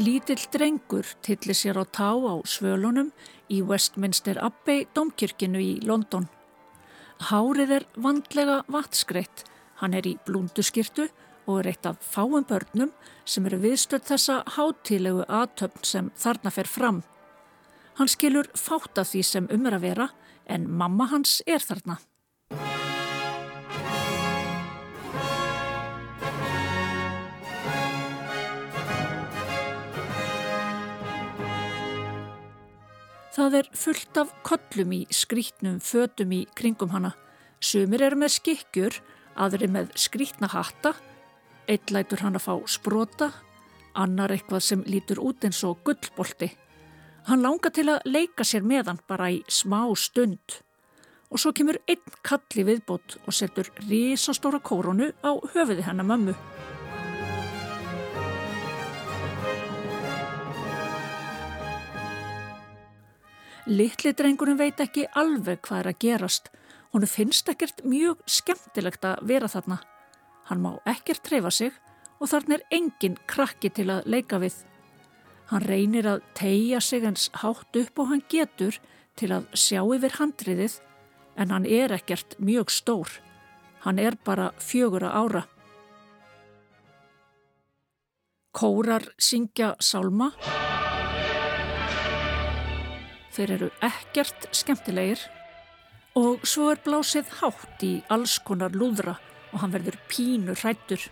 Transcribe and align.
Lítill 0.00 0.40
drengur 0.48 1.04
tillir 1.20 1.52
sér 1.52 1.76
á 1.76 1.84
tá 1.84 2.16
á 2.16 2.40
svölunum 2.48 3.10
í 3.52 3.60
Westminster 3.60 4.38
Abbey 4.40 4.86
domkirkinu 4.96 5.60
í 5.60 5.84
London. 5.84 6.30
Hárið 7.20 7.74
er 7.76 7.84
vandlega 8.00 8.62
vatskreitt, 8.72 9.44
hann 9.84 9.92
er 9.92 10.08
í 10.08 10.16
blúnduskirtu 10.24 11.10
og 11.44 11.58
er 11.60 11.74
eitt 11.74 11.84
af 11.84 12.00
fáum 12.00 12.40
börnum 12.48 12.94
sem 13.28 13.44
eru 13.44 13.60
viðstöld 13.60 14.08
þessa 14.08 14.38
hátilegu 14.56 15.26
aðtöfn 15.28 15.84
sem 15.84 16.08
þarna 16.16 16.54
fer 16.56 16.72
fram. 16.72 17.02
Hann 18.00 18.08
skilur 18.08 18.48
fátt 18.56 18.96
af 18.96 19.12
því 19.12 19.22
sem 19.28 19.50
um 19.52 19.68
er 19.68 19.76
að 19.76 19.84
vera 19.90 20.08
en 20.48 20.70
mamma 20.72 21.10
hans 21.12 21.42
er 21.44 21.60
þarna. 21.60 22.00
Það 33.42 33.56
er 33.58 33.68
fullt 33.74 34.18
af 34.20 34.28
kollum 34.46 34.92
í 34.94 34.98
skrítnum 35.10 35.80
fötum 35.82 36.30
í 36.30 36.44
kringum 36.54 36.92
hana. 36.92 37.08
Sumir 37.58 38.04
eru 38.06 38.20
með 38.20 38.36
skikkjur, 38.36 38.98
aðri 39.34 39.66
með 39.66 39.88
skrítna 39.98 40.46
hatta, 40.52 40.92
eitt 41.66 41.90
lætur 41.90 42.22
hann 42.22 42.38
að 42.38 42.44
fá 42.44 42.54
sprota, 42.70 43.32
annar 43.98 44.30
eitthvað 44.30 44.62
sem 44.68 44.86
lítur 44.86 45.18
út 45.26 45.42
eins 45.42 45.64
og 45.66 45.82
gullbolti. 45.82 46.52
Hann 47.26 47.42
langar 47.42 47.74
til 47.74 47.88
að 47.90 48.06
leika 48.06 48.46
sér 48.46 48.62
með 48.62 48.92
hann 48.92 49.02
bara 49.10 49.32
í 49.34 49.42
smá 49.50 49.88
stund. 49.98 50.62
Og 51.34 51.42
svo 51.42 51.50
kemur 51.50 51.82
einn 51.90 52.18
kalli 52.22 52.62
viðbót 52.70 53.24
og 53.26 53.34
setur 53.34 53.74
risastóra 53.88 54.62
kórunu 54.62 55.10
á 55.26 55.34
höfuði 55.34 55.82
hennar 55.82 56.06
mömmu. 56.14 56.38
Littli 63.66 64.10
drengurinn 64.18 64.58
veit 64.58 64.80
ekki 64.82 65.04
alveg 65.14 65.60
hvað 65.62 65.78
er 65.84 65.88
að 65.92 65.98
gerast. 66.02 66.48
Honu 66.90 67.06
finnst 67.06 67.46
ekkert 67.48 67.84
mjög 67.86 68.18
skemmtilegt 68.26 69.04
að 69.06 69.22
vera 69.30 69.48
þarna. 69.48 69.78
Hann 70.50 70.62
má 70.64 70.72
ekkert 70.90 71.22
treyfa 71.22 71.52
sig 71.54 71.76
og 72.18 72.30
þarna 72.32 72.58
er 72.58 72.64
engin 72.74 73.14
krakki 73.30 73.70
til 73.70 73.86
að 73.94 74.08
leika 74.10 74.40
við. 74.42 74.56
Hann 75.52 75.62
reynir 75.62 76.08
að 76.10 76.24
tegja 76.34 76.80
sig 76.82 77.06
eins 77.06 77.28
hátt 77.38 77.78
upp 77.78 78.02
og 78.02 78.10
hann 78.10 78.24
getur 78.32 78.80
til 79.14 79.30
að 79.30 79.46
sjá 79.54 79.80
yfir 79.84 80.18
handriðið 80.18 80.80
en 81.38 81.54
hann 81.54 81.66
er 81.66 81.94
ekkert 81.94 82.34
mjög 82.42 82.74
stór. 82.74 83.14
Hann 83.86 83.98
er 84.02 84.18
bara 84.24 84.50
fjögura 84.58 85.14
ára. 85.14 85.46
Kórar 88.52 89.06
syngja 89.18 89.76
sálma. 89.80 90.32
Þeir 93.32 93.50
eru 93.54 93.68
ekkert 93.80 94.50
skemmtilegir 94.52 95.22
og 96.20 96.42
svo 96.44 96.66
er 96.74 96.80
blásið 96.84 97.30
hátt 97.38 97.84
í 97.86 97.94
alls 98.12 98.34
konar 98.44 98.74
lúðra 98.76 99.14
og 99.52 99.62
hann 99.62 99.72
verður 99.72 99.96
pínu 100.10 100.56
hrættur. 100.60 101.06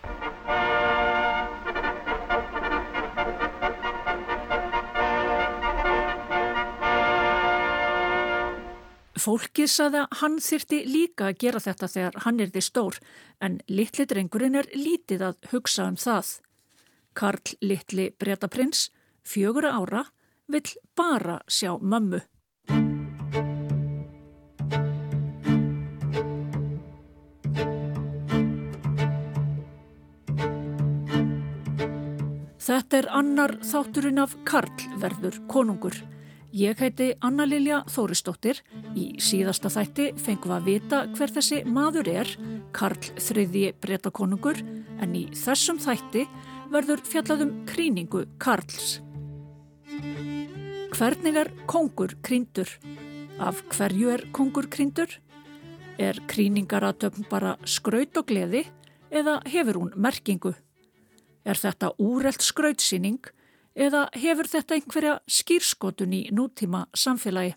Fólkið 9.21 9.67
saði 9.69 9.99
að 10.01 10.15
hann 10.21 10.37
þyrti 10.41 10.77
líka 10.89 11.27
að 11.29 11.41
gera 11.41 11.59
þetta 11.61 11.89
þegar 11.93 12.21
hann 12.23 12.39
er 12.41 12.53
því 12.53 12.63
stór 12.65 13.01
en 13.41 13.59
litli 13.69 14.05
drengurinn 14.09 14.61
er 14.61 14.69
lítið 14.77 15.27
að 15.27 15.51
hugsa 15.51 15.89
um 15.89 15.97
það. 15.97 16.31
Karl 17.17 17.57
litli 17.61 18.09
breytaprins, 18.21 18.89
fjögura 19.25 19.73
ára, 19.77 20.07
vill 20.51 20.75
bara 20.97 21.39
sjá 21.47 21.75
mömmu. 21.79 22.21
Þetta 32.71 32.97
er 33.01 33.07
annar 33.17 33.51
þátturinn 33.65 34.21
af 34.21 34.35
Karl 34.47 34.83
verður 35.01 35.41
konungur. 35.51 35.95
Ég 36.55 36.79
heiti 36.83 37.09
Anna-Lilja 37.23 37.81
Þóristóttir. 37.91 38.59
Í 38.95 39.17
síðasta 39.23 39.71
þætti 39.71 40.09
fengum 40.19 40.51
við 40.51 40.57
að 40.57 40.67
vita 40.67 40.99
hver 41.15 41.33
þessi 41.35 41.61
maður 41.67 42.11
er, 42.11 42.33
Karl 42.75 43.11
þriðji 43.17 43.71
breytakonungur, 43.81 44.59
en 45.01 45.15
í 45.15 45.25
þessum 45.35 45.79
þætti 45.83 46.27
verður 46.71 47.03
fjallaðum 47.07 47.55
kríningu 47.71 48.27
Karls. 48.39 48.99
Hvernig 50.91 51.37
er 51.39 51.47
kongur 51.71 52.11
krýndur? 52.19 52.67
Af 53.39 53.61
hverju 53.71 54.09
er 54.11 54.25
kongur 54.35 54.67
krýndur? 54.67 55.07
Er 55.95 56.19
krýningaratöfn 56.27 57.29
bara 57.31 57.53
skraut 57.63 58.19
og 58.19 58.27
gleði 58.27 58.65
eða 59.07 59.37
hefur 59.47 59.79
hún 59.79 59.93
merkingu? 59.95 60.51
Er 61.47 61.55
þetta 61.55 61.93
úrelt 61.95 62.43
skrautsýning 62.43 63.31
eða 63.71 64.09
hefur 64.19 64.51
þetta 64.51 64.75
einhverja 64.75 65.15
skýrskotun 65.31 66.17
í 66.17 66.21
nútíma 66.35 66.83
samfélagi? 66.91 67.55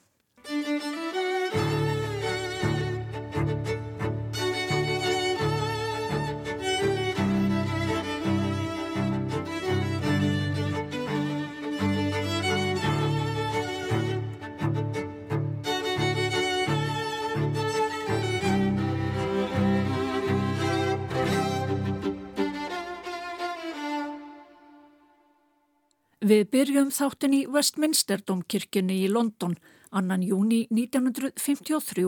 Við 26.24 26.46
byrjum 26.54 26.88
þáttin 26.88 27.34
í 27.36 27.38
Westminster 27.52 28.22
domkirkjunni 28.24 28.94
í 29.04 29.08
London 29.12 29.58
annan 29.92 30.22
júni 30.24 30.62
1953 30.72 32.06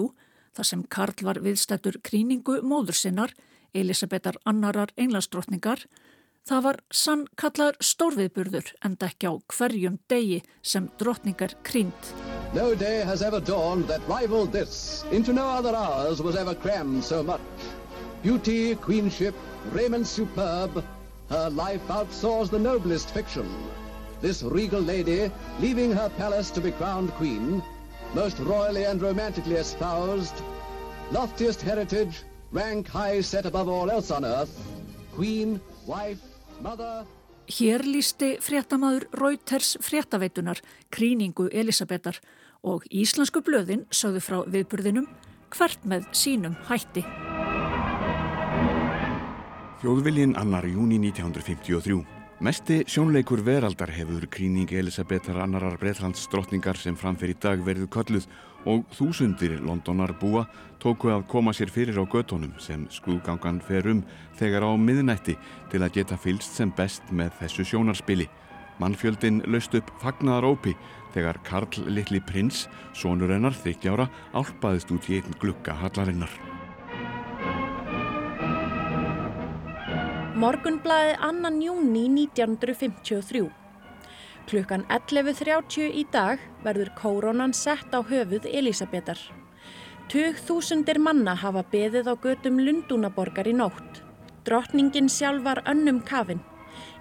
þar 0.57 0.69
sem 0.71 0.85
Karl 0.89 1.21
var 1.27 1.41
viðstættur 1.45 1.99
kríningu 2.01 2.63
móður 2.65 2.97
sinnar, 2.97 3.35
Elisabetar 3.77 4.39
annarar 4.49 4.95
englandsdrottningar. 4.97 5.85
Það 6.49 6.65
var 6.65 6.81
sann 7.03 7.27
kallar 7.37 7.77
stórviðburður 7.85 8.73
en 8.89 8.97
ekki 9.05 9.29
á 9.29 9.33
hverjum 9.53 10.01
degi 10.09 10.41
sem 10.63 10.89
drottningar 10.97 11.53
krínt. 11.63 12.13
No 12.55 12.73
day 12.75 13.05
has 13.05 13.21
ever 13.21 13.41
dawned 13.41 13.85
that 13.89 14.01
rivaled 14.09 14.51
this. 14.51 15.05
Into 15.13 15.35
no 15.35 15.45
other 15.45 15.77
hours 15.77 16.23
was 16.23 16.37
ever 16.37 16.55
crammed 16.55 17.05
so 17.05 17.23
much. 17.23 17.69
Beauty, 18.23 18.77
queenship, 18.77 19.35
raiment 19.73 20.07
superb. 20.07 20.83
Her 21.29 21.51
life 21.51 21.85
outsoars 21.89 22.49
the 22.49 22.59
noblest 22.59 23.13
fiction. 23.13 23.45
This 24.21 24.43
regal 24.43 24.81
lady, 24.81 25.31
leaving 25.61 25.93
her 25.93 26.11
palace 26.17 26.51
to 26.51 26.61
be 26.61 26.73
crowned 26.73 27.11
queen, 27.15 27.63
most 28.15 28.39
royally 28.41 28.85
and 28.85 29.03
romantically 29.03 29.57
espoused, 29.57 30.43
loftiest 31.13 31.63
heritage, 31.63 32.25
rank 32.53 32.89
high 32.89 33.21
set 33.21 33.47
above 33.47 33.69
all 33.69 33.91
else 33.91 34.11
on 34.11 34.25
earth, 34.25 34.55
queen, 35.15 35.61
wife, 35.87 36.21
mother... 36.63 37.05
Hér 37.47 37.85
lísti 37.87 38.41
fréttamaður 38.43 39.07
Reuters 39.15 39.77
fréttaveitunar 39.79 40.59
kríningu 40.91 41.47
Elisabetar 41.55 42.19
og 42.67 42.83
íslensku 42.91 43.39
blöðin 43.47 43.85
sögðu 43.95 44.23
frá 44.25 44.41
viðburðinum 44.51 45.07
hvert 45.55 45.87
með 45.87 46.11
sínum 46.11 46.59
hætti. 46.67 47.07
Þjóðviljin 49.79 50.35
annar 50.41 50.67
júni 50.67 50.99
1953 50.99 52.16
Mesti 52.37 52.83
sjónleikur 52.85 53.41
veraldar 53.41 53.89
hefur 53.97 54.27
kríning 54.29 54.69
Elisabetar 54.69 55.39
annarar 55.41 55.79
Breitlands 55.81 56.27
drottningar 56.29 56.77
sem 56.77 56.93
framfer 56.93 57.31
í 57.33 57.37
dag 57.41 57.63
verið 57.65 57.87
kölluð 57.89 58.27
og 58.69 58.83
þúsundir 58.93 59.55
Londonar 59.65 60.13
búa 60.21 60.43
tóku 60.83 61.09
að 61.09 61.25
koma 61.33 61.55
sér 61.57 61.73
fyrir 61.73 61.97
á 61.97 62.05
göttunum 62.05 62.53
sem 62.61 62.85
skrúgangan 62.93 63.63
fer 63.65 63.89
um 63.89 64.03
þegar 64.37 64.69
á 64.69 64.71
miðnætti 64.77 65.39
til 65.73 65.81
að 65.81 65.97
geta 65.97 66.19
fylst 66.21 66.53
sem 66.61 66.75
best 66.77 67.09
með 67.09 67.33
þessu 67.41 67.65
sjónarspili. 67.73 68.29
Mannfjöldin 68.85 69.41
löst 69.49 69.73
upp 69.81 69.89
fagnaðarópi 70.05 70.77
þegar 71.17 71.41
Karl 71.41 71.89
Littli 71.89 72.21
Prins, 72.21 72.67
sonur 72.93 73.33
hennar 73.33 73.57
þryggjára, 73.57 74.11
álpaðist 74.37 74.93
út 74.93 75.09
í 75.09 75.23
einn 75.23 75.41
glukka 75.41 75.73
hallarinnar. 75.81 76.37
Morgunblæði 80.37 81.15
annan 81.25 81.63
júni 81.65 82.03
1953. 82.13 83.47
Klukkan 84.51 84.83
11.30 84.93 85.95
í 85.97 86.03
dag 86.13 86.43
verður 86.61 86.91
kórónan 86.99 87.55
sett 87.57 87.95
á 87.97 88.05
höfuð 88.05 88.45
Elisabetar. 88.45 89.17
Tug 90.13 90.37
þúsundir 90.37 91.01
manna 91.01 91.39
hafa 91.41 91.63
beðið 91.73 92.13
á 92.13 92.15
götum 92.21 92.61
Lundúnaborgar 92.61 93.49
í 93.49 93.57
nótt. 93.57 94.03
Drottningin 94.45 95.09
sjálf 95.09 95.41
var 95.49 95.63
önnum 95.65 96.03
kafin. 96.05 96.45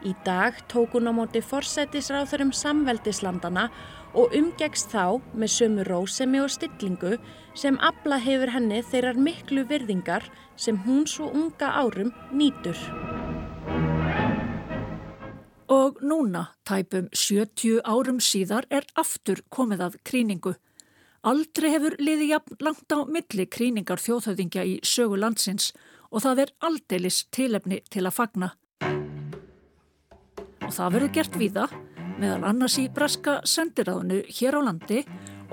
Í 0.07 0.15
dag 0.23 0.63
tók 0.71 0.95
hún 0.95 1.11
á 1.11 1.13
móti 1.19 1.43
forsætisráþurum 1.43 2.55
samveldislandana 2.55 3.67
og 4.15 4.31
umgegst 4.31 4.95
þá 4.95 5.19
með 5.35 5.55
sömu 5.57 5.89
rósemi 5.89 6.39
og 6.39 6.53
stillingu 6.55 7.17
sem 7.51 7.75
abla 7.83 8.21
hefur 8.23 8.55
henni 8.55 8.79
þeirrar 8.79 9.19
miklu 9.19 9.67
virðingar 9.67 10.31
sem 10.55 10.79
hún 10.87 11.03
svo 11.03 11.33
unga 11.35 11.75
árum 11.83 12.15
nýtur. 12.31 12.79
Og 15.65 15.97
núna, 16.05 16.51
tæpum 16.61 17.07
70 17.09 17.79
árum 17.89 18.19
síðar, 18.21 18.67
er 18.69 18.85
aftur 18.93 19.41
komið 19.49 19.81
að 19.87 19.95
kríningu. 20.05 20.53
Aldrei 21.25 21.71
hefur 21.73 21.95
liði 21.97 22.29
jafn 22.29 22.59
langt 22.61 22.93
á 22.93 23.01
milli 23.09 23.47
kríningar 23.49 23.97
þjóðhauðingja 23.97 24.61
í 24.61 24.75
sögu 24.85 25.17
landsins 25.17 25.71
og 26.11 26.21
það 26.21 26.43
er 26.43 26.53
aldeilis 26.69 27.23
tilefni 27.33 27.81
til 27.89 28.05
að 28.05 28.13
fagna. 28.13 28.51
Og 30.61 30.69
það 30.69 30.93
verður 30.93 31.15
gert 31.17 31.41
víða 31.41 31.67
meðal 32.21 32.45
annars 32.51 32.77
í 32.77 32.85
breska 32.93 33.39
sendiráðinu 33.49 34.21
hér 34.29 34.61
á 34.61 34.61
landi 34.69 35.01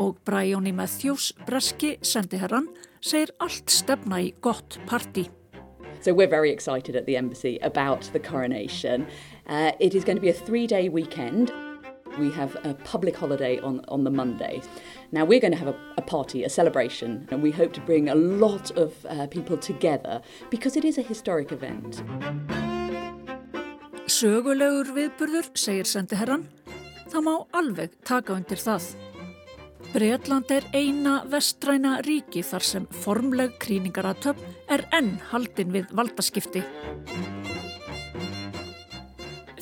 og 0.00 0.20
Bræjóni 0.26 0.74
Matthews, 0.76 1.32
breski 1.46 1.96
sendiherran, 2.04 2.68
segir 3.00 3.32
allt 3.40 3.72
stefna 3.72 4.20
í 4.20 4.34
gott 4.44 4.76
parti. 4.86 5.30
So 6.02 6.12
we're 6.12 6.28
very 6.28 6.50
excited 6.50 6.96
at 6.96 7.06
the 7.06 7.16
embassy 7.16 7.58
about 7.62 8.10
the 8.12 8.18
coronation. 8.18 9.06
Uh, 9.46 9.72
it 9.80 9.94
is 9.94 10.04
going 10.04 10.16
to 10.16 10.20
be 10.22 10.28
a 10.28 10.32
three-day 10.32 10.88
weekend. 10.88 11.52
We 12.18 12.30
have 12.32 12.56
a 12.64 12.74
public 12.74 13.16
holiday 13.16 13.58
on, 13.60 13.80
on 13.88 14.04
the 14.04 14.10
Monday. 14.10 14.62
Now 15.12 15.24
we're 15.24 15.40
going 15.40 15.52
to 15.52 15.58
have 15.58 15.68
a, 15.68 15.76
a 15.96 16.02
party, 16.02 16.44
a 16.44 16.48
celebration, 16.48 17.26
and 17.30 17.42
we 17.42 17.50
hope 17.50 17.72
to 17.72 17.80
bring 17.80 18.08
a 18.08 18.14
lot 18.14 18.70
of 18.72 18.92
uh, 19.06 19.26
people 19.28 19.56
together 19.56 20.20
because 20.50 20.76
it 20.76 20.84
is 20.84 20.98
a 20.98 21.02
historic 21.02 21.52
event. 21.52 22.02
Sögulegur 24.06 24.92
viðburður, 24.92 25.48
segir 25.56 25.88
sendiherran. 25.88 26.44
Það 27.08 27.24
má 27.26 27.34
alveg 27.56 27.96
taka 28.04 28.36
undir 28.36 28.60
það. 28.60 28.92
Breitland 29.92 30.52
er 30.52 30.64
eina 30.72 31.18
vestræna 31.28 31.98
ríki 32.06 32.44
þar 32.44 32.64
sem 32.64 32.86
formleg 33.02 33.58
kríningaratöp 33.60 34.38
er 34.72 34.86
enn 34.96 35.16
haldin 35.32 35.72
við 35.74 35.90
valdaskipti. 35.96 36.62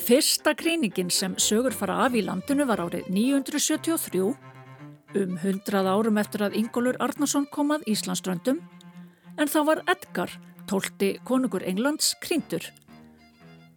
Fyrsta 0.01 0.55
kríningin 0.57 1.11
sem 1.13 1.35
sögur 1.37 1.75
fara 1.77 1.99
af 2.07 2.15
í 2.17 2.23
landinu 2.25 2.65
var 2.65 2.81
árið 2.81 3.05
973, 3.13 4.31
um 5.21 5.33
hundrað 5.43 5.89
árum 5.91 6.17
eftir 6.17 6.41
að 6.41 6.55
Ingólur 6.57 6.97
Arnarsson 7.05 7.45
kom 7.53 7.69
að 7.75 7.85
Íslandströndum, 7.91 8.63
en 9.37 9.51
þá 9.51 9.59
var 9.67 9.81
Edgar, 9.93 10.33
tólti 10.65 11.11
konungur 11.27 11.61
Englands, 11.69 12.15
kríntur. 12.23 12.65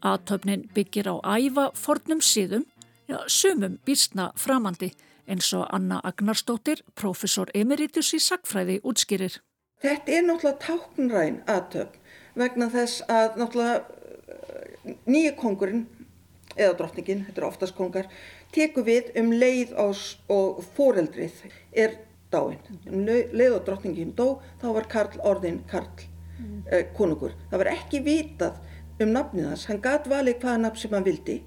Aðtöfnin 0.01 0.65
byggir 0.73 1.11
á 1.13 1.21
æfa 1.37 1.67
fornum 1.77 2.23
síðum, 2.25 2.65
já, 3.05 3.19
sumum 3.29 3.77
býstna 3.85 4.31
framandi, 4.41 4.95
eins 5.29 5.51
og 5.53 5.67
Anna 5.77 6.01
Agnarstóttir, 6.09 6.81
profesor 6.97 7.53
emeritus 7.55 8.15
í 8.17 8.23
sagfræði, 8.23 8.79
útskýrir. 8.81 9.43
Þetta 9.85 10.17
er 10.17 10.25
náttúrulega 10.25 10.61
táknræn 10.65 11.43
aðtöfn 11.45 12.01
vegna 12.41 12.71
þess 12.73 13.05
að 13.13 13.37
náttúrulega 13.43 13.85
eh, 13.85 14.97
nýja 15.05 15.35
kongurinn, 15.37 15.85
eða 16.57 16.77
drottningin, 16.79 17.25
þetta 17.29 17.43
er 17.43 17.49
oftast 17.49 17.77
kongar, 17.77 18.11
teku 18.55 18.85
við 18.87 19.13
um 19.21 19.33
leið 19.35 19.75
og 19.79 20.61
foreldrið 20.77 21.45
er 21.73 21.99
dáin. 22.35 22.61
Um 22.91 23.05
leið 23.07 23.59
og 23.59 23.65
drottningin 23.67 24.15
dó, 24.17 24.41
þá 24.63 24.69
var 24.77 24.91
Karl 24.91 25.19
orðin 25.23 25.63
Karl 25.71 25.91
mm. 26.39 26.61
eh, 26.71 26.87
konungur. 26.97 27.35
Það 27.51 27.65
var 27.65 27.73
ekki 27.75 28.03
vitað 28.05 28.63
um 29.03 29.11
nafnið 29.15 29.51
hans. 29.51 29.67
Hann 29.71 29.83
gæt 29.85 30.09
valið 30.11 30.41
hvaða 30.43 30.63
nafn 30.67 30.83
sem 30.83 30.95
hann 30.95 31.07
vildi 31.07 31.41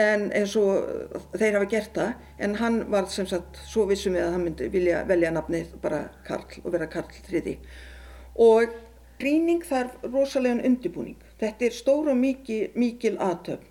en 0.00 0.28
eins 0.36 0.52
og 0.56 1.16
þeir 1.34 1.56
hafa 1.58 1.68
gert 1.70 1.96
það 1.96 2.44
en 2.46 2.54
hann 2.60 2.76
var 2.92 3.08
sem 3.10 3.26
sagt 3.28 3.58
svo 3.68 3.86
vissum 3.90 4.14
við 4.16 4.24
að 4.24 4.36
hann 4.36 4.44
myndi 4.46 4.68
vilja 4.72 5.00
velja 5.08 5.32
nafnið 5.34 5.74
bara 5.82 6.04
Karl 6.26 6.62
og 6.62 6.70
vera 6.74 6.88
Karl 6.90 7.10
III. 7.32 7.56
Og 8.40 8.76
gríning 9.20 9.64
þarf 9.66 9.98
rosalega 10.06 10.62
undirbúning. 10.64 11.18
Þetta 11.40 11.66
er 11.66 11.76
stór 11.76 12.12
og 12.12 12.16
mikil, 12.20 12.70
mikil 12.78 13.16
aðtöfn 13.20 13.69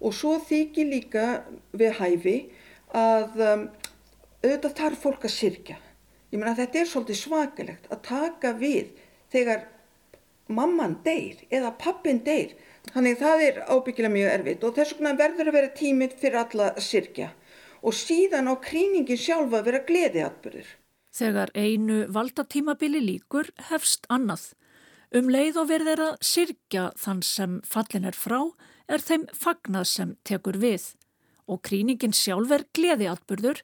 og 0.00 0.16
svo 0.16 0.38
þykir 0.48 0.88
líka 0.88 1.26
við 1.76 1.96
hæfi 2.00 2.36
að 2.96 3.44
um, 3.46 3.66
auðvitað 4.42 4.76
þarf 4.80 5.04
fólk 5.04 5.26
að 5.28 5.36
sirkja. 5.36 5.76
Ég 6.30 6.40
meina 6.40 6.56
þetta 6.58 6.80
er 6.80 6.88
svolítið 6.88 7.20
svakalegt 7.20 7.90
að 7.90 8.02
taka 8.06 8.52
við 8.56 8.92
þegar 9.32 9.66
mamman 10.50 10.96
deyr 11.04 11.42
eða 11.50 11.74
pappin 11.78 12.22
deyr. 12.26 12.54
Þannig 12.90 13.18
það 13.20 13.44
er 13.44 13.58
ábyggilega 13.68 14.14
mjög 14.14 14.32
erfitt 14.34 14.64
og 14.66 14.76
þess 14.78 14.96
vegna 14.96 15.16
verður 15.18 15.50
að 15.50 15.58
vera 15.58 15.74
tímið 15.76 16.16
fyrir 16.22 16.40
alla 16.40 16.70
að 16.72 16.86
sirkja 16.86 17.28
og 17.80 17.96
síðan 17.96 18.50
á 18.50 18.54
kríningin 18.60 19.20
sjálfa 19.20 19.62
vera 19.64 19.82
gleðiatbyrður. 19.88 20.70
Þegar 21.10 21.52
einu 21.58 22.04
valdatímabili 22.12 23.00
líkur 23.02 23.50
hefst 23.70 24.06
annað. 24.12 24.52
Um 25.10 25.30
leið 25.32 25.58
og 25.58 25.70
verður 25.72 26.02
að 26.10 26.18
sirkja 26.22 26.90
þann 26.98 27.22
sem 27.26 27.56
fallin 27.66 28.06
er 28.06 28.16
frá 28.16 28.44
er 28.90 29.04
þeim 29.04 29.28
fagnað 29.36 29.86
sem 29.90 30.16
tekur 30.26 30.58
við 30.60 30.90
og 31.50 31.62
kríningin 31.66 32.14
sjálf 32.14 32.50
er 32.54 32.66
gleðiatbyrður 32.76 33.62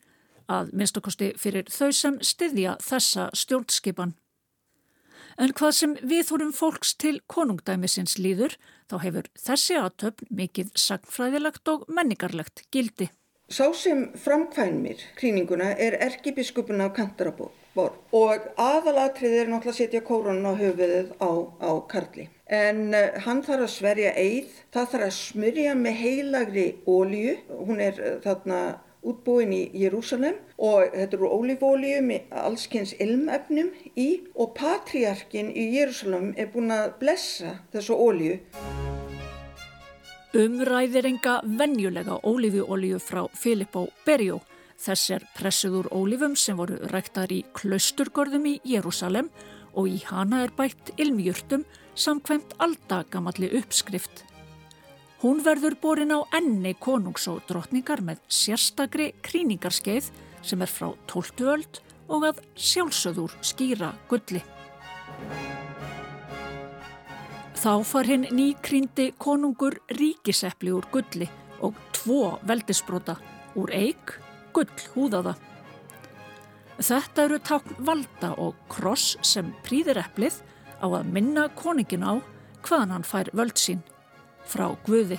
að 0.50 0.70
minnstakosti 0.78 1.32
fyrir 1.40 1.68
þau 1.70 1.90
sem 1.94 2.20
styðja 2.22 2.76
þessa 2.82 3.28
stjórnskipan. 3.34 4.14
En 5.36 5.52
hvað 5.52 5.72
sem 5.76 5.94
við 6.00 6.22
þórum 6.30 6.52
fólks 6.56 6.94
til 6.96 7.18
konungdæmisins 7.28 8.16
líður, 8.16 8.56
þá 8.88 8.96
hefur 9.02 9.28
þessi 9.36 9.76
aðtöfn 9.76 10.30
mikið 10.38 10.70
sagnfræðilegt 10.80 11.68
og 11.68 11.84
menningarlegt 11.92 12.64
gildi. 12.72 13.10
Sá 13.52 13.68
sem 13.78 14.08
framkvænmir 14.18 15.02
kríninguna 15.18 15.74
er 15.78 15.98
erkibiskupun 16.02 16.80
af 16.82 16.96
Kantarabor 16.96 17.52
og 17.76 18.48
aðalatrið 18.56 19.36
er 19.42 19.52
náttúrulega 19.52 19.74
að 19.74 19.78
setja 19.82 20.00
kórunum 20.02 20.48
á 20.50 20.52
höfuðið 20.58 21.12
á, 21.20 21.30
á 21.62 21.70
Karli. 21.86 22.26
En 22.46 22.94
uh, 22.94 23.16
hann 23.24 23.42
þarf 23.42 23.64
að 23.66 23.72
sverja 23.74 24.10
eið, 24.14 24.50
það 24.70 24.90
þarf 24.92 25.06
að 25.08 25.14
smurja 25.16 25.70
með 25.74 25.96
heilagri 25.98 26.66
ólju, 26.86 27.32
hún 27.66 27.80
er 27.82 27.96
uh, 27.98 28.18
þarna 28.22 28.58
útbúin 29.06 29.52
í 29.54 29.62
Jérúsalem 29.74 30.38
og 30.58 30.92
þetta 30.94 31.16
eru 31.18 31.30
ólífólíu 31.30 32.00
með 32.06 32.32
allskynns 32.42 32.94
ilmefnum 33.02 33.70
í 33.98 34.08
og 34.34 34.54
patriarkin 34.58 35.50
í 35.54 35.68
Jérúsalem 35.76 36.32
er 36.38 36.50
búin 36.52 36.74
að 36.74 36.96
blessa 37.00 37.56
þessu 37.74 37.98
ólíu. 37.98 38.38
Umræðir 40.36 41.08
enga 41.08 41.38
vennjulega 41.46 42.18
ólífuólíu 42.26 43.00
frá 43.02 43.24
Filippo 43.34 43.86
Berjó. 44.06 44.38
Þess 44.76 45.14
er 45.16 45.26
pressuð 45.34 45.78
úr 45.80 45.90
ólífum 45.96 46.34
sem 46.36 46.58
voru 46.58 46.76
ræktar 46.92 47.32
í 47.32 47.40
klausturgörðum 47.56 48.50
í 48.50 48.58
Jérúsalem 48.68 49.30
og 49.74 49.88
í 49.88 50.02
hana 50.06 50.42
er 50.44 50.52
bætt 50.56 50.92
ilmjurtum 51.00 51.64
samkvæmt 51.96 52.54
aldagamalli 52.62 53.50
uppskrift. 53.58 54.24
Hún 55.22 55.40
verður 55.44 55.78
borin 55.80 56.12
á 56.12 56.20
enni 56.36 56.74
konungs 56.76 57.24
og 57.32 57.40
drottningar 57.48 58.02
með 58.04 58.20
sérstakri 58.28 59.10
kríningarskeið 59.24 60.10
sem 60.44 60.62
er 60.62 60.70
frá 60.70 60.92
12. 61.08 61.46
öld 61.48 61.80
og 62.12 62.28
að 62.28 62.42
sjálfsöður 62.54 63.32
skýra 63.40 63.94
gulli. 64.10 64.42
Þá 67.56 67.72
far 67.88 68.06
hinn 68.06 68.28
nýkrýndi 68.36 69.08
konungur 69.18 69.78
ríkisepli 69.96 70.70
úr 70.76 70.86
gulli 70.92 71.26
og 71.64 71.74
tvo 71.96 72.36
veldisbrota 72.46 73.16
úr 73.56 73.72
eig 73.74 74.12
gull 74.54 74.84
húðaða. 74.94 75.34
Þetta 76.76 77.24
eru 77.24 77.38
tákn 77.40 77.80
valda 77.88 78.34
og 78.36 78.60
kross 78.68 79.16
sem 79.24 79.48
prýðir 79.64 80.02
eplið 80.02 80.42
á 80.80 80.86
að 80.86 81.08
minna 81.12 81.48
koningin 81.58 82.04
á 82.04 82.20
hvaðan 82.66 82.94
hann 82.96 83.06
fær 83.06 83.30
völd 83.36 83.56
sín 83.60 83.82
frá 84.46 84.68
Guði. 84.86 85.18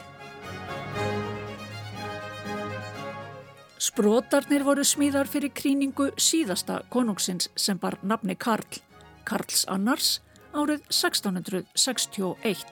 Sprótarnir 3.78 4.66
voru 4.66 4.84
smíðar 4.86 5.30
fyrir 5.30 5.54
kríningu 5.54 6.10
síðasta 6.18 6.82
konungsins 6.90 7.52
sem 7.56 7.78
bar 7.78 8.00
nafni 8.02 8.36
Karl, 8.36 8.82
Karls 9.28 9.66
Annars, 9.70 10.20
árið 10.54 10.82
1661. 10.90 12.66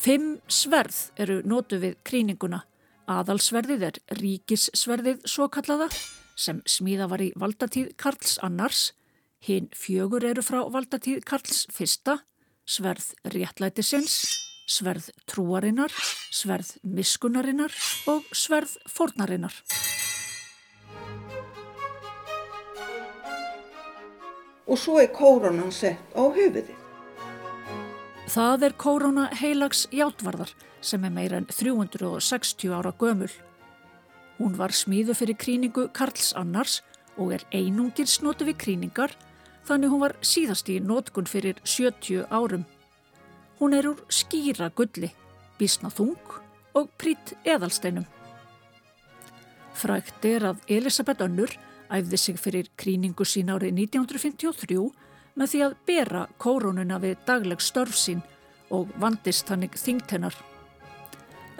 Fimm 0.00 0.38
sverð 0.48 1.10
eru 1.20 1.42
nótu 1.44 1.76
við 1.82 1.98
kríninguna. 2.08 2.62
Aðalsverðið 3.10 3.84
er 3.90 4.00
ríkissverðið 4.16 5.26
svo 5.28 5.50
kallaða 5.52 5.90
sem 6.40 6.62
smíða 6.64 7.10
var 7.10 7.20
í 7.20 7.32
valdatíð 7.36 7.92
Karls 8.00 8.38
Annars, 8.46 8.94
hinn 9.46 9.70
fjögur 9.72 10.24
eru 10.24 10.42
frá 10.44 10.60
valdatíð 10.68 11.22
Karls 11.24 11.64
Fyrsta, 11.72 12.18
sverð 12.68 13.12
réttlætisins, 13.32 14.20
sverð 14.68 15.08
trúarinnar, 15.26 15.92
sverð 16.30 16.76
miskunarinnar 16.84 17.72
og 18.10 18.26
sverð 18.36 18.76
fornarinnar. 18.88 19.54
Og 24.70 24.78
svo 24.78 25.00
er 25.02 25.10
kóronan 25.10 25.72
sett 25.74 26.12
á 26.14 26.22
höfuðið. 26.30 26.76
Það 28.30 28.68
er 28.68 28.74
korona 28.78 29.24
heilags 29.34 29.88
játvarðar 29.90 30.52
sem 30.86 31.02
er 31.02 31.10
meira 31.10 31.40
en 31.40 31.48
360 31.50 32.70
ára 32.70 32.92
gömul. 32.94 33.32
Hún 34.38 34.54
var 34.54 34.70
smíðu 34.70 35.16
fyrir 35.18 35.34
kríningu 35.40 35.88
Karls 35.92 36.30
Annars 36.38 36.78
og 37.18 37.34
er 37.34 37.42
einungir 37.50 38.06
snotu 38.06 38.46
við 38.46 38.60
kríningar 38.62 39.16
þannig 39.70 39.92
hún 39.92 40.02
var 40.02 40.16
síðast 40.26 40.68
í 40.72 40.80
nótkun 40.82 41.28
fyrir 41.30 41.60
70 41.62 42.24
árum. 42.34 42.64
Hún 43.60 43.76
er 43.76 43.86
úr 43.92 44.00
skýra 44.10 44.70
gulli, 44.74 45.12
bísna 45.60 45.92
þung 45.94 46.38
og 46.74 46.88
prýtt 46.98 47.36
eðalsteinum. 47.46 48.06
Frækt 49.78 50.26
er 50.26 50.48
að 50.50 50.64
Elisabeth 50.66 51.22
Önnur 51.22 51.54
æfði 51.90 52.18
sig 52.18 52.40
fyrir 52.40 52.70
kríningu 52.80 53.26
sín 53.26 53.52
árið 53.52 53.78
1953 53.86 54.80
með 55.38 55.52
því 55.52 55.62
að 55.66 55.78
bera 55.86 56.26
kórónuna 56.42 56.98
við 57.02 57.22
dagleg 57.28 57.62
störf 57.62 57.94
sín 57.96 58.24
og 58.74 58.90
vandist 58.98 59.48
hannig 59.50 59.78
þingtennar. 59.78 60.34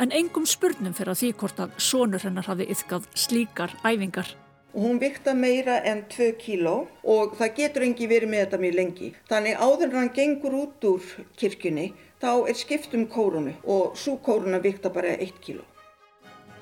En 0.01 0.11
engum 0.17 0.47
spurnum 0.49 0.97
fyrir 0.97 1.15
að 1.15 1.23
því 1.23 1.33
hvort 1.39 1.63
að 1.63 1.79
sonur 1.79 2.27
hennar 2.27 2.49
hafi 2.49 2.67
yfkað 2.75 3.07
slíkar 3.15 3.77
æfingar. 3.85 4.40
Og 4.75 4.85
hún 4.85 5.01
vikta 5.03 5.35
meira 5.35 5.81
en 5.83 6.05
2 6.09 6.37
kíló 6.39 6.87
og 7.03 7.35
það 7.39 7.55
getur 7.57 7.87
engi 7.87 8.07
verið 8.07 8.31
með 8.31 8.45
þetta 8.45 8.61
mjög 8.63 8.77
lengi. 8.79 9.09
Þannig 9.31 9.59
áður 9.59 9.89
en 9.89 9.99
hann 9.99 10.15
gengur 10.15 10.57
út 10.61 10.87
úr 10.87 11.09
kirkjunni 11.37 11.91
þá 12.23 12.33
er 12.49 12.59
skipt 12.59 12.95
um 12.95 13.07
kórunu 13.11 13.57
og 13.65 13.97
svo 13.99 14.19
kóruna 14.23 14.61
vikta 14.63 14.93
bara 14.95 15.17
1 15.17 15.41
kíló. 15.43 15.65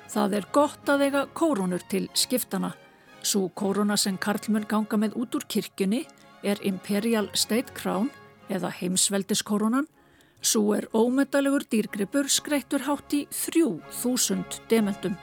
Það 0.09 0.39
er 0.39 0.45
gott 0.51 0.89
að 0.89 1.03
eiga 1.05 1.25
kórónur 1.37 1.83
til 1.89 2.07
skiptana. 2.17 2.73
Svo 3.21 3.49
kóróna 3.53 3.97
sem 3.97 4.17
Karlmann 4.17 4.65
ganga 4.65 4.97
með 4.97 5.19
út 5.21 5.35
úr 5.37 5.45
kirkjunni 5.45 6.05
er 6.41 6.57
Imperial 6.65 7.29
State 7.37 7.75
Crown 7.77 8.09
eða 8.49 8.71
heimsveldiskórónan. 8.73 9.85
Svo 10.41 10.73
er 10.73 10.87
ómeddalegur 10.95 11.67
dýrgripur 11.69 12.31
skreittur 12.31 12.87
hátt 12.87 13.13
í 13.13 13.25
3000 13.29 14.63
dementum. 14.71 15.19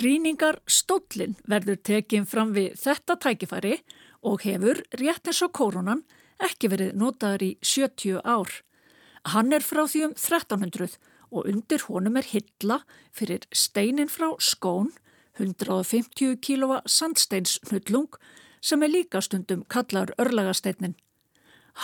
Krýningar 0.00 0.62
stóllin 0.64 1.34
verður 1.44 1.76
tekinn 1.84 2.24
fram 2.24 2.54
við 2.54 2.70
þetta 2.80 3.18
tækifæri 3.20 3.74
og 4.24 4.46
hefur, 4.46 4.80
rétt 4.96 5.28
eins 5.28 5.42
og 5.44 5.52
koronan, 5.58 6.00
ekki 6.40 6.70
verið 6.72 6.94
notaður 6.96 7.44
í 7.44 7.50
70 7.60 8.22
ár. 8.24 8.48
Hann 9.34 9.52
er 9.52 9.60
frá 9.60 9.82
því 9.84 10.06
um 10.06 10.16
1300 10.16 10.96
og 11.28 11.52
undir 11.52 11.84
honum 11.90 12.16
er 12.16 12.30
hilla 12.32 12.80
fyrir 13.12 13.44
steinin 13.52 14.08
frá 14.08 14.30
skón, 14.40 14.94
150 15.36 16.40
kílóa 16.48 16.80
sandsteinsnullung 16.88 18.16
sem 18.64 18.80
er 18.80 18.96
líka 18.96 19.20
stundum 19.20 19.68
kallar 19.68 20.16
örlagasteinin. 20.16 20.96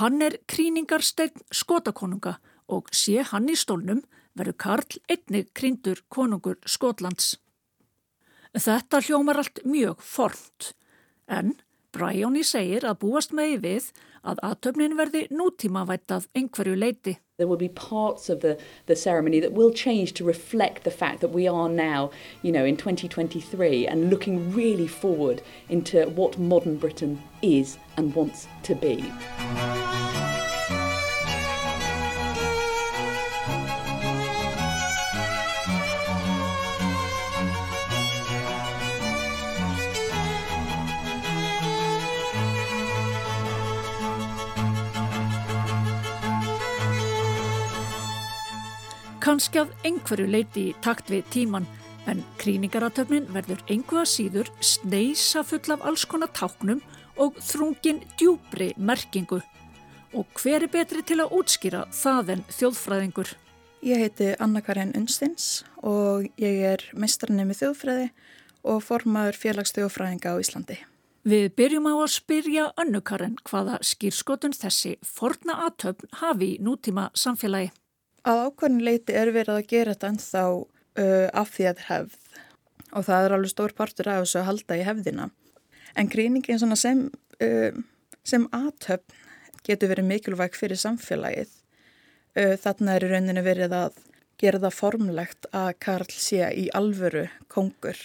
Hann 0.00 0.22
er 0.24 0.40
krýningarstein 0.48 1.36
skotakonunga 1.52 2.38
og 2.72 2.88
sé 2.96 3.20
hann 3.28 3.52
í 3.52 3.60
stólnum 3.60 4.06
verður 4.32 4.62
Karl 4.64 5.02
einnig 5.04 5.52
krýndur 5.52 6.00
konungur 6.08 6.56
Skotlands. 6.64 7.36
Þetta 8.56 9.02
hljómar 9.04 9.42
allt 9.42 9.58
mjög 9.68 10.00
formt 10.00 10.72
en 11.28 11.56
Bræjóni 11.96 12.42
segir 12.44 12.84
að 12.88 12.98
búast 13.04 13.32
megi 13.36 13.56
við 13.60 13.90
að 14.26 14.40
aðtöfnin 14.48 14.96
verði 14.98 15.22
nútímavættað 15.32 16.26
einhverju 16.36 16.76
leiti. 16.76 17.16
There 17.36 17.48
will 17.48 17.60
be 17.60 17.68
parts 17.68 18.30
of 18.30 18.40
the, 18.40 18.56
the 18.86 18.96
ceremony 18.96 19.40
that 19.40 19.52
will 19.52 19.72
change 19.72 20.14
to 20.14 20.24
reflect 20.24 20.84
the 20.84 20.90
fact 20.90 21.20
that 21.20 21.32
we 21.32 21.46
are 21.46 21.68
now, 21.68 22.10
you 22.42 22.52
know, 22.52 22.64
in 22.64 22.76
2023 22.76 23.86
and 23.86 24.10
looking 24.10 24.52
really 24.52 24.86
forward 24.86 25.42
into 25.68 26.08
what 26.16 26.38
modern 26.38 26.76
Britain 26.76 27.22
is 27.42 27.76
and 27.96 28.14
wants 28.14 28.48
to 28.62 28.74
be. 28.74 29.04
Kanski 49.26 49.58
að 49.58 49.72
einhverju 49.82 50.24
leiti 50.30 50.62
í 50.70 50.72
takt 50.84 51.08
við 51.10 51.24
tíman 51.34 51.64
en 52.06 52.20
kríningaratöfnin 52.38 53.24
verður 53.34 53.58
einhverja 53.66 54.06
síður 54.06 54.50
sneisa 54.62 55.40
full 55.42 55.72
af 55.74 55.80
alls 55.82 56.04
konar 56.06 56.30
táknum 56.30 56.78
og 57.18 57.40
þrungin 57.42 58.04
djúbri 58.20 58.68
merkingu. 58.78 59.40
Og 60.14 60.30
hver 60.38 60.62
er 60.62 60.70
betri 60.70 61.02
til 61.02 61.18
að 61.24 61.34
útskýra 61.40 61.80
það 61.90 62.30
en 62.36 62.44
þjóðfræðingur? 62.54 63.32
Ég 63.82 64.04
heiti 64.04 64.28
Anna-Karin 64.38 64.94
Unstins 64.94 65.64
og 65.82 66.28
ég 66.38 66.62
er 66.68 66.84
mestranemi 66.94 67.56
þjóðfræði 67.58 68.12
og 68.62 68.78
formaður 68.86 69.40
félagsþjóðfræðinga 69.40 70.36
á 70.38 70.42
Íslandi. 70.44 70.76
Við 71.26 71.48
byrjum 71.58 71.90
á 71.90 71.94
að 71.98 72.12
spyrja 72.14 72.68
Annu-Karin 72.78 73.34
hvaða 73.42 73.80
skýrskotun 73.82 74.54
þessi 74.54 74.94
forna 75.02 75.58
aðtöfn 75.66 76.14
hafi 76.22 76.52
nútíma 76.62 77.08
samfélagi. 77.18 77.72
Að 78.26 78.40
ákvæmni 78.48 78.82
leiti 78.82 79.14
er 79.14 79.30
verið 79.30 79.54
að 79.60 79.68
gera 79.70 79.92
þetta 79.94 80.08
ennþá 80.12 80.44
uh, 80.50 81.28
af 81.30 81.52
því 81.54 81.68
að 81.70 81.82
hefð 81.86 82.16
og 82.96 83.04
það 83.06 83.26
er 83.26 83.34
alveg 83.36 83.52
stór 83.52 83.74
partur 83.76 84.08
af 84.10 84.24
þessu 84.24 84.40
að 84.40 84.48
halda 84.48 84.78
í 84.78 84.86
hefðina. 84.86 85.28
En 85.98 86.10
gríningin 86.10 86.76
sem, 86.78 87.04
uh, 87.44 87.78
sem 88.26 88.48
aðtöfn 88.56 89.22
getur 89.66 89.92
verið 89.92 90.08
mikilvæg 90.10 90.58
fyrir 90.58 90.80
samfélagið. 90.80 91.52
Uh, 92.34 92.54
þarna 92.62 92.96
er 92.96 93.06
í 93.06 93.12
rauninu 93.12 93.46
verið 93.46 93.76
að 93.76 94.02
gera 94.40 94.60
það 94.64 94.76
formlegt 94.80 95.48
að 95.56 95.70
Karl 95.86 96.10
sé 96.12 96.50
í 96.50 96.66
alvöru 96.76 97.26
kongur. 97.52 98.00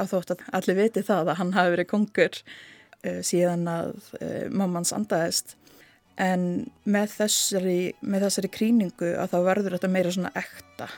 Af 0.00 0.12
þótt 0.12 0.34
að 0.34 0.44
allir 0.58 0.80
viti 0.82 1.06
það 1.06 1.32
að 1.32 1.40
hann 1.40 1.54
hafi 1.56 1.74
verið 1.76 1.90
kongur 1.94 2.42
uh, 2.42 3.20
síðan 3.26 3.66
að 3.70 3.94
uh, 4.18 4.46
mammans 4.50 4.94
andaðist 4.96 5.56
en 6.20 6.42
með 6.84 7.14
þessari, 7.16 7.78
með 8.04 8.26
þessari 8.26 8.50
kríningu 8.52 9.12
að 9.20 9.32
þá 9.32 9.38
verður 9.46 9.76
þetta 9.76 9.92
meira 9.92 10.12
svona 10.14 10.32
ekta. 10.36 10.88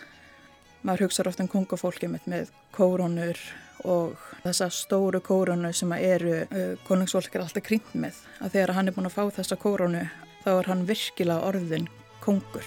Maður 0.82 1.06
hugsaður 1.06 1.30
ofta 1.30 1.44
um 1.44 1.50
kongafólki 1.52 2.08
með, 2.10 2.24
með 2.32 2.50
kórónur 2.74 3.38
og 3.86 4.18
þessa 4.42 4.68
stóru 4.74 5.20
kórónu 5.22 5.70
sem 5.74 5.92
eru 5.98 6.40
uh, 6.42 6.72
konungsfólkir 6.88 7.42
alltaf 7.42 7.66
krínt 7.66 7.94
með. 7.94 8.18
Að 8.42 8.56
þegar 8.56 8.74
hann 8.78 8.90
er 8.90 8.96
búin 8.96 9.10
að 9.10 9.18
fá 9.18 9.24
þessa 9.38 9.58
kórónu 9.62 10.02
þá 10.42 10.50
er 10.56 10.72
hann 10.72 10.86
virkilega 10.90 11.50
orðin 11.52 11.86
kongur. 12.22 12.66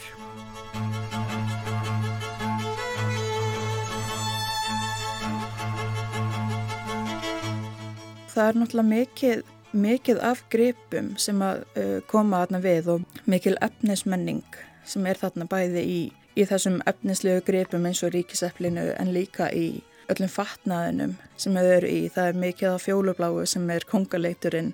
Það 8.36 8.50
er 8.50 8.58
náttúrulega 8.60 8.92
mikið 8.92 9.55
mikið 9.76 10.22
af 10.24 10.44
gripum 10.52 11.14
sem 11.22 11.42
að 11.44 11.64
uh, 11.76 11.98
koma 12.10 12.44
þarna 12.44 12.62
við 12.64 12.92
og 12.96 13.20
mikil 13.30 13.56
efnismenning 13.66 14.44
sem 14.86 15.06
er 15.10 15.20
þarna 15.20 15.48
bæði 15.50 15.84
í, 15.84 16.00
í 16.38 16.46
þessum 16.48 16.80
efnislegu 16.88 17.44
gripum 17.48 17.86
eins 17.88 18.04
og 18.06 18.14
ríkiseflinu 18.16 18.92
en 18.96 19.14
líka 19.16 19.50
í 19.54 19.82
öllum 20.12 20.30
fatnaðinum 20.30 21.16
sem 21.38 21.56
þau 21.58 21.72
eru 21.78 21.90
í. 21.90 22.02
Það 22.14 22.30
er 22.30 22.42
mikið 22.44 22.72
af 22.72 22.86
fjólubláu 22.86 23.46
sem 23.50 23.66
er 23.74 23.88
kongaleiturinn 23.90 24.74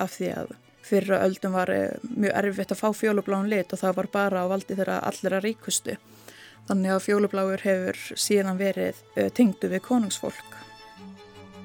af 0.00 0.16
því 0.16 0.32
að 0.40 0.54
fyrra 0.82 1.20
öldum 1.26 1.54
var 1.56 1.70
uh, 1.72 2.08
mjög 2.08 2.38
erfitt 2.42 2.74
að 2.74 2.82
fá 2.82 2.88
fjólubláun 2.96 3.50
lit 3.52 3.72
og 3.72 3.82
það 3.82 4.00
var 4.00 4.10
bara 4.16 4.46
á 4.46 4.50
valdi 4.50 4.78
þeirra 4.78 5.02
allra 5.10 5.42
ríkustu. 5.44 5.98
Þannig 6.68 6.94
að 6.94 7.04
fjólubláur 7.06 7.62
hefur 7.66 8.02
síðan 8.16 8.58
verið 8.60 8.98
uh, 9.16 9.28
tengdu 9.34 9.70
við 9.72 9.84
konungsfólk. 9.86 10.58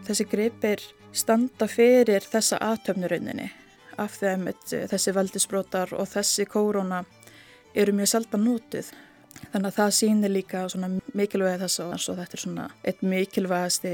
Þessi 0.08 0.28
gripir 0.30 0.84
standa 1.16 1.68
fyrir 1.70 2.26
þessa 2.26 2.60
aðtöfnurauninni 2.64 3.50
af 3.98 4.20
því 4.20 4.32
að 4.32 4.88
þessi 4.92 5.14
veldisbrótar 5.16 5.94
og 5.98 6.10
þessi 6.12 6.46
kórona 6.50 7.04
eru 7.78 7.94
mjög 7.98 8.12
seldan 8.14 8.46
nótið. 8.46 8.92
Þannig 9.52 9.70
að 9.70 9.78
það 9.78 9.96
sýnir 9.98 10.34
líka 10.34 10.64
mikilvægi 11.18 11.62
þess 11.64 11.82
og 11.86 12.18
þetta 12.20 12.38
er 12.38 12.44
svona 12.44 12.68
eitt 12.84 13.04
mikilvægasti 13.06 13.94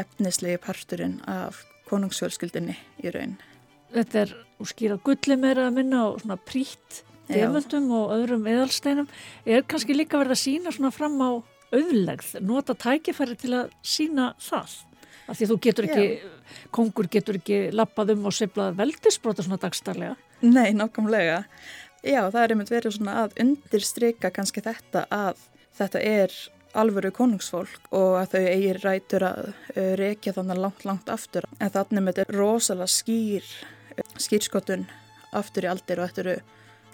efnislegi 0.00 0.60
parturinn 0.64 1.18
af 1.30 1.62
konungsfjölskyldinni 1.88 2.76
í 3.04 3.12
raun. 3.14 3.36
Þetta 3.94 4.22
er 4.24 4.36
skýra 4.64 4.98
gulli 5.04 5.36
meira 5.38 5.68
að 5.68 5.76
minna 5.78 6.06
og 6.08 6.22
svona 6.22 6.38
prít 6.40 7.02
deföldum 7.28 7.90
og 7.96 8.14
öðrum 8.16 8.48
eðalsteinum. 8.50 9.08
Er 9.46 9.64
kannski 9.68 9.96
líka 9.96 10.20
verið 10.20 10.36
að 10.36 10.42
sína 10.42 10.72
svona 10.74 10.92
fram 10.94 11.20
á 11.20 11.30
auðlegð, 11.74 12.34
nota 12.44 12.76
tækifæri 12.78 13.36
til 13.40 13.54
að 13.58 13.72
sína 13.86 14.32
það? 14.42 14.76
Af 15.28 15.38
því 15.38 15.48
þú 15.50 15.56
getur 15.66 15.88
ekki, 15.88 16.06
Já. 16.18 16.66
kongur 16.74 17.08
getur 17.10 17.38
ekki 17.40 17.60
lappað 17.72 18.14
um 18.16 18.28
og 18.28 18.36
seflað 18.36 18.76
veldisbrota 18.80 19.44
svona 19.44 19.60
dagstarlega. 19.62 20.16
Nei, 20.44 20.74
nákvæmlega. 20.76 21.44
Já, 22.04 22.20
það 22.28 22.42
er 22.42 22.52
einmitt 22.52 22.72
verið 22.72 22.98
svona 22.98 23.16
að 23.22 23.38
undirstryka 23.40 24.30
kannski 24.34 24.60
þetta 24.64 25.06
að 25.14 25.40
þetta 25.78 26.02
er 26.04 26.34
alvöru 26.74 27.12
konungsfólk 27.14 27.88
og 27.94 28.18
að 28.18 28.34
þau 28.34 28.42
eigir 28.50 28.80
rætur 28.82 29.26
að 29.28 29.40
uh, 29.48 29.92
rekja 30.00 30.34
þannig 30.36 30.60
langt, 30.60 30.84
langt 30.88 31.10
aftur. 31.12 31.46
En 31.62 31.72
þannig 31.72 32.04
með 32.04 32.18
þetta 32.20 32.36
rosalega 32.36 32.90
skýr, 32.90 33.50
uh, 33.94 34.14
skýrskotun 34.20 34.88
aftur 35.34 35.66
í 35.66 35.70
aldir 35.70 36.02
og 36.02 36.10
þetta 36.10 36.24
eru 36.24 36.36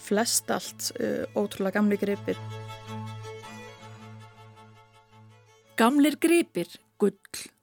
flest 0.01 0.53
allt 0.53 0.93
uh, 1.01 1.25
ótrúlega 1.35 1.81
gamli 1.81 1.99
gripir. 2.01 2.39
Gamlir 5.81 6.21
gripir, 6.21 6.69
gull 7.01 7.17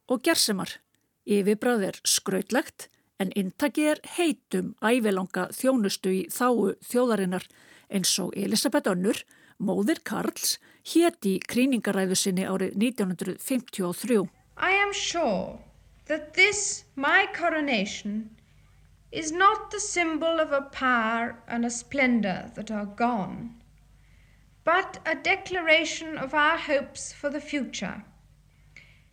og 0.08 0.24
gersemar. 0.24 0.78
Yfirbráð 1.28 1.84
er 1.90 2.00
skrautlegt 2.08 2.88
en 3.20 3.34
intakið 3.36 3.92
er 3.94 4.02
heitum 4.18 4.74
ævilanga 4.86 5.48
þjónustu 5.56 6.14
í 6.14 6.22
þáu 6.32 6.76
þjóðarinnar 6.86 7.48
eins 7.90 8.14
og 8.22 8.36
Elisabeth 8.38 8.92
Önnur, 8.92 9.22
móðir 9.60 10.02
Karls, 10.06 10.58
héti 10.88 11.38
kríningaræðu 11.50 12.16
sinni 12.16 12.46
árið 12.48 12.76
1953. 12.78 14.28
I 14.58 14.72
am 14.72 14.94
sure 14.94 15.60
that 16.06 16.34
this, 16.34 16.86
my 16.96 17.28
coronation, 17.34 18.30
is 19.12 19.32
not 19.32 19.72
the 19.72 19.80
symbol 19.80 20.40
of 20.40 20.52
a 20.52 20.62
power 20.62 21.36
and 21.48 21.66
a 21.66 21.70
splendor 21.70 22.52
that 22.56 22.72
are 22.72 22.86
gone, 22.86 23.56
but 24.64 25.00
a 25.06 25.16
declaration 25.16 26.18
of 26.18 26.34
our 26.34 26.58
hopes 26.58 27.14
for 27.14 27.30
the 27.30 27.42
future, 27.42 28.04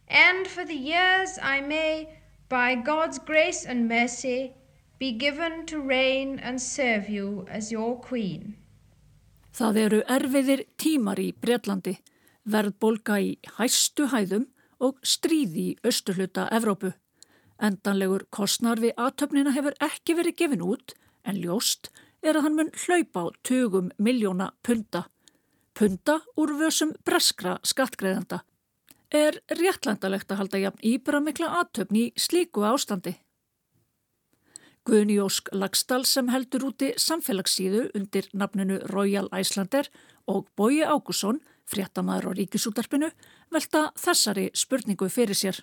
and 0.08 0.46
for 0.46 0.64
the 0.64 0.74
years 0.74 1.38
I 1.42 1.60
may, 1.60 2.08
by 2.48 2.74
God's 2.74 3.18
grace 3.18 3.64
and 3.64 3.88
mercy, 3.88 4.52
be 4.98 5.12
given 5.12 5.66
to 5.66 5.80
reign 5.80 6.38
and 6.38 6.60
serve 6.60 7.08
you 7.08 7.46
as 7.50 7.72
your 7.72 8.00
queen. 8.00 8.56
Það 9.54 9.76
eru 9.84 10.00
erfiðir 10.10 10.64
tímar 10.80 11.20
í 11.22 11.28
Breitlandi, 11.32 11.98
verðbolga 12.50 13.20
í 13.22 13.36
hæstu 13.58 14.08
hæðum 14.10 14.48
og 14.82 14.98
stríði 15.06 15.68
í 15.70 15.76
austurhluta 15.86 16.48
Evrópu. 16.54 16.90
Endanlegur 17.62 18.26
kostnar 18.34 18.82
við 18.82 18.96
aðtöfnina 18.98 19.54
hefur 19.54 19.76
ekki 19.82 20.16
verið 20.18 20.38
gefin 20.40 20.64
út 20.66 20.96
en 21.24 21.38
ljóst 21.38 21.92
er 22.24 22.38
að 22.38 22.48
hann 22.48 22.58
mun 22.58 22.72
hlaupa 22.84 23.22
á 23.22 23.26
tugum 23.46 23.92
miljóna 23.98 24.50
punta. 24.66 25.06
Punta 25.74 26.20
úr 26.38 26.54
vössum 26.58 26.94
breskra 27.06 27.58
skattgreðanda. 27.62 28.42
Er 29.14 29.36
réttlændalegt 29.46 30.32
að 30.34 30.40
halda 30.40 30.58
jafn 30.58 30.80
íbramikla 30.90 31.52
aðtöfn 31.60 31.98
í 32.00 32.04
slíku 32.18 32.64
ástandi? 32.66 33.12
Guðni 34.84 35.20
Ósk 35.22 35.52
Lagstall 35.54 36.02
sem 36.04 36.32
heldur 36.34 36.66
úti 36.68 36.88
samfélagssíðu 36.98 37.84
undir 37.94 38.26
nafninu 38.34 38.80
Royal 38.90 39.30
Icelander 39.30 39.86
og 40.26 40.48
Bói 40.58 40.82
Ágússon, 40.82 41.38
fréttamaður 41.64 42.34
á 42.34 42.38
ríkisútarpinu, 42.40 43.12
velta 43.54 43.84
þessari 43.94 44.48
spurningu 44.52 45.06
fyrir 45.08 45.38
sér 45.38 45.62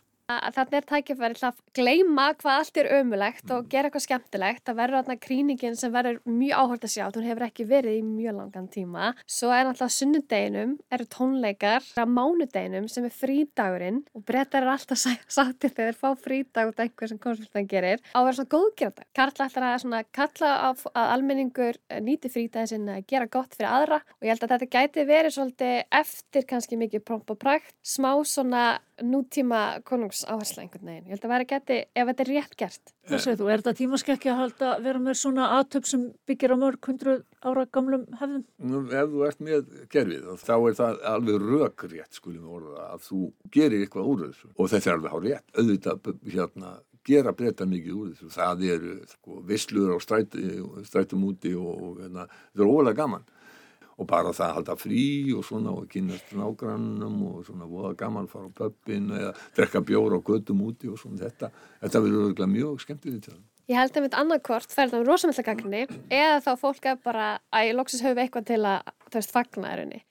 þarna 0.55 0.79
er 0.79 0.87
tækifæri 0.89 1.37
til 1.37 1.47
að 1.49 1.59
gleima 1.77 2.27
hvað 2.41 2.59
allt 2.59 2.79
er 2.81 2.89
ömulegt 2.97 3.53
og 3.55 3.69
gera 3.71 3.89
eitthvað 3.89 4.05
skemmtilegt. 4.05 4.63
Það 4.67 4.79
verður 4.79 4.99
þarna 4.99 5.17
kríningin 5.25 5.77
sem 5.79 5.93
verður 5.93 6.19
mjög 6.27 6.61
áhört 6.61 6.87
að 6.87 6.93
sjá. 6.95 7.03
Hún 7.11 7.27
hefur 7.27 7.45
ekki 7.47 7.67
verið 7.69 7.97
í 7.99 8.03
mjög 8.05 8.37
langan 8.37 8.69
tíma. 8.71 9.11
Svo 9.25 9.51
er 9.55 9.67
náttúrulega 9.67 9.95
sunnudeginum, 9.97 10.75
eru 10.93 11.07
tónleikar 11.15 11.85
á 11.97 12.03
mánudeginum 12.07 12.87
sem 12.91 13.07
er 13.07 13.15
frídagurinn 13.15 14.01
og 14.15 14.25
brettar 14.27 14.65
er 14.65 14.73
alltaf 14.75 15.01
sagt 15.01 15.65
þegar 15.65 15.91
þeir 15.91 15.99
fá 15.99 16.09
frídag 16.19 16.71
út 16.71 16.79
af 16.79 16.87
einhver 16.87 17.11
sem 17.11 17.21
konsultan 17.21 17.69
gerir 17.69 18.01
á 18.13 18.19
að 18.21 18.29
vera 18.29 18.37
svona 18.39 18.53
góðgerða. 18.55 19.07
Karla 19.17 19.47
ætlar 19.47 19.67
að 19.69 19.83
svona 19.85 20.03
kalla 20.15 20.53
að 20.71 20.85
almenningur 21.01 21.81
nýti 22.03 22.31
frídagin 22.31 22.73
sinna 22.75 22.99
að 22.99 23.07
gera 23.11 23.29
gott 23.31 23.55
fyrir 23.57 23.71
aðra 23.71 24.01
og 24.01 24.25
ég 24.25 24.33
held 24.33 24.45
að 24.47 24.55
þetta 24.55 24.71
gæti 24.77 25.07
verið 25.09 25.35
svolítið 25.37 25.77
eftir 26.01 26.47
kannski 26.49 26.79
mikið 26.79 27.05
promp 27.07 27.33
og 27.33 27.41
konungsáhersla 30.21 30.63
einhvern 30.63 30.85
veginn. 30.85 31.05
Ég 31.05 31.15
held 31.15 31.25
að 31.25 31.33
vera 31.33 31.47
geti 31.49 31.77
ef 31.95 32.09
þetta 32.09 32.23
er 32.23 32.29
rétt 32.29 32.55
gert. 32.57 32.93
Hvað 33.07 33.23
segir 33.23 33.39
þú? 33.39 33.47
Er 33.49 33.61
þetta 33.61 33.77
tímaskekki 33.79 34.31
að 34.31 34.39
halda 34.41 34.69
vera 34.83 34.99
með 34.99 35.17
svona 35.21 35.47
aðtöp 35.57 35.87
sem 35.89 36.05
byggir 36.27 36.53
á 36.53 36.57
mörg 36.61 36.89
hundru 36.89 37.15
ára 37.41 37.65
gamlum 37.71 38.05
hefðum? 38.19 38.45
Nú, 38.59 38.83
ef 38.91 39.09
þú 39.11 39.25
ert 39.27 39.41
með 39.41 39.73
gerfið 39.91 40.29
þá 40.41 40.53
er 40.59 40.77
það 40.79 41.01
alveg 41.13 41.41
rökrétt 41.47 42.21
skulum 42.21 42.53
orða 42.59 42.87
að 42.91 43.03
þú 43.09 43.25
gerir 43.51 43.85
eitthvað 43.85 44.13
úr 44.13 44.23
þessu 44.27 44.53
og 44.55 44.71
þetta 44.71 44.89
er 44.89 44.95
alveg 44.95 45.15
hár 45.15 45.27
rétt. 45.27 45.51
Auðvitað 45.57 46.15
hérna 46.29 46.73
gera 47.07 47.33
breyta 47.33 47.65
mikið 47.65 47.97
úr 47.97 48.13
þessu. 48.13 48.31
Það 48.37 48.65
eru 48.75 48.95
sko, 49.09 49.43
visslur 49.49 49.93
á 49.95 49.97
strætum 50.01 51.29
úti 51.29 51.55
og, 51.57 51.71
og 51.71 52.01
hérna, 52.03 52.27
þetta 52.51 52.67
er 52.67 52.73
ólega 52.73 52.99
gaman 53.01 53.29
og 54.01 54.09
bara 54.09 54.33
það 54.33 54.47
að 54.47 54.57
halda 54.57 54.77
frí 54.81 55.05
og 55.37 55.45
svona 55.45 55.75
og 55.77 55.87
kynast 55.91 56.33
nágrannum 56.33 57.21
og 57.29 57.45
svona 57.47 57.69
voða 57.69 57.93
gaman 58.01 58.29
fara 58.31 58.49
á 58.49 58.57
pöppin 58.57 59.13
eða 59.13 59.31
drekka 59.55 59.83
bjór 59.85 60.17
á 60.17 60.19
gödum 60.19 60.65
úti 60.65 60.89
og 60.91 60.99
svona 60.99 61.21
þetta. 61.27 61.51
Þetta 61.85 62.05
verður 62.07 62.53
mjög 62.57 62.85
skemmtilegt 62.85 63.27
til 63.29 63.37
það 63.37 63.47
Ég 63.71 63.77
held 63.77 63.95
að 63.95 64.03
mitt 64.03 64.15
annarkort 64.17 64.73
fer 64.73 64.89
það 64.91 65.03
um 65.03 65.07
rosamölda 65.07 65.43
gagni 65.47 65.81
eða 66.11 66.39
þá 66.43 66.49
fólk 66.59 66.87
er 66.91 66.97
bara 67.05 67.27
að 67.55 67.67
ég 67.69 67.77
loksist 67.77 68.03
höfu 68.03 68.19
eitthvað 68.19 68.47
til 68.49 68.63
að 68.67 68.89
þú 69.05 69.19
veist 69.19 69.35
fagna 69.35 69.69
er 69.71 69.83
henni 69.85 70.01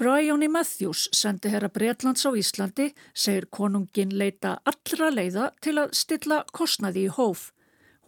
Brian 0.00 0.42
Matthews 0.50 1.04
sendi 1.14 1.52
herra 1.52 1.68
Breitlands 1.70 2.26
á 2.26 2.34
Íslandi 2.34 2.88
segir 3.14 3.46
konungin 3.54 4.16
leita 4.18 4.56
allra 4.66 5.12
leiða 5.14 5.52
til 5.62 5.76
að 5.78 5.94
stilla 5.94 6.40
kostnaði 6.50 7.04
í 7.06 7.12
hóf. 7.14 7.52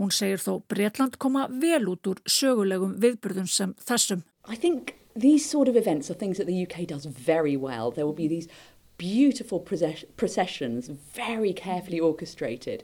Hún 0.00 0.10
segir 0.10 0.42
þó 0.42 0.58
Breitland 0.66 1.20
koma 1.22 1.46
vel 1.62 1.84
út 1.92 2.10
úr 2.10 2.18
sögulegum 2.26 2.98
viðbyrðum 2.98 3.46
sem 3.46 3.76
þessum. 3.86 4.26
I 4.50 4.58
think 4.58 4.96
these 5.16 5.48
sort 5.48 5.68
of 5.68 5.76
events 5.76 6.10
are 6.10 6.14
things 6.14 6.38
that 6.38 6.46
the 6.46 6.66
UK 6.66 6.86
does 6.86 7.06
very 7.06 7.56
well. 7.56 7.90
There 7.90 8.06
will 8.06 8.12
be 8.12 8.28
these 8.28 8.48
beautiful 8.98 9.60
processions, 9.60 10.88
very 10.88 11.52
carefully 11.52 12.00
orchestrated. 12.00 12.82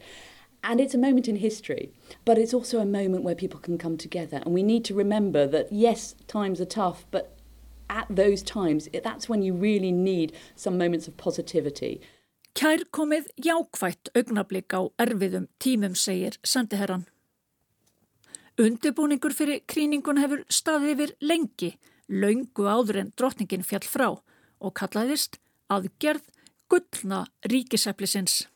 And 0.64 0.80
it's 0.80 0.94
a 0.94 0.98
moment 0.98 1.28
in 1.28 1.36
history, 1.36 1.92
but 2.24 2.38
it's 2.38 2.54
also 2.54 2.78
a 2.78 2.86
moment 2.86 3.24
where 3.24 3.34
people 3.34 3.58
can 3.58 3.78
come 3.78 3.96
together. 3.96 4.40
And 4.44 4.54
we 4.54 4.62
need 4.62 4.84
to 4.86 4.94
remember 4.94 5.46
that, 5.46 5.72
yes, 5.72 6.14
times 6.28 6.60
are 6.60 6.66
tough, 6.66 7.04
but 7.10 7.36
at 7.90 8.06
those 8.08 8.42
times, 8.42 8.88
that's 9.02 9.28
when 9.28 9.42
you 9.42 9.54
really 9.54 9.92
need 9.92 10.32
some 10.54 10.78
moments 10.78 11.08
of 11.08 11.16
positivity. 11.16 12.00
Kær 12.54 12.84
komið 12.92 13.30
jákvætt 13.40 14.10
augnablík 14.14 14.74
á 14.76 14.92
erfiðum 15.00 15.48
tímum, 15.58 15.96
segir 15.96 16.36
sendiherran. 16.44 17.06
Undibúningur 18.60 19.32
fyrir 19.32 19.62
kríninguna 19.64 20.20
hefur 20.20 20.44
staðið 20.52 20.92
yfir 20.94 21.14
lengi 21.24 21.70
laungu 22.12 22.68
áður 22.68 23.00
en 23.02 23.12
drotningin 23.16 23.64
fjall 23.66 23.84
frá 23.88 24.08
og 24.12 24.74
kallaðist 24.78 25.40
aðgerð 25.72 26.28
gullna 26.72 27.26
ríkiseflisins. 27.48 28.46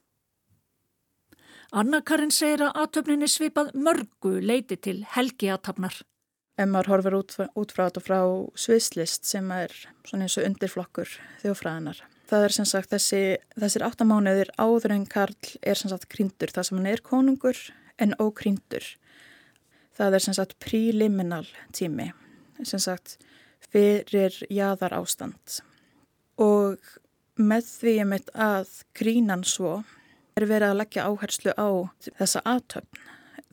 Anna 1.76 2.00
Karin 2.06 2.30
segir 2.32 2.62
að 2.64 2.76
aðtöfninni 2.82 3.28
svipað 3.28 3.72
mörgu 3.74 4.36
leiti 4.40 4.78
til 4.78 5.00
helgi 5.16 5.50
aðtapnar. 5.52 5.96
Ef 6.56 6.68
maður 6.70 6.92
horfur 6.94 7.16
út, 7.18 7.34
út 7.58 7.72
frá 7.74 7.88
þetta 7.88 8.02
frá 8.04 8.20
sviðslist 8.56 9.26
sem 9.28 9.50
er 9.52 9.72
svona 10.06 10.24
eins 10.24 10.38
og 10.40 10.46
undirflokkur 10.46 11.10
þjófræðinar. 11.42 12.00
Það 12.26 12.44
er 12.46 12.54
sem 12.56 12.66
sagt 12.66 12.94
þessi, 12.94 13.20
þessir 13.58 13.84
áttamánuðir 13.86 14.52
áður 14.56 14.94
en 14.96 15.04
Karl 15.10 15.36
er 15.60 15.78
sem 15.78 15.92
sagt 15.92 16.08
kryndur 16.10 16.54
þar 16.54 16.68
sem 16.68 16.78
hann 16.78 16.88
er 16.90 17.02
konungur 17.04 17.60
en 18.02 18.16
ókryndur. 18.22 18.86
Það 19.96 20.16
er 20.16 20.24
sem 20.24 20.36
sagt 20.38 20.56
príliminal 20.62 21.44
tími, 21.76 22.08
sem 22.64 22.80
sagt 22.82 23.18
fyrir 23.72 24.36
jáðar 24.52 24.96
ástand 24.96 25.60
og 26.40 26.80
með 27.36 27.68
því 27.68 27.94
ég 27.98 28.08
meitt 28.10 28.30
að 28.32 28.70
grínan 28.96 29.44
svo 29.44 29.80
er 30.36 30.46
verið 30.48 30.72
að 30.72 30.80
leggja 30.82 31.06
áherslu 31.08 31.52
á 31.56 31.68
þessa 32.18 32.42
aðtöfn. 32.44 33.02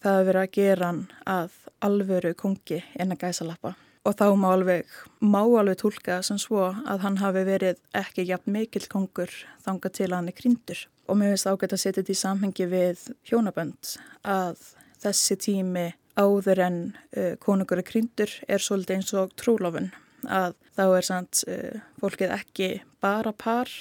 Það 0.04 0.20
er 0.20 0.28
verið 0.28 0.42
að 0.42 0.54
gera 0.58 0.90
hann 0.90 1.04
að 1.32 1.58
alvöru 1.84 2.34
kongi 2.36 2.82
en 3.00 3.16
að 3.16 3.24
gæsa 3.24 3.48
lappa 3.48 3.76
og 4.04 4.18
þá 4.20 4.26
má 4.36 4.50
alveg, 4.52 4.88
má 5.24 5.40
alveg 5.40 5.78
tólka 5.80 6.18
sem 6.28 6.40
svo 6.42 6.66
að 6.68 7.06
hann 7.06 7.22
hafi 7.22 7.46
verið 7.48 7.80
ekki 7.96 8.26
jafn 8.28 8.52
mikill 8.52 8.88
kongur 8.92 9.32
þanga 9.64 9.92
til 9.96 10.10
að 10.10 10.18
hann 10.18 10.32
er 10.32 10.36
kryndur. 10.36 10.82
Og 11.08 11.20
mér 11.20 11.34
finnst 11.34 11.48
ágætt 11.48 11.76
að 11.76 11.84
setja 11.84 12.02
þetta 12.02 12.12
í 12.12 12.20
samhengi 12.20 12.68
við 12.72 13.06
hjónabönd 13.30 13.94
að 14.28 14.60
þessi 15.04 15.40
tími 15.40 15.86
áður 16.20 16.62
en 16.68 16.80
uh, 17.16 17.34
konungur 17.40 17.80
er 17.80 17.88
kryndur 17.88 18.36
er 18.48 18.64
svolítið 18.64 19.00
eins 19.00 19.16
og 19.18 19.32
trúlofun 19.40 19.90
að 20.30 20.56
þá 20.76 20.84
er 20.86 21.08
sant, 21.08 21.44
uh, 21.48 21.82
fólkið 22.02 22.36
ekki 22.38 22.70
bara 23.04 23.34
par 23.34 23.72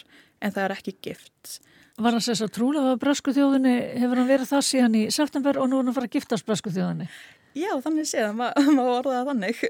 en 0.43 0.55
það 0.55 0.65
er 0.65 0.75
ekki 0.77 0.97
gift. 1.05 1.61
Var 2.03 2.17
þess 2.17 2.43
að 2.43 2.55
trúlega 2.57 2.95
að 2.95 3.01
brasku 3.03 3.35
þjóðinni 3.37 3.75
hefur 4.01 4.23
hann 4.23 4.31
verið 4.31 4.51
það 4.51 4.67
síðan 4.71 4.99
í 4.99 5.05
september 5.13 5.61
og 5.61 5.69
nú 5.71 5.79
er 5.79 5.89
hann 5.89 5.97
farið 5.97 6.11
að 6.11 6.17
giftast 6.17 6.49
brasku 6.49 6.73
þjóðinni? 6.73 7.09
Já, 7.53 7.73
þannig 7.85 8.09
séðan, 8.09 8.39
maður 8.41 8.95
orðaði 8.99 9.25
þannig. 9.29 9.65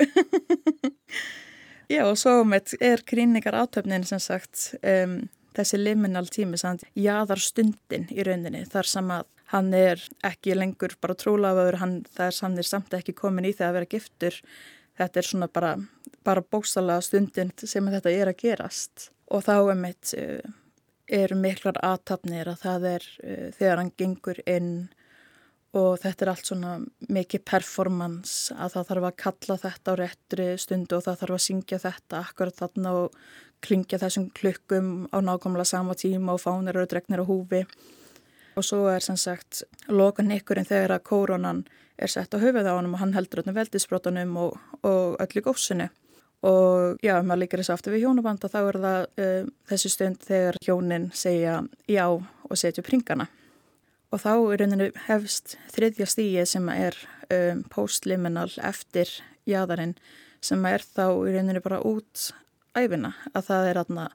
Já, 1.92 2.04
og 2.06 2.16
svo 2.16 2.38
er 2.80 3.02
gríningar 3.04 3.58
átöfnin 3.58 4.06
sem 4.08 4.20
sagt 4.22 4.70
um, 4.80 5.18
þessi 5.56 5.80
liminal 5.80 6.24
tími, 6.30 6.60
sant, 6.60 6.86
jáðar 6.96 7.42
stundin 7.42 8.06
í 8.14 8.24
rauninni 8.24 8.62
þar 8.70 8.88
sem 8.88 9.10
að 9.12 9.26
hann 9.52 9.72
er 9.76 10.00
ekki 10.24 10.54
lengur 10.56 10.94
bara 11.02 11.16
trúlafaður, 11.18 11.76
það 12.14 12.30
er 12.30 12.68
samt, 12.68 12.94
ekki 12.96 13.12
komin 13.16 13.50
í 13.50 13.52
það 13.52 13.68
að 13.68 13.76
vera 13.76 13.90
giftur 13.96 14.38
þetta 14.98 15.20
er 15.20 15.28
svona 15.28 15.48
bara, 15.48 15.76
bara 16.24 16.42
bókstala 16.42 17.00
stundin 17.04 17.52
sem 17.58 17.92
þetta 17.94 18.10
er 18.10 18.32
að 18.32 18.40
gerast. 18.44 19.10
Og 19.32 19.44
þá 19.46 19.54
er 19.72 19.78
mitt 19.80 20.12
eru 21.12 21.36
miklar 21.38 21.78
aðtapnir 21.84 22.50
að 22.52 22.60
það 22.62 22.88
er 22.92 23.06
uh, 23.22 23.46
þegar 23.58 23.80
hann 23.80 23.94
gengur 23.98 24.42
inn 24.48 24.74
og 25.72 26.02
þetta 26.02 26.24
er 26.24 26.30
allt 26.34 26.48
svona 26.50 26.72
mikið 27.08 27.44
performance 27.48 28.52
að 28.52 28.74
það 28.74 28.88
þarf 28.90 29.06
að 29.08 29.16
kalla 29.22 29.56
þetta 29.62 29.94
á 29.96 30.00
réttri 30.00 30.48
stundu 30.60 30.98
og 30.98 31.06
það 31.06 31.22
þarf 31.22 31.36
að 31.38 31.44
syngja 31.46 31.80
þetta 31.80 32.20
akkurat 32.20 32.60
þarna 32.60 32.92
og 33.00 33.16
klingja 33.64 34.00
þessum 34.02 34.28
klukkum 34.36 34.90
á 35.14 35.18
nákvæmlega 35.24 35.70
sama 35.70 35.96
tíma 35.96 36.36
og 36.36 36.42
fánir 36.42 36.76
eru 36.76 36.90
dregnir 36.90 37.24
á 37.24 37.26
húfi 37.28 37.62
og 38.56 38.66
svo 38.66 38.86
er 38.92 39.04
sem 39.04 39.16
sagt 39.16 39.62
lokan 39.88 40.32
ykkurinn 40.34 40.68
þegar 40.68 40.96
að 40.96 41.06
kóronan 41.08 41.64
er 41.98 42.10
sett 42.10 42.34
á 42.34 42.42
höfuð 42.42 42.68
á 42.68 42.74
hann 42.76 42.90
og 42.90 43.00
hann 43.00 43.14
heldur 43.16 43.42
öllum 43.42 43.56
veldisbrotunum 43.56 44.36
og, 44.40 44.56
og 44.82 45.20
öllu 45.22 45.44
góðsunu 45.44 45.88
og 46.42 46.98
já, 47.04 47.14
ef 47.18 47.26
maður 47.26 47.44
líkir 47.44 47.62
þessu 47.62 47.74
aftur 47.76 47.94
við 47.94 48.06
hjónabanda 48.06 48.50
þá 48.50 48.58
er 48.62 48.78
það 48.84 49.04
uh, 49.22 49.50
þessi 49.70 49.92
stund 49.92 50.24
þegar 50.26 50.58
hjónin 50.66 51.10
segja 51.14 51.60
já 51.86 52.06
og 52.10 52.58
setja 52.58 52.82
upp 52.82 52.90
ringana 52.90 53.28
og 54.12 54.20
þá 54.20 54.32
er 54.34 54.62
rauninu 54.62 54.88
hefst 55.06 55.56
þriðja 55.72 56.08
stíi 56.10 56.46
sem 56.48 56.68
er 56.74 56.98
um, 57.30 57.62
postliminal 57.72 58.50
eftir 58.60 59.10
jáðarinn 59.48 59.94
sem 60.42 60.64
er 60.66 60.82
þá 60.82 61.06
rauninu 61.22 61.62
bara 61.64 61.80
út 61.86 62.32
æfina 62.74 63.14
að 63.32 63.46
það 63.48 63.68
er 63.70 63.82
aðna 63.84 64.08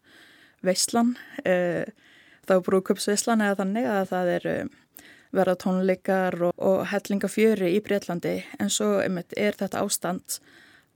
veislan 0.66 1.16
uh, 1.46 1.88
þá 2.48 2.60
brúkupsveislan 2.66 3.44
eða 3.46 3.62
þannig 3.62 3.88
að 3.92 4.04
það 4.12 4.34
er 4.36 4.50
um, 4.54 4.70
verða 5.36 5.56
tónleikar 5.64 6.38
og, 6.50 6.54
og 6.58 6.84
hellingafjöri 6.92 7.74
í 7.76 7.82
Breitlandi 7.84 8.38
en 8.60 8.72
svo 8.74 8.98
einmitt 9.04 9.36
er 9.38 9.58
þetta 9.60 9.84
ástand 9.84 10.40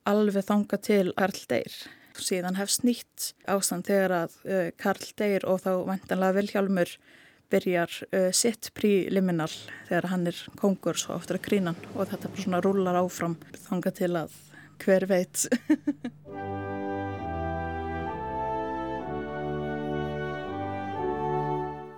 alveg 0.08 0.48
þanga 0.48 0.80
til 0.82 1.08
Karl 1.18 1.42
Deyr. 1.52 1.74
Síðan 2.22 2.58
hefst 2.60 2.84
nýtt 2.86 3.32
ástand 3.50 3.88
þegar 3.88 4.16
að 4.24 4.38
uh, 4.46 4.70
Karl 4.82 5.10
Deyr 5.20 5.48
og 5.50 5.64
þá 5.64 5.72
vantanlega 5.88 6.38
Vilhjálmur 6.40 6.96
byrjar 7.52 7.98
uh, 8.12 8.30
sitt 8.36 8.72
príliminal 8.78 9.52
þegar 9.90 10.10
hann 10.14 10.30
er 10.32 10.40
kongur 10.60 11.00
svo 11.00 11.18
oftur 11.20 11.40
að 11.40 11.48
grínan 11.50 11.80
og 11.96 12.08
þetta 12.08 12.32
bara 12.32 12.48
svona 12.48 12.64
rúlar 12.64 13.02
áfram 13.04 13.38
þanga 13.68 13.96
til 14.00 14.14
að 14.24 14.40
hver 14.82 15.06
veit. 15.12 15.46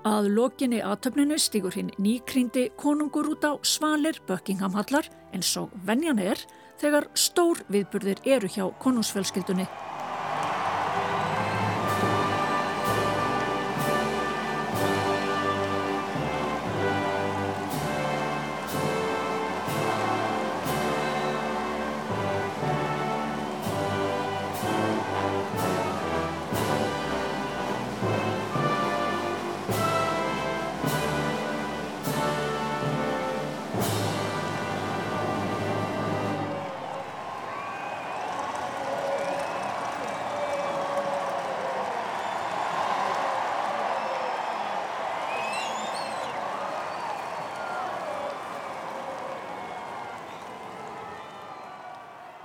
Að 0.03 0.25
lokinni 0.35 0.81
aðtöfninu 0.83 1.37
stígur 1.39 1.77
hinn 1.77 1.93
nýkrindi 1.95 2.65
konungur 2.75 3.29
út 3.31 3.45
á 3.47 3.55
svalir 3.63 4.17
Buckingham 4.27 4.75
Hallar 4.75 5.07
eins 5.31 5.53
og 5.55 5.71
venjan 5.87 6.19
er 6.19 6.41
þegar 6.81 7.07
stór 7.15 7.61
viðburðir 7.71 8.19
eru 8.27 8.51
hjá 8.51 8.65
konungsfjölskyldunni. 8.83 9.63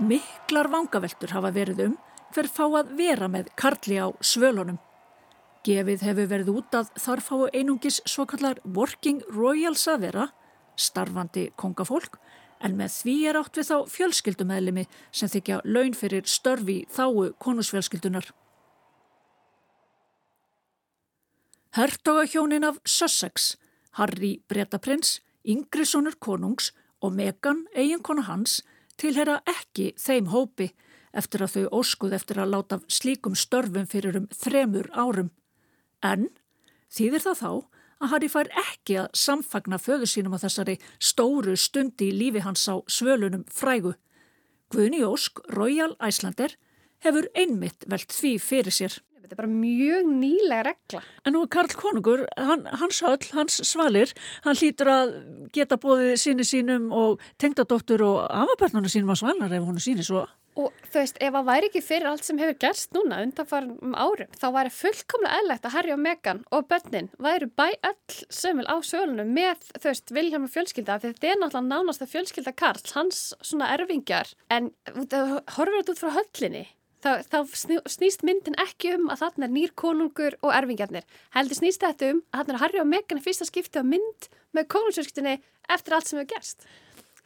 Miklar 0.08 0.70
vangaveltur 0.72 1.34
hafa 1.34 1.50
verið 1.52 1.80
um 1.84 1.96
hver 2.32 2.46
fá 2.48 2.64
að 2.64 2.92
vera 2.96 3.26
með 3.28 3.50
karli 3.60 3.98
á 4.00 4.08
svölunum. 4.24 4.78
Gefið 5.66 6.04
hefur 6.06 6.28
verið 6.30 6.50
út 6.54 6.76
að 6.78 6.92
þar 7.02 7.20
fái 7.26 7.48
einungis 7.58 7.98
svo 8.08 8.24
kallar 8.30 8.60
Working 8.64 9.20
Royals 9.34 9.84
að 9.90 10.06
vera, 10.06 10.28
starfandi 10.80 11.48
kongafólk, 11.60 12.16
en 12.64 12.78
með 12.78 12.94
því 12.94 13.16
er 13.28 13.38
átt 13.40 13.58
við 13.58 13.68
þá 13.68 13.76
fjölskyldumæðlimi 13.96 14.86
sem 15.12 15.32
þykja 15.34 15.60
laun 15.66 15.96
fyrir 15.98 16.24
störfi 16.30 16.78
þáu 16.94 17.34
konusfjölskyldunar. 17.44 18.30
Hertogahjónin 21.76 22.64
af 22.64 22.80
Sussex, 22.88 23.56
Harry 24.00 24.38
Bretaprins, 24.48 25.18
Yngrisonur 25.44 26.16
konungs 26.16 26.72
og 27.04 27.12
Megan, 27.14 27.66
eiginkona 27.76 28.24
hans, 28.24 28.62
tilhera 28.98 29.40
ekki 29.48 29.92
þeim 30.00 30.30
hópi 30.32 30.72
eftir 31.16 31.44
að 31.44 31.54
þau 31.54 31.80
óskuð 31.80 32.14
eftir 32.18 32.40
að 32.42 32.52
láta 32.54 32.78
slíkum 32.90 33.36
störfum 33.38 33.88
fyrir 33.88 34.18
um 34.20 34.28
þremur 34.34 34.90
árum. 34.92 35.30
En 36.04 36.28
þýðir 36.92 37.24
það 37.24 37.40
þá 37.42 37.50
að 37.98 38.12
Harry 38.12 38.30
fær 38.30 38.50
ekki 38.62 38.98
að 39.02 39.08
samfagna 39.18 39.78
föðu 39.82 40.06
sínum 40.10 40.36
á 40.38 40.42
þessari 40.42 40.76
stóru 41.02 41.56
stundi 41.58 42.12
í 42.12 42.14
lífi 42.14 42.44
hans 42.44 42.66
á 42.70 42.78
svölunum 42.86 43.44
frægu. 43.50 43.94
Guðni 44.70 45.00
Ósk, 45.06 45.40
Royal 45.48 45.96
Islander, 46.04 46.54
hefur 47.02 47.28
einmitt 47.34 47.86
velt 47.88 48.12
því 48.12 48.34
fyrir 48.42 48.74
sér. 48.74 48.98
Þetta 49.28 49.36
er 49.36 49.40
bara 49.42 49.60
mjög 49.60 50.06
nýlega 50.08 50.62
regla. 50.70 51.00
En 51.28 51.34
nú 51.36 51.42
er 51.44 51.50
Karl 51.52 51.74
Konungur, 51.76 52.22
hann, 52.40 52.62
hans 52.80 53.02
öll, 53.04 53.26
hans 53.36 53.58
svalir, 53.68 54.14
hann 54.46 54.56
hlýtur 54.56 54.88
að 54.88 55.10
geta 55.52 55.76
bóðið 55.82 56.14
síni 56.22 56.46
sínum 56.48 56.86
og 56.96 57.20
tengdadóttur 57.36 58.06
og 58.06 58.22
afabörnuna 58.24 58.88
sínum 58.88 59.12
á 59.12 59.20
svalnar 59.20 59.52
ef 59.52 59.66
hún 59.68 59.76
er 59.76 59.84
síni 59.84 60.06
svo. 60.06 60.24
Og 60.56 60.72
þú 60.88 61.02
veist, 61.02 61.18
ef 61.20 61.34
það 61.36 61.44
væri 61.50 61.68
ekki 61.68 61.82
fyrir 61.84 62.08
allt 62.08 62.24
sem 62.24 62.40
hefur 62.40 62.56
gerst 62.64 62.96
núna 62.96 63.18
undanfarum 63.26 63.92
árum, 63.92 64.32
þá 64.40 64.46
væri 64.56 64.72
fullkomlega 64.74 65.42
eðlegt 65.42 65.68
að 65.68 65.76
Harry 65.76 65.92
og 65.94 66.00
Meghan 66.02 66.40
og 66.48 66.64
börnin 66.72 67.10
væri 67.20 67.50
bæ 67.52 67.66
öll 67.76 68.24
sömul 68.32 68.64
á 68.64 68.80
sölunum 68.80 69.30
með, 69.36 69.68
þú 69.76 69.90
veist, 69.90 70.14
Vilhelm 70.16 70.48
og 70.48 70.54
fjölskylda, 70.56 70.98
því 70.98 71.12
þetta 71.12 71.30
er 71.30 71.38
náttúrulega 71.44 71.68
nánast 71.68 72.02
að 72.02 72.16
fjölskylda 72.16 72.56
Karl, 72.64 72.82
hans 72.96 73.20
svona 73.38 73.70
erfingjar, 73.76 74.32
en 74.50 74.72
horfur 74.96 75.76
þetta 75.76 75.94
út 75.94 76.02
frá 76.02 76.16
höllinni, 76.16 76.64
þá, 77.04 77.22
þá 77.26 77.38
snýst 77.90 78.24
myndin 78.26 78.58
ekki 78.60 78.94
um 78.96 79.08
að 79.12 79.22
þarna 79.22 79.48
er 79.48 79.54
nýr 79.54 79.72
konungur 79.78 80.36
og 80.42 80.52
erfingjarnir. 80.54 81.06
Heldur 81.36 81.60
snýst 81.60 81.84
þetta 81.84 82.12
um 82.14 82.20
að 82.32 82.42
þarna 82.42 82.56
er 82.56 82.62
Harry 82.64 82.82
og 82.82 82.90
Meghan 82.90 83.22
fyrsta 83.24 83.48
skipti 83.48 83.82
á 83.82 83.84
mynd 83.86 84.28
með 84.56 84.68
konungsfjölskyldinni 84.74 85.38
eftir 85.68 85.96
allt 85.96 86.10
sem 86.10 86.20
hefur 86.20 86.30
gerst. 86.34 86.68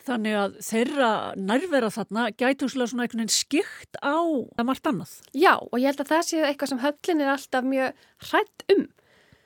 Þannig 0.02 0.34
að 0.34 0.54
þeirra 0.66 1.10
nærvera 1.38 1.92
þarna 1.94 2.24
gætu 2.34 2.66
svona 2.66 3.04
einhvern 3.04 3.22
veginn 3.22 3.30
skikt 3.30 4.00
á 4.02 4.18
það 4.56 4.66
margt 4.66 4.88
annað. 4.90 5.12
Já 5.30 5.54
og 5.60 5.76
ég 5.78 5.92
held 5.92 6.02
að 6.02 6.10
það 6.10 6.24
séu 6.26 6.42
eitthvað 6.48 6.72
sem 6.72 6.82
höllin 6.82 7.22
er 7.22 7.32
alltaf 7.36 7.68
mjög 7.68 8.02
hrætt 8.30 8.66
um. 8.74 8.88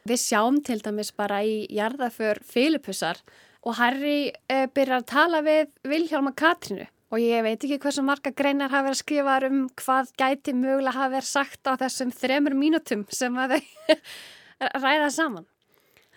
Við 0.06 0.22
sjáum 0.22 0.62
til 0.64 0.78
dæmis 0.80 1.12
bara 1.12 1.42
í 1.44 1.66
jarðaför 1.76 2.40
Filipussar 2.46 3.20
og 3.66 3.76
Harry 3.76 4.30
e, 4.48 4.64
byrjar 4.72 5.02
að 5.02 5.08
tala 5.10 5.42
við 5.44 5.72
Vilhjálma 5.84 6.32
Katrínu 6.38 6.86
og 7.12 7.22
ég 7.22 7.44
veit 7.46 7.62
ekki 7.62 7.78
hversu 7.82 8.02
marga 8.02 8.32
greinar 8.34 8.72
hafa 8.72 8.88
verið 8.88 8.96
að 8.96 9.02
skrifa 9.02 9.36
um 9.46 9.60
hvað 9.78 10.08
gæti 10.18 10.54
mögulega 10.56 10.96
hafa 10.96 11.12
verið 11.14 11.28
sagt 11.28 11.70
á 11.70 11.72
þessum 11.78 12.10
þremur 12.14 12.56
mínutum 12.58 13.04
sem 13.14 13.36
að 13.38 13.56
þau 13.56 13.98
ræða 14.86 15.12
saman. 15.14 15.46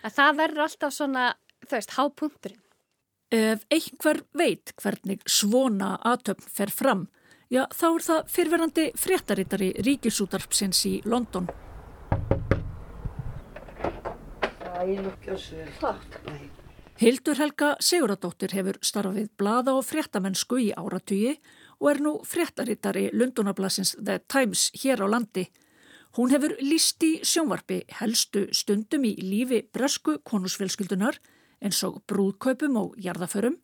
Að 0.02 0.16
það 0.16 0.36
verður 0.40 0.64
alltaf 0.66 0.96
svona, 0.96 1.24
þau 1.68 1.76
veist, 1.76 1.96
hápunkturinn. 1.98 2.62
Ef 3.30 3.62
einhver 3.70 4.24
veit 4.34 4.72
hvernig 4.82 5.22
svona 5.30 5.94
aðtöfn 6.02 6.48
fer 6.50 6.72
fram, 6.74 7.04
já 7.46 7.62
þá 7.70 7.86
er 7.90 8.06
það 8.08 8.32
fyrverandi 8.34 8.86
fréttarittari 8.98 9.68
ríkisútarpsins 9.86 10.82
í 10.90 10.96
London. 11.06 11.46
Hildur 17.00 17.38
Helga 17.40 17.68
Siguradóttir 17.80 18.52
hefur 18.52 18.76
starfið 18.84 19.30
blada 19.40 19.72
og 19.72 19.86
fréttamennsku 19.88 20.58
í 20.60 20.66
áratugi 20.76 21.30
og 21.78 21.86
er 21.88 22.00
nú 22.04 22.10
fréttarittari 22.28 23.06
Lundunablasins 23.16 23.94
The 23.96 24.18
Times 24.28 24.66
hér 24.82 25.00
á 25.00 25.08
landi. 25.08 25.46
Hún 26.20 26.28
hefur 26.28 26.58
líst 26.60 27.00
í 27.00 27.24
sjónvarpi 27.24 27.86
helstu 28.02 28.50
stundum 28.52 29.08
í 29.08 29.14
lífi 29.16 29.62
bresku 29.72 30.18
konusfélskyldunar 30.28 31.16
eins 31.64 31.80
og 31.88 32.02
brúðkaupum 32.04 32.76
og 32.76 33.00
jarðaförum 33.00 33.56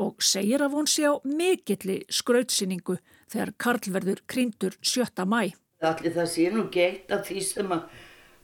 og 0.00 0.24
segir 0.24 0.64
að 0.64 0.80
hún 0.80 0.88
sé 0.88 1.04
á 1.12 1.20
mikilli 1.28 2.06
skrautsýningu 2.08 2.96
þegar 3.28 3.52
Karl 3.60 3.92
verður 3.98 4.24
krýndur 4.24 4.80
7. 4.80 5.28
mæ. 5.28 5.52
Allir 5.84 6.16
það 6.16 6.32
sé 6.32 6.48
nú 6.56 6.70
geitt 6.72 7.12
af 7.12 7.28
því 7.28 7.44
sem 7.52 7.68
að 7.68 7.84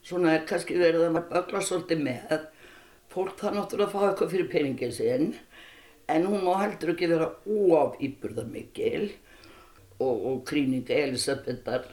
svona 0.05 0.37
er 0.37 0.45
kannski 0.45 0.77
verið 0.77 1.07
að 1.07 1.17
maður 1.17 1.33
bögla 1.33 1.65
svolítið 1.65 2.05
með 2.11 2.35
fólk 3.15 3.37
það 3.39 3.57
náttúrulega 3.57 3.89
að 3.89 3.95
fá 3.95 4.09
eitthvað 4.09 4.33
fyrir 4.35 4.51
peningin 4.51 4.95
sinn 4.95 5.31
en 6.11 6.27
hún 6.29 6.45
má 6.45 6.53
heldur 6.61 6.93
ekki 6.93 7.09
vera 7.09 7.31
óaf 7.47 7.97
íburðar 8.03 8.49
mikil 8.51 9.07
og, 9.99 10.15
og 10.15 10.43
krýninga 10.49 10.99
Elisabethar 11.07 11.87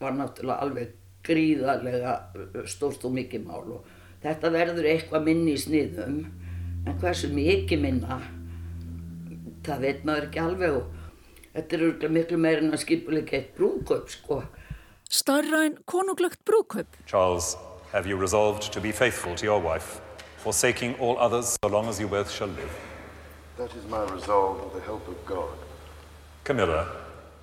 var 0.00 0.16
náttúrulega 0.16 0.64
alveg 0.64 0.96
gríðarlega 1.26 2.14
stórt 2.70 3.04
og 3.04 3.16
mikið 3.18 3.46
mál 3.48 3.74
og 3.80 3.94
þetta 4.22 4.52
verður 4.54 4.90
eitthvað 4.92 5.26
minni 5.26 5.54
í 5.56 5.60
sniðum 5.60 6.20
en 6.86 7.00
hversu 7.02 7.30
mikið 7.34 7.82
minna 7.82 8.20
það 9.66 9.84
veit 9.84 10.06
maður 10.08 10.28
ekki 10.28 10.42
alveg 10.42 10.78
og 10.78 10.94
þetta 11.54 11.78
er 11.78 12.12
miklu 12.14 12.40
meirinn 12.40 12.74
að 12.74 12.82
skipuleika 12.84 13.38
eitt 13.38 13.54
brúðkaup 13.56 14.12
sko. 14.12 14.42
Starra 15.08 15.64
en 15.66 15.78
konunglegt 15.88 16.40
brúðkaup. 16.48 16.98
Charles, 17.06 17.56
have 17.92 18.06
you 18.06 18.16
resolved 18.16 18.72
to 18.72 18.80
be 18.80 18.92
faithful 18.92 19.34
to 19.34 19.44
your 19.44 19.60
wife, 19.60 20.00
forsaking 20.38 20.94
all 21.00 21.18
others 21.18 21.58
so 21.62 21.68
long 21.68 21.88
as 21.88 22.00
you 22.00 22.08
both 22.08 22.30
shall 22.30 22.48
live? 22.48 22.74
That 23.56 23.74
is 23.74 23.84
my 23.86 24.02
resolve 24.04 24.62
with 24.64 24.74
the 24.74 24.80
help 24.80 25.06
of 25.08 25.18
God. 25.26 25.58
Camilla, 26.44 26.86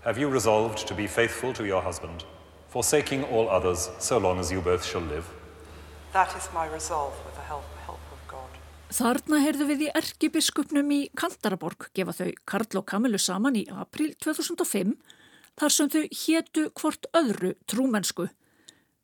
have 0.04 0.18
you 0.18 0.30
resolved 0.30 0.88
to 0.88 0.94
be 0.94 1.08
faithful 1.08 1.52
to 1.54 1.66
your 1.66 1.82
husband, 1.82 2.24
forsaking 2.70 3.24
all 3.26 3.50
others 3.50 3.90
so 4.00 4.18
long 4.18 4.40
as 4.40 4.52
you 4.52 4.62
both 4.62 4.86
shall 4.86 5.02
live? 5.02 5.28
That 6.14 6.36
is 6.38 6.48
my 6.54 6.68
resolve 6.68 7.14
with 7.26 7.36
the 7.36 7.42
help, 7.42 7.66
help 7.86 8.00
of 8.16 8.22
God. 8.32 8.50
Þarna 8.90 9.42
heyrðu 9.44 9.68
við 9.74 9.86
í 9.88 9.92
erkibiskupnum 10.00 10.92
í 10.96 11.02
Kantaraborg 11.20 11.90
gefa 11.94 12.16
þau 12.16 12.32
Karl 12.48 12.80
og 12.80 12.88
Kamilu 12.88 13.20
saman 13.20 13.60
í 13.60 13.66
april 13.70 14.14
2005 14.24 14.96
þar 15.60 15.76
sem 15.76 15.92
þau 15.92 16.04
hétu 16.24 16.70
hvort 16.80 17.10
öðru 17.12 17.56
trúmennsku. 17.68 18.30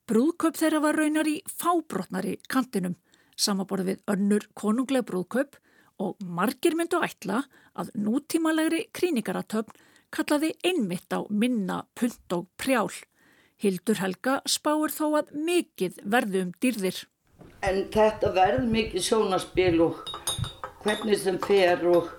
Brúðkaup 0.08 0.58
þeirra 0.60 0.80
var 0.84 0.98
raunar 1.00 1.28
í 1.28 1.42
fábrotnari 1.48 2.38
kantinum, 2.52 2.96
samaborð 3.42 3.92
við 3.92 4.02
önnur 4.14 4.48
konungleg 4.58 5.06
brúðkaup 5.10 5.58
og 6.02 6.22
margir 6.38 6.76
myndu 6.78 7.02
ætla 7.06 7.44
að 7.78 7.92
nútímalegri 8.06 8.86
kríningaratöfn 8.96 9.78
kallaði 10.12 10.52
einmitt 10.68 11.14
á 11.14 11.24
minna 11.30 11.84
punt 11.96 12.36
og 12.36 12.48
prjál. 12.60 12.92
Hildur 13.62 14.02
Helga 14.02 14.40
spáir 14.50 14.92
þó 14.92 15.22
að 15.22 15.32
mikið 15.48 16.02
verðu 16.14 16.42
um 16.48 16.52
dýrðir. 16.64 17.04
En 17.62 17.86
þetta 17.94 18.32
verður 18.36 18.68
mikið 18.74 19.06
sjónaspil 19.06 19.76
og 19.86 20.02
hvernig 20.82 21.22
sem 21.22 21.38
fer 21.46 21.86
og, 21.88 22.10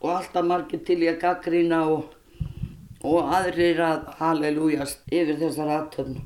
og 0.00 0.10
alltaf 0.16 0.48
margir 0.48 0.82
til 0.86 1.02
ég 1.04 1.18
að 1.18 1.22
gaggrína 1.26 1.82
og, 1.92 2.08
og 3.04 3.32
aðrir 3.36 3.84
að 3.84 4.08
hallelujast 4.18 5.04
yfir 5.12 5.38
þessar 5.44 5.74
aðtöfnu. 5.76 6.24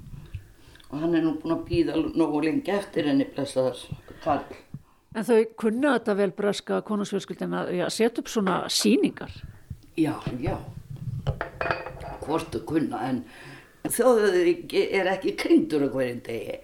Og 0.87 1.01
hann 1.03 1.19
er 1.19 1.27
nú 1.27 1.35
búin 1.43 1.57
að 1.57 1.65
býða 1.67 2.01
nógu 2.15 2.45
lengi 2.47 2.73
eftir 2.73 3.11
henni 3.11 3.27
blessaðar 3.35 3.83
Karl. 4.27 4.63
En 5.17 5.25
þau 5.25 5.43
kunna 5.57 5.97
þetta 5.97 6.17
vel 6.19 6.33
breska 6.37 6.81
konusfjölskyldin 6.85 7.55
að 7.57 7.71
setja 7.95 8.21
upp 8.21 8.29
svona 8.29 8.57
síningar? 8.73 9.33
Já, 9.97 10.13
já. 10.43 10.59
Hvort 12.27 12.53
þau 12.53 12.65
kunna 12.69 13.01
en 13.09 13.23
þjóðuðu 13.87 14.83
er 14.83 15.13
ekki 15.15 15.37
kringdur 15.41 15.87
á 15.87 15.89
hverjum 15.89 16.23
degi. 16.27 16.59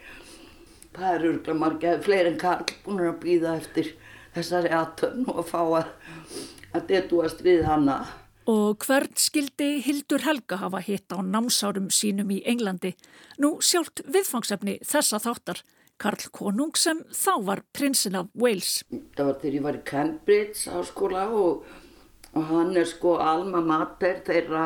Það 0.93 1.15
eru 1.17 1.29
örgulega 1.33 1.61
margir, 1.63 2.01
fleiri 2.05 2.33
en 2.35 2.41
Karl 2.41 2.75
búin 2.85 3.01
að 3.07 3.21
býða 3.23 3.55
eftir 3.63 3.95
þessari 4.35 4.73
aðtöfn 4.77 5.29
og 5.31 5.39
að 5.41 5.49
fá 5.49 5.61
að, 5.63 5.93
að 6.77 6.91
detúast 6.91 7.41
við 7.47 7.65
hanna. 7.69 8.03
Og 8.51 8.83
hvern 8.83 9.15
skildi 9.17 9.77
Hildur 9.87 10.25
Helga 10.27 10.59
hafa 10.59 10.83
hitt 10.83 11.15
á 11.15 11.23
námsárum 11.23 11.89
sínum 11.95 12.33
í 12.35 12.41
Englandi? 12.49 12.97
Nú 13.39 13.55
sjálft 13.63 14.03
viðfangsefni 14.05 14.81
þessa 14.83 15.23
þáttar, 15.23 15.63
Karl 16.03 16.31
Konung 16.35 16.75
sem 16.79 17.05
þá 17.15 17.33
var 17.47 17.61
prinsinn 17.71 18.19
af 18.19 18.31
Wales. 18.35 18.81
Það 18.91 19.29
var 19.29 19.37
þegar 19.43 19.57
ég 19.57 19.67
var 19.67 19.77
í 19.79 19.83
Cambridge 19.87 20.73
áskóla 20.75 21.27
og, 21.31 21.69
og 22.33 22.49
hann 22.49 22.73
er 22.81 22.89
sko 22.91 23.19
alma 23.23 23.61
mater 23.63 24.19
þeirra 24.27 24.65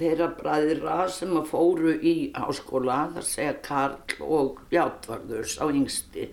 þeirra 0.00 0.30
bræðra 0.34 0.96
sem 1.12 1.30
að 1.38 1.50
fóru 1.52 1.92
í 1.94 2.14
áskóla, 2.34 3.04
það 3.14 3.28
segja 3.28 3.54
Karl 3.62 4.24
og 4.26 4.58
Játvarður 4.72 5.46
á 5.62 5.64
yngsti 5.68 6.26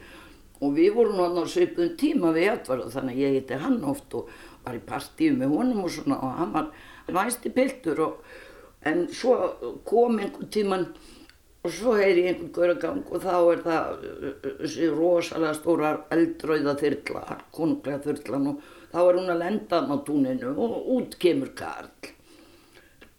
og 0.59 0.73
við 0.75 0.95
vorum 0.95 1.19
náttúrulega 1.19 1.53
svipun 1.53 1.93
tíma 1.99 2.33
við 2.35 2.47
Játvarður 2.47 2.95
þannig 2.95 3.19
að 3.19 3.23
ég 3.23 3.37
hitti 3.37 3.59
hann 3.61 3.77
oft 3.87 4.17
og 4.17 4.31
var 4.65 4.79
í 4.79 4.83
partíu 4.89 5.35
með 5.37 5.53
honum 5.53 5.85
og 5.85 5.93
svona 5.93 6.17
og 6.25 6.33
hann 6.39 6.55
var 6.55 6.71
væsti 7.19 7.53
piltur 7.53 8.01
og 8.07 8.33
en 8.89 9.05
svo 9.13 9.37
kom 9.87 10.17
einhvern 10.17 10.51
tíman 10.51 10.89
og 11.63 11.73
svo 11.75 11.95
heyri 11.99 12.23
ég 12.23 12.29
einhvern 12.33 12.53
gauragang 12.55 13.01
og 13.09 13.23
þá 13.25 13.33
er 13.39 13.63
það 13.65 14.05
þessi 14.61 14.91
rosalega 14.93 15.57
stóra 15.57 15.91
eldröða 16.15 16.77
þyrla, 16.79 17.25
konunglega 17.55 18.03
þyrlan 18.05 18.53
og 18.53 18.63
þá 18.93 19.01
er 19.03 19.19
hún 19.19 19.33
að 19.33 19.43
lenda 19.43 19.83
á 19.83 19.95
túninu 20.07 20.55
og 20.55 20.95
út 20.95 21.19
kemur 21.19 21.51
Karl 21.57 22.15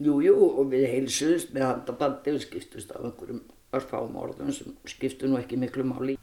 Jújú 0.00 0.32
jú, 0.32 0.36
og 0.56 0.70
við 0.72 0.86
heilsuðust 0.94 1.50
með 1.52 1.66
handabandi 1.66 2.32
og 2.32 2.40
skiptust 2.40 2.92
af 2.94 3.02
einhverjum 3.04 3.42
örfáum 3.76 4.14
orðum 4.16 4.52
sem 4.56 4.72
skiptu 4.88 5.28
nú 5.28 5.36
ekki 5.36 5.58
miklu 5.60 5.84
máli. 5.84 6.14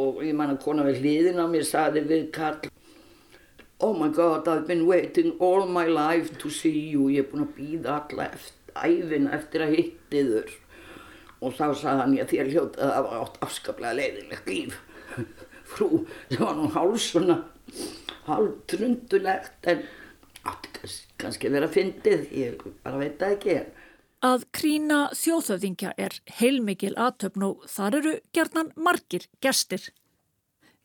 Og 0.00 0.22
ég 0.24 0.32
man 0.32 0.54
að 0.54 0.62
kona 0.64 0.86
við 0.86 1.02
hliðin 1.02 1.42
á 1.44 1.46
mér 1.52 1.66
saði 1.68 2.06
við 2.08 2.30
Karl 2.32 2.70
Oh 3.82 3.92
my 3.98 4.08
god, 4.08 4.48
I've 4.48 4.66
been 4.66 4.86
waiting 4.86 5.32
all 5.40 5.66
my 5.66 5.84
life 5.90 6.38
to 6.38 6.48
see 6.48 6.88
you. 6.94 7.10
Ég 7.10 7.26
er 7.26 7.30
búin 7.32 7.44
að 7.44 7.56
býða 7.58 7.98
alla 7.98 8.30
æfin 8.78 9.26
eftir 9.28 9.66
að 9.66 9.74
hitti 9.76 10.22
þur. 10.30 10.52
Og 11.42 11.56
þá 11.56 11.64
sagði 11.74 11.98
hann 12.00 12.16
ég 12.16 12.26
að 12.26 12.34
þér 12.34 12.52
hljóta 12.52 12.82
að 12.86 12.92
það 12.92 13.06
var 13.08 13.22
átt 13.22 13.40
afskaplega 13.46 13.98
leiðilegt 13.98 14.50
líf. 14.50 14.78
Frú, 15.72 15.88
það 16.30 16.44
var 16.46 16.58
nú 16.58 16.68
hálf 16.74 17.00
svona, 17.02 17.38
hálf 18.28 18.58
trundulegt 18.70 19.70
en 19.72 19.86
átti 20.48 20.90
kannski 21.22 21.50
verið 21.52 21.68
að 21.68 21.76
fyndið, 21.78 22.28
ég 22.36 22.66
bara 22.84 23.00
veit 23.00 23.16
það 23.20 23.34
ekki. 23.36 23.56
Að 24.22 24.44
krína 24.54 24.98
þjóðhöfðingja 25.18 25.96
er 25.98 26.14
heilmikil 26.38 26.92
aðtöfn 26.94 27.46
og 27.48 27.64
þar 27.70 27.96
eru 27.98 28.12
gerðnan 28.36 28.70
margir 28.78 29.26
gestir. 29.42 29.88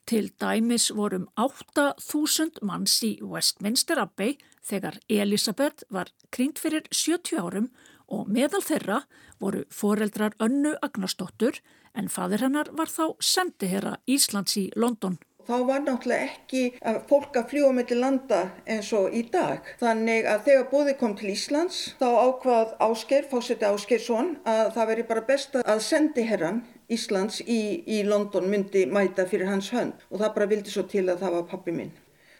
Til 0.08 0.30
dæmis 0.40 0.88
vorum 0.96 1.28
8.000 1.38 2.64
manns 2.66 2.96
í 3.06 3.12
Westminster 3.22 4.00
Abbey 4.02 4.38
þegar 4.64 4.98
Elisabeth 5.12 5.84
var 5.92 6.10
krínt 6.34 6.58
fyrir 6.58 6.88
70 6.90 7.38
árum 7.38 7.68
og 8.08 8.28
meðal 8.32 8.62
þeirra 8.64 9.02
voru 9.40 9.64
foreldrar 9.70 10.36
önnu 10.42 10.74
Agnarsdóttur 10.82 11.62
en 11.94 12.08
fadir 12.12 12.44
hennar 12.44 12.72
var 12.72 12.90
þá 12.92 13.16
sendiherra 13.20 13.96
Íslands 14.06 14.56
í 14.60 14.68
London 14.76 15.18
þá 15.48 15.56
var 15.64 15.84
náttúrulega 15.84 16.28
ekki 16.28 16.62
að 16.90 16.98
fólk 17.08 17.36
að 17.40 17.52
fljúa 17.52 17.70
mellir 17.76 18.00
landa 18.02 18.40
eins 18.68 18.90
og 18.96 19.14
í 19.16 19.22
dag. 19.32 19.64
Þannig 19.80 20.28
að 20.28 20.42
þegar 20.48 20.66
búði 20.72 20.96
kom 21.00 21.14
til 21.18 21.30
Íslands 21.32 21.78
þá 22.00 22.08
ákvað 22.26 22.74
Ásker, 22.88 23.28
fósiti 23.30 23.68
Áskersson, 23.68 24.34
að 24.44 24.74
það 24.76 24.90
veri 24.92 25.06
bara 25.08 25.24
best 25.30 25.56
að 25.62 25.80
sendi 25.86 26.26
herran 26.28 26.60
Íslands 26.92 27.40
í, 27.44 27.60
í 27.88 28.02
London 28.08 28.48
myndi 28.52 28.84
mæta 28.92 29.24
fyrir 29.28 29.48
hans 29.48 29.72
hönd 29.72 30.04
og 30.10 30.20
það 30.20 30.36
bara 30.36 30.52
vildi 30.52 30.72
svo 30.72 30.84
til 30.88 31.06
að 31.08 31.24
það 31.24 31.38
var 31.38 31.48
pappi 31.54 31.76
minn. 31.80 31.96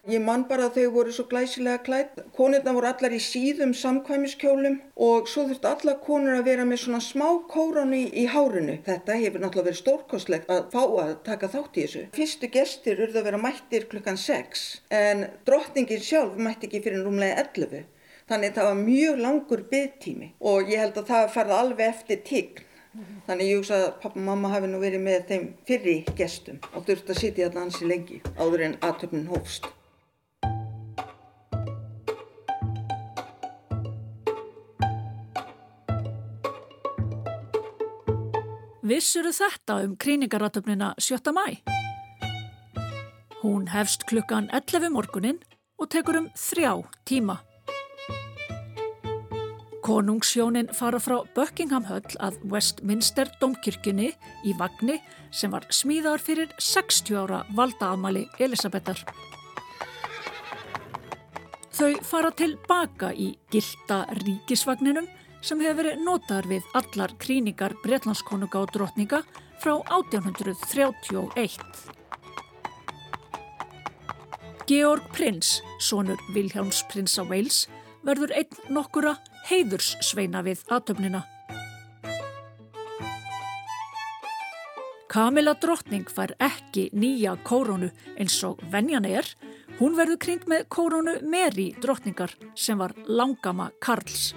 Ég 0.08 0.22
man 0.24 0.46
bara 0.48 0.70
að 0.70 0.78
þau 0.78 0.92
voru 0.94 1.12
svo 1.12 1.26
glæsilega 1.28 1.82
klætt. 1.84 2.20
Konurna 2.32 2.72
voru 2.72 2.88
allar 2.88 3.12
í 3.12 3.18
síðum 3.20 3.74
samkvæmiskjólum 3.76 4.78
og 5.04 5.28
svo 5.28 5.44
þurfti 5.50 5.68
allar 5.68 5.98
konur 6.00 6.38
að 6.38 6.46
vera 6.48 6.64
með 6.64 6.80
svona 6.84 7.00
smá 7.04 7.26
kóranu 7.52 7.98
í, 7.98 8.06
í 8.22 8.24
hárinu. 8.32 8.78
Þetta 8.86 9.18
hefur 9.20 9.44
náttúrulega 9.44 9.68
verið 9.68 9.80
stórkostlegt 9.82 10.48
að 10.54 10.70
fá 10.72 10.80
að 11.02 11.12
taka 11.26 11.50
þátt 11.52 11.76
í 11.76 11.84
þessu. 11.84 12.06
Fyrstu 12.16 12.50
gestir 12.56 13.04
urðu 13.04 13.20
að 13.20 13.28
vera 13.28 13.42
mættir 13.42 13.84
klukkan 13.92 14.16
6 14.22 14.64
en 14.96 15.26
drottningin 15.44 16.04
sjálf 16.08 16.40
mætti 16.40 16.70
ekki 16.70 16.80
fyrir 16.88 17.04
rúmlega 17.04 17.44
11. 17.44 17.84
Þannig 18.32 18.56
það 18.56 18.70
var 18.70 18.80
mjög 18.80 19.22
langur 19.26 19.64
byggtími 19.68 20.32
og 20.40 20.72
ég 20.72 20.86
held 20.86 21.02
að 21.02 21.12
það 21.12 21.32
farði 21.36 21.58
alveg 21.58 21.92
eftir 21.92 22.24
tign. 22.24 22.64
Þannig 23.28 23.50
ég 23.50 23.60
hugsa 23.60 23.82
að 23.82 23.90
pappa 24.00 24.16
og 24.16 24.24
mamma 24.24 24.54
hafi 24.54 24.70
nú 24.72 24.80
verið 24.80 25.04
með 25.04 25.26
þeim 25.28 25.50
fyrri 25.68 25.98
gestum 26.16 26.62
og 26.72 26.88
þurfti 26.88 27.12
að 27.12 27.20
sitja 27.20 27.50
þarna 27.50 27.66
ansi 27.68 27.90
lengi 27.92 28.22
áður 28.40 28.64
en 28.70 28.80
aðtöfnin 28.88 29.28
hófst. 29.28 29.68
Vissuru 38.88 39.28
þetta 39.34 39.82
um 39.84 39.96
kríningaratöfnina 40.00 40.94
7. 40.96 41.32
mæ? 41.36 41.58
Hún 43.42 43.66
hefst 43.68 44.06
klukkan 44.08 44.48
11 44.48 44.88
morgunin 44.94 45.42
og 45.76 45.90
tekur 45.92 46.16
um 46.22 46.28
þrjá 46.32 46.72
tíma. 47.04 47.36
Konungssjónin 49.84 50.72
fara 50.72 51.00
frá 51.04 51.18
Buckingham 51.36 51.84
Höll 51.84 52.16
að 52.16 52.40
Westminster 52.48 53.28
domkirkjunni 53.42 54.08
í 54.48 54.56
Vagni 54.56 54.96
sem 55.30 55.52
var 55.52 55.68
smíðar 55.68 56.24
fyrir 56.24 56.48
60 56.56 57.20
ára 57.20 57.44
valdaamali 57.56 58.24
Elisabetar. 58.40 59.04
Þau 61.76 61.92
fara 62.08 62.32
tilbaka 62.32 63.12
í 63.12 63.34
gilda 63.52 64.06
ríkisvagninum 64.24 65.17
sem 65.42 65.60
hefur 65.62 65.82
verið 65.82 66.02
notaður 66.04 66.46
við 66.52 66.62
allar 66.78 67.10
kríningar 67.22 67.74
bretlandskonunga 67.84 68.58
og 68.64 68.72
drotninga 68.74 69.20
frá 69.62 69.74
1831. 69.78 71.94
Georg 74.68 75.04
Prins, 75.16 75.62
sonur 75.80 76.20
Viljáns 76.34 76.82
prins 76.90 77.16
á 77.16 77.24
Wales, 77.24 77.68
verður 78.04 78.34
einn 78.36 78.52
nokkura 78.68 79.16
heiðurssveina 79.48 80.42
við 80.44 80.60
aðtöfnina. 80.68 81.24
Kamila 85.08 85.54
drottning 85.56 86.04
fær 86.12 86.34
ekki 86.36 86.90
nýja 86.92 87.32
kórónu 87.48 87.88
eins 88.20 88.36
og 88.44 88.60
venjan 88.70 89.08
er. 89.08 89.24
Hún 89.80 89.96
verður 89.96 90.20
krynd 90.20 90.44
með 90.50 90.68
kórónu 90.68 91.22
Meri 91.24 91.72
drottningar 91.80 92.36
sem 92.52 92.78
var 92.78 92.92
langama 93.08 93.70
Karls. 93.80 94.34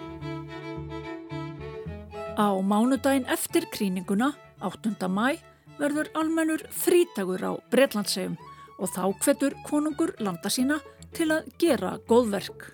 Á 2.40 2.56
mánudaginn 2.64 3.28
eftir 3.28 3.66
kríninguna, 3.68 4.32
8. 4.64 5.08
mæ, 5.12 5.36
verður 5.80 6.08
almennur 6.16 6.62
frítagur 6.72 7.44
á 7.44 7.52
Breitlandsegjum 7.72 8.38
og 8.80 8.88
þá 8.88 9.04
hvetur 9.20 9.56
konungur 9.68 10.14
landa 10.24 10.48
sína 10.48 10.80
til 11.12 11.32
að 11.36 11.50
gera 11.60 11.98
góðverk. 12.08 12.72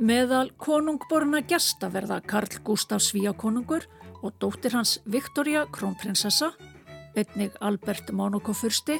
Meðal 0.00 0.50
konungborna 0.58 1.42
gesta 1.44 1.92
verða 1.92 2.22
Karl 2.24 2.62
Gustaf 2.64 3.04
Svíakonungur 3.04 3.84
og 4.22 4.32
dóttir 4.40 4.72
hans 4.72 4.96
Viktoria 5.04 5.66
krónprinsessa, 5.70 6.54
einnig 7.14 7.52
Albert 7.60 8.10
Monaco 8.16 8.56
fyrsti, 8.56 8.96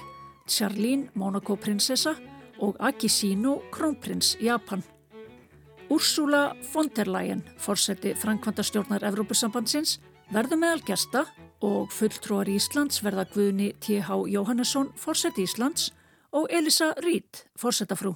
Charlene 0.47 1.09
Monaco 1.15 1.57
prinsessa 1.57 2.19
og 2.61 2.77
Akishino 2.79 3.63
krónprins 3.73 4.37
Japan. 4.41 4.85
Úrsula 5.93 6.57
von 6.73 6.89
der 6.97 7.05
Leyen, 7.07 7.43
fórseti 7.61 8.15
Frankvandastjórnar 8.17 9.03
Evrópusambandsins, 9.05 9.99
verður 10.33 10.57
meðal 10.63 10.81
gesta 10.89 11.21
og 11.61 11.91
fulltrúar 11.93 12.49
Íslands 12.49 13.03
verða 13.05 13.27
Guðni 13.29 13.67
T.H. 13.77 14.09
Jóhannesson, 14.33 14.89
fórseti 14.97 15.45
Íslands 15.45 15.91
og 16.33 16.49
Elisa 16.49 16.95
Rít, 17.05 17.43
fórsetafrú. 17.61 18.15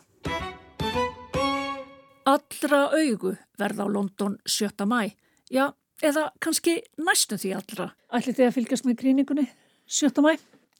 Allra 2.25 2.81
augu 2.97 3.35
verða 3.61 3.85
á 3.85 3.89
London 3.93 4.39
7. 4.49 4.89
mæ, 4.89 5.12
já, 5.53 5.69
eða 6.01 6.31
kannski 6.41 6.79
næstum 6.97 7.43
því 7.45 7.53
allra. 7.59 7.91
Ætli 8.09 8.39
þið 8.41 8.49
að 8.49 8.57
fylgjast 8.57 8.89
með 8.89 9.01
gríningunni 9.05 9.47
7. 9.85 10.25
mæ? 10.25 10.33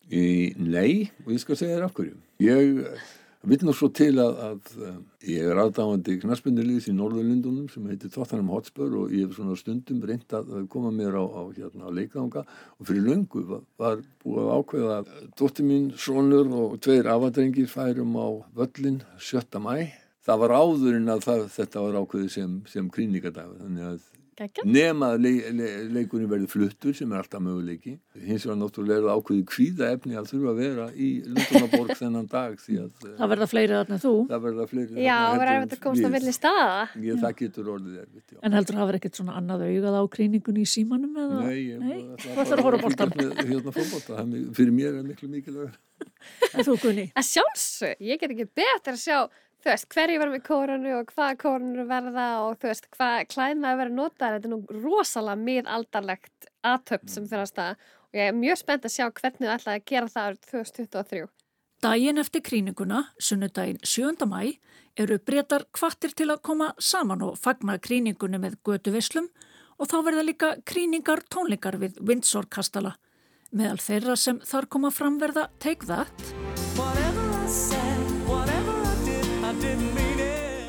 Í, 0.09 0.57
nei, 0.57 1.13
og 1.27 1.37
ég 1.37 1.45
skal 1.45 1.61
segja 1.61 1.77
þér 1.77 1.89
af 1.91 1.97
hverju. 2.01 2.17
Ég 2.41 2.89
vil 3.47 3.67
nú 3.67 3.75
svo 3.77 3.89
til 3.95 4.13
að, 4.23 4.41
að 4.47 4.71
um, 4.89 5.03
ég 5.27 5.51
er 5.51 5.61
aðdáðandi 5.63 6.17
knaspindurliðs 6.23 6.89
í 6.91 6.95
Norðurlundunum 6.97 7.69
sem 7.73 7.85
heitir 7.91 8.13
Tottenham 8.15 8.51
Hotspur 8.55 8.97
og 9.03 9.15
ég 9.15 9.27
hef 9.27 9.37
svona 9.39 9.59
stundum 9.59 10.01
reynd 10.07 10.35
að 10.37 10.55
koma 10.73 10.95
mér 10.95 11.19
á, 11.19 11.25
á, 11.25 11.43
hérna, 11.57 11.87
á 11.87 11.91
leikanga 11.95 12.47
og 12.47 12.89
fyrir 12.89 13.07
löngu 13.07 13.45
var, 13.51 13.63
var 13.79 14.03
búið 14.25 14.43
að 14.43 14.57
ákveða 14.57 14.97
að 14.99 15.13
dóttir 15.39 15.69
mín, 15.69 15.93
sonur 15.95 16.51
og 16.51 16.81
tveir 16.85 17.13
afadrengir 17.13 17.71
færum 17.71 18.19
á 18.19 18.29
völlin 18.59 19.01
7. 19.19 19.63
mæ 19.63 20.07
það 20.27 20.43
var 20.43 20.55
áðurinn 20.59 21.13
að 21.13 21.25
það, 21.27 21.43
þetta 21.55 21.83
var 21.87 21.99
ákveðið 22.03 22.31
sem, 22.35 22.61
sem 22.71 22.93
kríningadagur 22.93 23.63
þannig 23.63 23.91
að. 23.93 24.05
Nema 24.67 25.09
le, 25.19 25.31
le, 25.57 25.69
leikunni 25.95 26.27
verði 26.29 26.49
fluttur 26.51 26.95
sem 26.97 27.13
er 27.13 27.23
alltaf 27.23 27.41
möguleiki 27.41 27.95
hins 28.27 28.45
vegar 28.47 28.59
náttúrulega 28.61 29.15
ákveðið 29.17 29.45
kvíða 29.53 29.89
efni 29.97 30.17
að 30.21 30.29
þurfa 30.33 30.51
að 30.53 30.61
vera 30.61 30.87
í 30.93 31.09
Lundunaborg 31.27 31.95
þennan 32.01 32.29
dag 32.33 32.59
því 32.61 32.79
að 32.83 33.07
eh, 33.09 33.15
Það 33.21 33.31
verða 33.33 33.49
fleiri 33.53 33.77
þarna 33.79 33.99
þú. 34.05 34.13
það 34.33 34.45
verða 34.47 34.67
fleiri 34.73 35.07
Já, 35.07 35.17
þarna 35.17 35.41
verður 35.41 35.55
erfitt 35.57 35.77
að 35.79 35.83
komast 35.87 36.05
á 36.07 36.11
villi 36.17 36.35
staða. 36.37 36.77
Ég, 37.07 37.21
það 37.25 37.37
getur 37.41 37.71
orðið 37.77 37.97
erfitt, 38.05 38.29
já. 38.37 38.39
En 38.43 38.57
heldur 38.59 38.77
það 38.81 38.87
verður 38.91 39.01
ekkert 39.01 39.21
svona 39.23 39.37
annað 39.41 39.65
augað 39.71 39.97
á 39.97 40.03
gríningunni 40.17 40.67
í 40.67 40.71
símanum 40.77 41.17
eða? 41.25 41.41
Nei, 41.47 41.59
ég 41.73 41.81
Nei? 41.81 42.01
Þú 42.27 42.37
ætlar 42.45 42.65
að 42.67 42.85
boltan. 42.87 43.17
með 43.17 43.43
Hérna 43.47 43.73
fótbolta, 43.77 44.13
það 44.13 44.23
er 44.23 44.31
mi- 44.35 44.45
fyrir 44.57 44.77
mér 44.77 45.01
er 45.01 45.07
miklu 45.09 45.29
mikilvægur. 45.33 45.77
En 46.53 46.65
þú 46.67 46.75
Gunni? 46.83 47.05
Að 47.17 47.25
sjálfsög, 47.31 48.01
ég 48.05 48.21
get 48.21 48.33
ekki 48.35 48.45
betur 48.59 48.93
að 48.93 49.01
sjá, 49.01 49.19
þú 49.67 49.73
veist, 49.73 49.89
hverju 49.91 50.19
verður 50.21 50.35
með 50.37 50.43
kórunu 50.47 50.91
og 50.95 51.09
hvaða 51.11 51.37
kórunu 51.43 51.85
verða 51.89 52.27
og 52.45 52.59
þú 52.63 52.69
veist, 52.71 52.85
hvað 52.95 53.17
klæðnaði 53.33 53.79
verður 53.81 53.97
notaðar. 53.97 54.37
Þetta 54.37 54.47
er 54.47 54.53
nú 54.53 54.83
rosalega 54.85 55.43
miðaldarlegt 55.43 56.51
aðtöpt 56.67 57.11
sem 57.11 57.27
fyrir 57.27 57.43
að 57.43 57.51
staða 57.51 57.73
og 58.07 58.21
ég 58.21 58.31
er 58.31 58.37
mjög 58.37 58.61
spennt 58.61 58.87
að 58.87 58.95
sjá 58.95 59.07
hvernig 59.09 59.43
þú 59.43 59.51
ætlaði 59.57 59.81
að 59.81 59.89
gera 59.91 60.13
það 60.13 60.29
árið 60.29 60.47
2023. 60.53 61.25
Dægin 61.85 62.23
eftir 62.23 62.45
kríninguna, 62.47 63.01
sunnudaginn 63.21 63.83
7. 63.83 64.29
mæ, 64.31 64.55
eru 64.97 65.19
breytar 65.19 65.67
kvartir 65.77 66.15
til 66.17 66.31
að 66.31 66.41
koma 66.47 66.71
saman 66.79 67.27
og 67.27 67.37
fagna 67.37 67.77
kríningunni 67.83 68.41
með 68.41 68.57
götuvislum 68.65 69.29
og 69.77 69.91
þá 69.91 69.99
verða 70.07 70.25
líka 70.25 70.55
kríningar 70.65 71.27
tónleikar 71.29 71.77
við 71.83 71.99
Windsor 72.01 72.49
kastala. 72.49 72.95
Meðal 73.53 73.83
þeirra 73.83 74.17
sem 74.17 74.41
þar 74.47 74.71
koma 74.73 74.95
fram 74.95 75.21
verða 75.21 75.51
Take 75.61 75.87
That, 75.91 76.15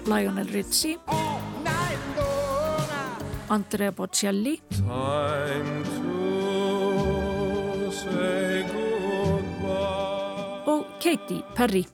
Lionel 0.08 0.48
Richie, 0.48 0.98
Andrea 3.50 3.92
Bocelli. 3.92 4.62
Og 10.66 10.86
Katy 11.04 11.42
Perry. 11.56 11.86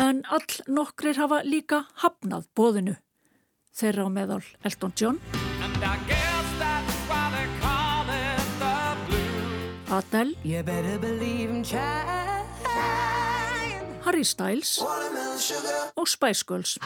En 0.00 0.22
all 0.30 0.54
nokkrir 0.68 1.16
hafa 1.18 1.42
líka 1.44 1.82
hafnað 2.02 2.46
bóðinu. 2.56 2.94
Þeirra 3.78 4.06
á 4.06 4.10
meðal 4.10 4.44
Elton 4.64 4.92
John, 4.96 5.20
Adele, 9.88 10.34
Harry 14.04 14.22
Styles 14.22 14.80
og 15.96 16.08
Spice 16.08 16.44
Girls. 16.48 16.78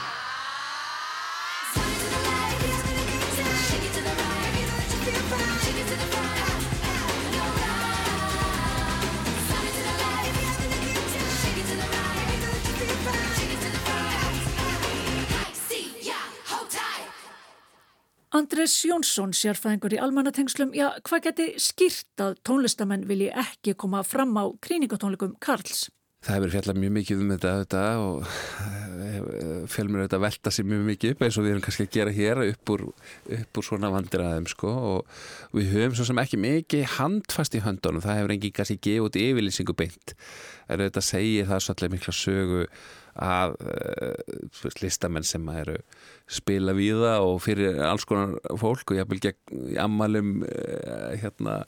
Andres 18.32 18.78
Jónsson, 18.88 19.34
sérfæðingur 19.36 19.92
í 19.92 19.98
almannatengslum, 20.00 20.70
já, 20.72 20.86
hvað 21.04 21.26
geti 21.26 21.46
skýrt 21.60 22.22
að 22.24 22.38
tónlistamenn 22.48 23.02
vilji 23.04 23.26
ekki 23.28 23.74
koma 23.76 24.00
fram 24.08 24.32
á 24.40 24.48
kríningatónleikum 24.64 25.34
Karls? 25.36 25.90
Það 26.24 26.36
hefur 26.38 26.52
fjallað 26.54 26.78
mjög 26.78 26.92
mikið 26.96 27.20
um 27.20 27.32
þetta, 27.34 27.52
þetta 27.60 27.82
og 28.00 28.30
fjölmur 29.74 30.04
þetta 30.04 30.20
velta 30.22 30.52
sér 30.54 30.68
mjög 30.70 30.86
mikið 30.86 31.12
upp 31.12 31.26
eins 31.26 31.36
og 31.36 31.44
við 31.44 31.52
erum 31.52 31.64
kannski 31.66 31.86
að 31.88 31.92
gera 31.98 32.14
hér 32.16 32.40
upp 32.46 32.72
úr, 32.72 32.86
upp 33.36 33.60
úr 33.60 33.68
svona 33.68 33.92
vandiraðum 33.92 34.48
sko 34.54 34.72
og 34.94 35.20
við 35.58 35.74
höfum 35.74 35.98
svo 35.98 36.08
sem 36.08 36.22
ekki 36.24 36.40
mikið 36.40 36.88
handfast 36.96 37.58
í 37.58 37.62
höndunum, 37.66 38.00
það 38.06 38.20
hefur 38.22 38.36
engin 38.38 38.56
kannski 38.56 38.78
gefið 38.80 39.10
út 39.10 39.20
yfirlýsingu 39.26 39.76
beint 39.76 40.16
en 40.72 40.86
þetta 40.86 41.04
segir 41.04 41.52
það 41.52 41.64
svolítið 41.66 41.94
mikla 41.98 42.16
sögu 42.22 42.64
að 43.20 43.56
uh, 43.60 44.76
listamenn 44.82 45.26
sem 45.26 45.48
eru 45.52 45.78
spila 46.30 46.74
við 46.76 47.02
það 47.02 47.26
og 47.28 47.40
fyrir 47.44 47.80
alls 47.84 48.06
konar 48.08 48.38
fólk 48.60 48.92
og 48.92 48.98
ég 48.98 49.04
hafði 49.04 49.20
gegn 49.28 49.80
ammalum 49.82 50.38
uh, 50.46 51.10
hérna 51.20 51.62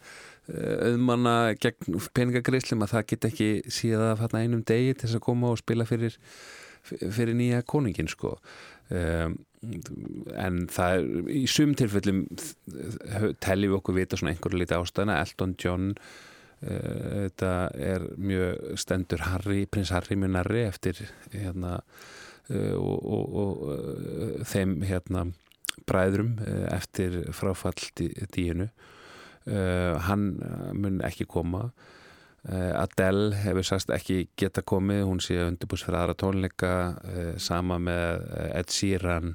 auðmanna 0.45 1.55
gegn 1.57 1.99
peningagreislum 2.17 2.85
að 2.85 2.95
það 2.95 3.07
get 3.13 3.27
ekki 3.31 3.49
síða 3.73 4.13
það 4.21 4.39
einum 4.43 4.65
degi 4.67 4.93
til 4.93 5.07
þess 5.07 5.19
að 5.19 5.25
koma 5.25 5.53
og 5.55 5.61
spila 5.63 5.87
fyrir, 5.89 6.19
fyrir 6.85 7.33
nýja 7.39 7.63
koningin 7.65 8.11
sko. 8.13 8.35
Um, 8.93 9.39
en 10.37 10.67
það 10.69 10.99
er 10.99 11.31
í 11.33 11.47
sum 11.49 11.73
tilfellum 11.79 12.27
teljum 13.41 13.73
við 13.73 13.79
okkur 13.79 13.97
vita 13.97 14.19
svona 14.21 14.35
einhverju 14.35 14.61
liti 14.61 14.77
ástæðina 14.77 15.17
Elton 15.23 15.55
John 15.61 15.87
þetta 16.65 17.53
er 17.77 18.05
mjög 18.17 18.79
stendur 18.81 19.25
Harry, 19.29 19.65
prins 19.69 19.93
Harry 19.93 20.17
mjög 20.17 20.33
nærri 20.39 20.63
eftir 20.65 21.01
hérna 21.33 21.77
uh, 21.81 22.77
og, 22.79 22.99
og, 23.05 23.35
og 23.43 23.65
uh, 23.69 24.45
þeim 24.49 24.79
hérna 24.87 25.27
bræðrum 25.89 26.39
eftir 26.71 27.25
fráfall 27.35 27.91
díinu 28.33 28.69
hann 30.07 30.23
mun 30.73 31.03
ekki 31.05 31.27
koma. 31.29 31.67
Adele 32.47 33.35
hefur 33.43 33.67
sagst 33.69 33.91
ekki 33.93 34.31
geta 34.41 34.63
komið, 34.65 35.03
hún 35.05 35.21
sé 35.21 35.37
undirbús 35.43 35.83
fyrir 35.85 35.99
aðra 35.99 36.15
tónleika 36.23 36.71
sama 37.43 37.77
með 37.83 38.25
Ed 38.47 38.73
Sheeran. 38.73 39.35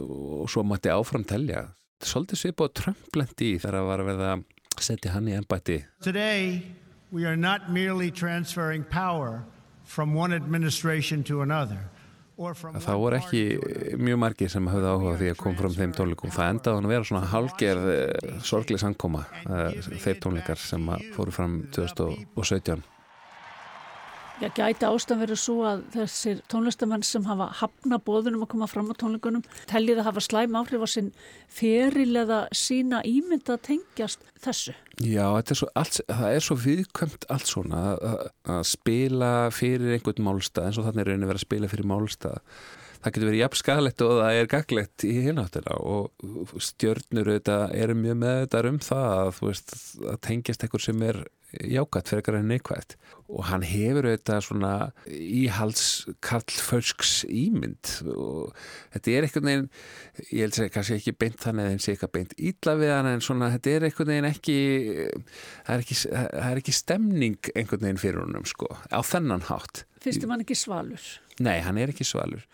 Og 0.00 0.48
svo 0.50 0.64
mætti 0.66 0.90
áfram 0.90 1.28
telja. 1.28 1.68
Svolítið 2.02 2.40
svipað 2.40 2.74
trömblendi 2.80 3.52
þegar 3.60 3.78
að 3.84 3.90
var 3.92 4.02
að 4.02 4.10
verða 4.10 4.34
setja 4.84 5.12
hann 5.14 5.28
í 5.28 5.36
ennbætti 5.36 5.82
Today 6.04 6.62
we 7.12 7.26
are 7.26 7.36
not 7.36 7.70
merely 7.70 8.10
transferring 8.10 8.84
power 8.84 9.42
from 9.84 10.14
one 10.14 10.32
administration 10.34 11.22
to 11.24 11.42
another 11.42 11.88
Það 12.36 12.98
voru 13.00 13.16
ekki 13.16 13.38
mjög 13.96 14.18
margir 14.20 14.50
sem 14.52 14.66
hafði 14.68 14.88
áhuga 14.90 15.12
því 15.16 15.28
að 15.32 15.38
koma 15.40 15.56
fram 15.56 15.76
þeim 15.78 15.94
tónleikum. 15.96 16.32
Það 16.34 16.50
endaði 16.52 16.76
hann 16.76 16.88
að 16.88 16.92
vera 16.92 17.06
svona 17.08 17.30
halgerð 17.30 17.86
sorglega 18.44 18.82
sangkoma 18.82 19.22
þeir 20.02 20.20
tónleikar 20.20 20.60
sem 20.60 20.90
fóru 21.16 21.32
fram 21.32 21.54
2017. 21.72 22.84
Já, 24.36 24.50
gæti 24.52 24.84
ástæðan 24.84 25.22
verið 25.22 25.38
svo 25.40 25.54
að 25.64 25.82
þessir 25.94 26.40
tónlistamenn 26.52 27.04
sem 27.08 27.24
hafa 27.24 27.46
hafna 27.56 27.96
bóðunum 28.04 28.42
að 28.44 28.50
koma 28.52 28.66
fram 28.68 28.90
á 28.92 28.94
tónleikunum 29.00 29.44
tellið 29.70 30.02
að 30.02 30.08
hafa 30.10 30.22
slæm 30.26 30.58
áhrif 30.60 30.84
á 30.84 30.88
sinn 30.92 31.08
ferilega 31.48 32.42
sína 32.52 33.00
ímynda 33.08 33.56
að 33.56 33.62
tengjast 33.70 34.26
þessu. 34.44 34.74
Já, 35.00 35.24
er 35.40 35.56
svo, 35.56 35.70
allt, 35.72 36.02
það 36.10 36.36
er 36.36 36.44
svo 36.44 36.56
viðkvæmt 36.66 37.24
allt 37.32 37.48
svona 37.48 37.84
að, 37.96 38.26
að 38.58 38.64
spila 38.68 39.30
fyrir 39.56 39.96
einhvern 39.96 40.28
málstað 40.28 40.68
eins 40.68 40.80
og 40.82 40.90
þannig 40.90 41.06
er 41.06 41.10
raunin 41.14 41.24
að 41.24 41.32
vera 41.32 41.40
að 41.40 41.46
spila 41.48 41.72
fyrir 41.72 41.88
málstað 41.94 42.42
það 43.06 43.14
getur 43.14 43.28
verið 43.30 43.42
jafn 43.44 43.60
skalett 43.60 44.02
og 44.04 44.12
það 44.18 44.38
er 44.40 44.48
gaglegt 44.50 45.04
í 45.06 45.14
hináttina 45.26 45.76
og 45.80 46.60
stjörnur 46.64 47.32
eru 47.32 47.96
mjög 47.96 48.20
með 48.20 48.38
þetta 48.42 48.62
um 48.70 48.80
það 48.82 49.08
að, 49.16 49.40
veist, 49.46 49.74
að 50.04 50.20
tengjast 50.26 50.66
einhver 50.66 50.82
sem 50.82 51.04
er 51.06 51.20
jákvæmt 51.62 52.10
fyrir 52.10 52.22
eitthvað 52.22 52.48
neikvægt 52.50 52.96
og 53.26 53.46
hann 53.48 53.64
hefur 53.66 54.06
auðvitað 54.06 54.42
svona 54.46 54.72
íhals 55.10 56.06
Karl 56.22 56.46
Fösks 56.46 57.24
ímynd. 57.26 57.90
Og 58.12 58.52
þetta 58.94 59.12
er 59.12 59.26
einhvern 59.26 59.48
veginn 59.50 59.68
ég 60.30 60.44
held 60.44 60.52
að 60.52 60.58
það 60.60 60.66
er 60.66 60.74
kannski 60.76 60.98
ekki 61.00 61.14
beint 61.24 61.40
þannig 61.42 61.66
að 61.66 61.72
það 61.72 61.82
sé 61.84 61.94
eitthvað 61.94 62.12
beint 62.16 62.36
ítla 62.38 62.76
við 62.78 62.92
hann 62.94 63.10
en 63.10 63.24
svona 63.26 63.50
þetta 63.56 63.72
er 63.72 63.88
einhvern 63.88 64.12
veginn 64.12 64.28
ekki 64.30 64.58
það 65.66 65.72
er 65.74 65.84
ekki, 65.86 65.98
það 66.12 66.50
er 66.50 66.60
ekki 66.62 66.76
stemning 66.76 67.50
einhvern 67.54 67.86
veginn 67.88 68.02
fyrir 68.04 68.22
honum 68.22 68.46
sko 68.46 68.70
á 68.70 69.00
þennan 69.06 69.48
hátt. 69.50 69.82
Fyrstum 70.04 70.34
hann 70.34 70.44
ekki 70.46 70.58
svalur? 70.58 71.08
Nei, 71.42 71.58
hann 71.66 71.80
er 71.82 71.90
ekki 71.90 72.06
svalur. 72.06 72.46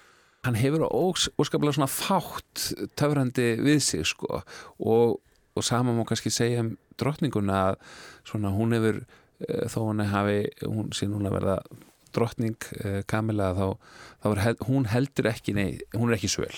Hann 0.42 0.57
hefur 0.59 0.88
óskaplega 0.88 1.76
svona 1.76 1.90
fátt 1.90 2.72
töfrandi 2.98 3.53
við 3.62 3.82
sig 3.84 4.09
sko 4.09 4.40
og, 4.40 5.20
og 5.55 5.66
sama 5.66 5.92
má 5.94 6.03
kannski 6.09 6.32
segja 6.34 6.64
um 6.64 6.72
drottninguna 7.03 7.62
svona 8.28 8.53
hún 8.55 8.76
hefur 8.76 9.03
uh, 9.03 9.64
þó 9.72 9.80
hann 9.90 10.05
hafi, 10.12 10.38
hún 10.64 10.92
sé 10.96 11.11
núna 11.11 11.32
verða 11.34 11.61
drottning 12.14 12.59
uh, 12.82 13.00
Kamila 13.09 13.53
þá, 13.59 13.66
þá 14.22 14.28
er 14.32 14.64
hún 14.68 14.88
heldur 14.92 15.30
ekki 15.32 15.57
nei, 15.59 15.80
hún 15.96 16.11
er 16.11 16.20
ekki 16.20 16.32
svöl 16.32 16.55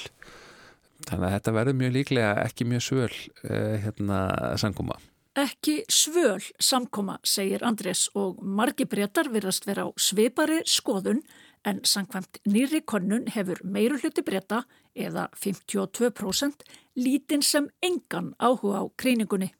þannig 1.04 1.26
að 1.26 1.34
þetta 1.38 1.56
verður 1.58 1.80
mjög 1.80 1.98
líklega 1.98 2.36
ekki 2.44 2.68
mjög 2.68 2.86
svöl 2.90 3.10
uh, 3.10 3.74
hérna 3.84 4.20
sanguma 4.60 5.00
Ekki 5.34 5.80
svöl 5.90 6.44
samkoma, 6.62 7.16
segir 7.26 7.64
Andrés 7.66 8.04
og 8.14 8.38
margi 8.38 8.84
breytar 8.86 9.26
virðast 9.34 9.66
vera 9.66 9.82
á 9.82 9.90
svipari 9.98 10.60
skoðun 10.62 11.24
en 11.66 11.80
sangkvæmt 11.82 12.38
nýri 12.46 12.84
konnun 12.86 13.26
hefur 13.34 13.58
meiru 13.66 13.98
hluti 13.98 14.22
breyta 14.22 14.60
eða 14.94 15.26
52% 15.34 16.62
lítinn 17.02 17.42
sem 17.42 17.66
engan 17.82 18.30
áhuga 18.38 18.84
á 18.84 18.94
kríningunni. 18.94 19.50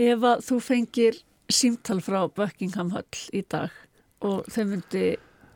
Ef 0.00 0.22
að 0.24 0.44
þú 0.46 0.58
fengir 0.64 1.16
símtal 1.52 1.98
frá 2.00 2.22
Buckingham 2.32 2.92
Hall 2.94 3.24
í 3.36 3.42
dag 3.52 3.74
og 4.24 4.46
þau 4.48 4.62
myndi, 4.70 5.04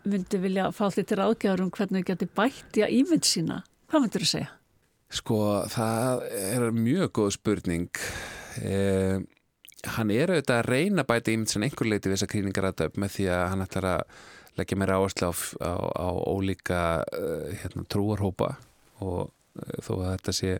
myndi 0.04 0.40
vilja 0.42 0.66
fá 0.74 0.90
því 0.92 1.04
til 1.08 1.18
aðgjáður 1.24 1.62
um 1.64 1.70
hvernig 1.72 2.04
þau 2.04 2.10
geti 2.10 2.28
bætt 2.36 2.76
í 2.76 2.84
að 2.84 2.96
ímynd 2.98 3.28
sína, 3.28 3.62
hvað 3.88 4.04
myndur 4.04 4.24
þú 4.24 4.28
segja? 4.34 4.50
Sko, 5.14 5.38
það 5.72 6.24
er 6.34 6.66
mjög 6.76 7.12
góð 7.16 7.30
spurning. 7.38 8.02
Eh, 8.60 9.16
hann 9.94 10.12
er 10.12 10.34
auðvitað 10.34 10.60
að 10.60 10.68
reyna 10.74 11.06
bæti 11.08 11.36
ímynd 11.38 11.52
sem 11.52 11.64
einhver 11.64 11.88
leiti 11.88 12.10
við 12.10 12.18
þessa 12.18 12.30
kríningar 12.34 12.68
aðdöf 12.68 12.98
með 13.00 13.16
því 13.16 13.30
að 13.32 13.44
hann 13.52 13.64
ætlar 13.64 13.88
að 13.94 14.18
leggja 14.60 14.80
mér 14.80 14.94
áherslu 14.98 15.30
á, 15.30 15.32
á, 15.32 15.72
á 16.04 16.08
ólíka 16.28 16.82
uh, 17.00 17.48
hérna, 17.62 17.86
trúarhópa 17.88 18.52
og 19.00 19.32
þó 19.84 19.92
að 20.00 20.10
þetta 20.10 20.34
sé 20.40 20.52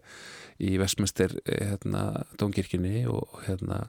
í 0.62 0.76
vestmestir 0.80 1.36
eh, 1.44 1.66
hérna, 1.72 2.24
dóngirkjunni 2.40 3.04
og 3.10 3.40
hérna 3.48 3.84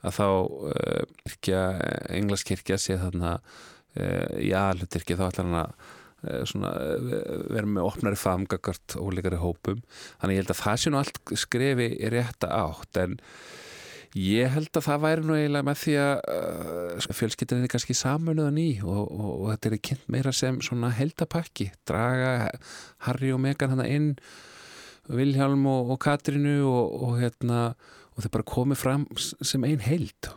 að 0.00 0.16
þá 0.16 0.26
uh, 0.72 2.04
englaskirkja 2.16 2.78
sé 2.80 2.96
þarna 3.00 3.38
í 4.38 4.52
aðlutirki 4.54 5.16
þá 5.18 5.24
ætlar 5.26 5.48
hann 5.48 5.56
að 5.58 6.44
svona, 6.46 6.70
vera 7.50 7.66
með 7.66 7.88
opnari 7.88 8.16
famgagart 8.16 8.94
ólíkari 8.94 9.40
hópum. 9.42 9.80
Þannig 10.20 10.36
ég 10.36 10.44
held 10.44 10.52
að 10.54 10.60
það 10.60 10.78
sé 10.78 10.92
nú 10.92 11.00
allt 11.00 11.32
skrefi 11.42 11.88
í 11.98 12.12
rétta 12.14 12.52
átt 12.54 13.00
en 13.02 13.18
Ég 14.18 14.50
held 14.50 14.74
að 14.74 14.86
það 14.88 15.02
væri 15.04 15.22
nú 15.22 15.36
eiginlega 15.36 15.66
með 15.68 15.76
því 15.84 15.92
að 16.02 16.14
uh, 16.34 17.14
fjölskyttinni 17.14 17.68
er 17.68 17.70
kannski 17.70 17.94
samanuðan 17.94 18.58
í 18.58 18.70
og, 18.82 19.04
og, 19.06 19.28
og 19.36 19.44
þetta 19.52 19.70
er 19.70 19.82
kynnt 19.86 20.08
meira 20.10 20.32
sem 20.34 20.58
svona 20.66 20.90
heldapakki, 20.96 21.68
draga 21.86 22.50
Harry 23.06 23.30
og 23.30 23.38
Meghan 23.44 23.76
hann 23.76 23.84
inn, 23.86 24.10
Vilhelm 25.10 25.62
og, 25.70 25.94
og 25.94 26.02
Katrinu 26.02 26.58
og 26.66 27.20
hérna 27.20 27.70
og 28.16 28.24
þeir 28.24 28.34
bara 28.34 28.50
komið 28.50 28.82
fram 28.82 29.06
sem 29.16 29.64
einn 29.66 29.82
held. 29.84 30.32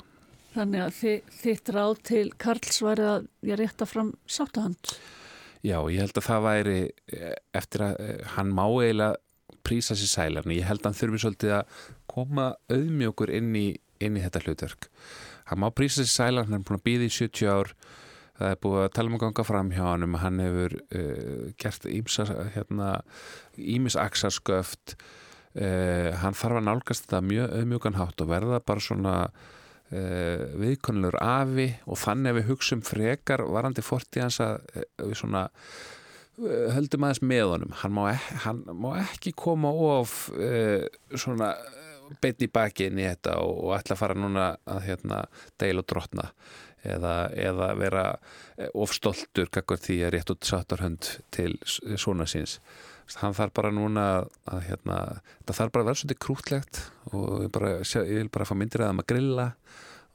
Þannig 0.54 0.86
að 0.86 0.96
þið, 1.00 1.34
þitt 1.42 1.74
ráð 1.74 1.94
til 2.06 2.24
Karls 2.42 2.80
var 2.86 3.02
að 3.02 3.28
ég 3.50 3.58
rétta 3.58 3.90
fram 3.90 4.14
sáttahand. 4.30 4.94
Já, 5.66 5.80
ég 5.90 6.04
held 6.04 6.18
að 6.20 6.28
það 6.28 6.46
væri 6.46 6.80
eh, 7.16 7.36
eftir 7.58 7.88
að 7.88 8.02
eh, 8.04 8.18
hann 8.36 8.54
má 8.54 8.68
eiginlega 8.68 9.18
prísa 9.64 9.96
sér 9.96 10.12
sælan 10.12 10.52
ég 10.52 10.68
held 10.68 10.84
að 10.84 10.90
hann 10.90 10.98
þurfi 11.00 11.22
svolítið 11.24 11.54
að 11.58 11.78
koma 12.14 12.54
auðmjögur 12.72 13.34
inn 13.34 13.54
í, 13.58 13.68
inn 14.04 14.18
í 14.18 14.24
þetta 14.24 14.44
hlutverk. 14.46 14.90
Hann 15.50 15.62
má 15.64 15.70
prísa 15.76 16.04
sér 16.04 16.12
sælan 16.12 16.48
hann 16.48 16.62
er 16.62 16.68
búin 16.68 16.80
að 16.80 16.88
býða 16.88 17.08
í 17.10 17.14
70 17.14 17.52
ár. 17.52 17.74
Það 18.34 18.50
er 18.50 18.62
búið 18.64 18.84
að 18.84 18.94
tala 18.96 19.12
um 19.12 19.18
að 19.18 19.24
ganga 19.24 19.46
fram 19.46 19.74
hjá 19.74 19.84
hann 19.86 20.16
hann 20.24 20.40
hefur 20.42 20.78
uh, 20.82 21.42
gert 21.62 21.84
ímsa 21.86 22.26
hérna, 22.56 22.88
ímisaksarsköft 23.62 24.96
uh, 24.96 26.10
hann 26.24 26.38
þarf 26.38 26.60
að 26.60 26.66
nálgast 26.66 27.06
þetta 27.06 27.22
mjög 27.30 27.54
auðmjögan 27.60 28.00
hátt 28.00 28.24
og 28.26 28.32
verða 28.32 28.62
bara 28.66 28.84
svona 28.84 29.14
uh, 29.30 30.46
viðkonlur 30.64 31.20
afi 31.22 31.68
og 31.86 32.02
þannig 32.02 32.34
að 32.34 32.40
við 32.40 32.50
hugsaum 32.50 32.82
frekar 32.88 33.46
varandi 33.54 33.86
fortíðans 33.86 34.42
að 34.42 34.66
við 35.04 35.20
svona 35.22 35.46
höldum 36.74 37.06
aðeins 37.06 37.22
með 37.22 37.46
honum. 37.52 37.74
Hann 37.84 37.94
má, 37.94 38.08
ekki, 38.16 38.38
hann 38.48 38.64
má 38.74 38.88
ekki 39.04 39.36
koma 39.38 39.70
of 39.70 40.16
svona 41.14 41.52
beitni 42.24 42.50
baki 42.52 42.90
inn 42.90 43.02
í 43.02 43.08
þetta 43.08 43.38
og, 43.42 43.58
og 43.66 43.76
ætla 43.78 43.96
að 43.96 44.02
fara 44.04 44.20
núna 44.20 44.50
að 44.70 44.86
hérna 44.88 45.24
deil 45.62 45.78
og 45.82 45.88
drotna 45.90 46.30
eða, 46.84 47.14
eða 47.36 47.70
vera 47.80 48.06
eh, 48.58 48.70
ofstoltur 48.74 49.52
kakvar 49.54 49.82
því 49.82 50.00
að 50.08 50.14
rétt 50.18 50.34
út 50.34 50.48
sattarhönd 50.48 51.10
til 51.34 51.56
svona 51.66 52.28
síns. 52.30 52.60
Hann 53.20 53.36
þarf 53.36 53.54
bara 53.58 53.72
núna 53.76 54.04
að 54.50 54.62
hérna, 54.70 55.00
það 55.44 55.58
þarf 55.58 55.74
bara 55.74 55.84
að 55.84 55.90
vera 55.90 56.02
svolítið 56.02 56.22
krútlegt 56.24 56.80
og 57.12 57.34
ég, 57.44 57.52
bara, 57.54 57.74
ég 57.84 58.22
vil 58.22 58.32
bara 58.34 58.48
fá 58.48 58.56
myndir 58.58 58.86
að 58.86 58.96
maður 58.98 59.12
grilla 59.12 59.48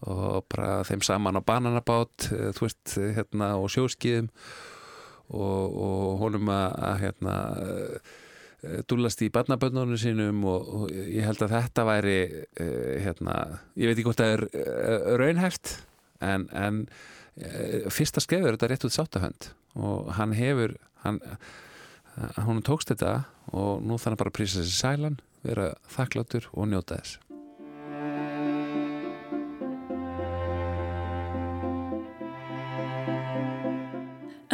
og 0.09 0.47
bara 0.53 0.85
þeim 0.87 1.03
saman 1.03 1.41
á 1.41 1.43
bananabát 1.43 2.31
eh, 2.33 2.51
veist, 2.59 2.97
hérna, 2.97 3.57
og 3.59 3.71
sjóskiðum 3.75 4.31
og, 5.29 5.65
og 5.69 6.23
honum 6.23 6.49
að, 6.55 6.95
hérna, 7.03 7.35
dúlast 8.91 9.23
í 9.23 9.29
barnaböndunum 9.31 9.99
sínum 10.01 10.43
og, 10.51 10.67
og 10.67 10.91
ég 10.91 11.23
held 11.27 11.45
að 11.47 11.55
þetta 11.55 11.85
væri 11.87 12.17
uh, 12.27 12.97
hérna, 13.05 13.37
ég 13.79 13.87
veit 13.87 13.95
ekki 13.95 14.09
hvort 14.09 14.23
það 14.23 14.35
er 14.35 14.45
uh, 14.49 15.13
raunhæft 15.21 15.77
en, 16.25 16.49
en 16.51 16.83
uh, 16.89 17.87
fyrsta 17.95 18.23
skefur 18.25 18.57
þetta 18.57 18.73
rétt 18.73 18.89
út 18.89 18.97
sáttahönd 18.97 19.53
og 19.79 20.11
hann 20.19 20.35
hefur 20.35 20.75
hann, 21.05 21.23
hann 22.35 22.67
tókst 22.67 22.91
þetta 22.91 23.29
og 23.55 23.87
nú 23.87 24.01
þannig 24.01 24.25
bara 24.25 24.35
að 24.35 24.39
prísa 24.41 24.63
þessi 24.65 24.75
sælan 24.81 25.21
vera 25.47 25.71
þakkláttur 25.95 26.51
og 26.51 26.71
njóta 26.73 26.99
þess 26.99 27.23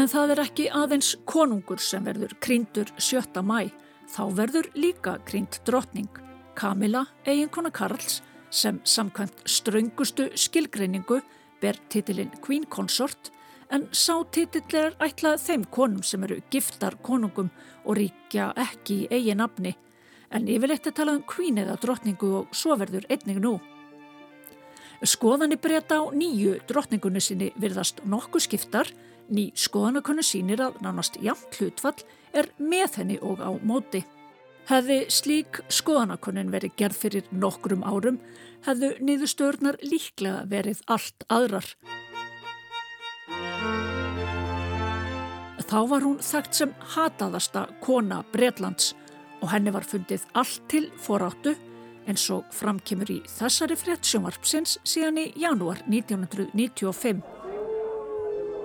En 0.04 0.10
það 0.10 0.32
er 0.34 0.40
ekki 0.42 0.64
aðeins 0.68 1.14
konungur 1.24 1.80
sem 1.80 2.04
verður 2.04 2.34
krýndur 2.44 2.90
7. 3.00 3.40
mæ, 3.40 3.70
þá 4.10 4.22
verður 4.36 4.68
líka 4.78 5.18
krýnd 5.28 5.60
drottning, 5.66 6.10
Kamila, 6.54 7.04
eiginkona 7.26 7.72
Karls, 7.74 8.20
sem 8.50 8.80
samkvæmt 8.84 9.42
ströngustu 9.50 10.28
skilgreiningu 10.38 11.20
ber 11.62 11.78
titilinn 11.90 12.34
Queen 12.44 12.66
Consort, 12.70 13.32
en 13.72 13.88
sá 13.90 14.20
titill 14.30 14.78
er 14.78 14.96
ætlað 15.02 15.40
þeim 15.42 15.64
konum 15.72 16.02
sem 16.06 16.22
eru 16.26 16.38
giftar 16.52 16.98
konungum 17.02 17.50
og 17.84 17.98
ríkja 17.98 18.52
ekki 18.68 19.04
í 19.04 19.08
eigin 19.10 19.40
nafni, 19.42 19.74
en 20.30 20.48
yfirleitt 20.50 20.86
er 20.86 20.94
talað 20.96 21.20
um 21.20 21.28
Queen 21.30 21.58
eða 21.62 21.78
drottningu 21.82 22.30
og 22.40 22.54
svo 22.54 22.76
verður 22.78 23.08
einning 23.10 23.40
nú. 23.42 23.56
Skoðanir 25.04 25.60
breyta 25.60 25.98
á 26.00 26.04
nýju 26.14 26.60
drottningunni 26.68 27.20
sinni 27.20 27.50
virðast 27.60 28.04
nokkuð 28.08 28.46
skiptar, 28.46 28.88
Ný 29.32 29.50
skoðanakunni 29.56 30.24
sínir 30.26 30.60
að 30.60 30.80
nánast 30.84 31.16
jafn 31.24 31.48
hlutfall 31.56 32.02
er 32.36 32.50
með 32.58 32.98
henni 33.00 33.16
og 33.24 33.40
á 33.40 33.50
móti. 33.64 34.02
Hefði 34.68 34.98
slík 35.12 35.60
skoðanakunnin 35.72 36.52
verið 36.52 36.76
gerð 36.80 37.00
fyrir 37.00 37.28
nokkrum 37.32 37.84
árum, 37.84 38.18
hefðu 38.64 38.94
niðurstörnar 39.00 39.80
líklega 39.84 40.44
verið 40.48 40.80
allt 40.88 41.26
aðrar. 41.32 41.68
Þá 45.64 45.78
var 45.90 46.04
hún 46.04 46.18
þekkt 46.22 46.54
sem 46.54 46.74
hataðasta 46.94 47.64
kona 47.82 48.20
Breitlands 48.32 48.92
og 49.40 49.48
henni 49.50 49.72
var 49.74 49.86
fundið 49.88 50.26
allt 50.36 50.60
til 50.70 50.84
foráttu 51.00 51.56
eins 52.06 52.26
og 52.32 52.44
framkemur 52.52 53.10
í 53.10 53.22
þessari 53.38 53.76
frétt 53.80 54.04
sjónvarpsins 54.06 54.76
síðan 54.84 55.22
í 55.24 55.30
janúar 55.40 55.80
1995. 55.88 57.33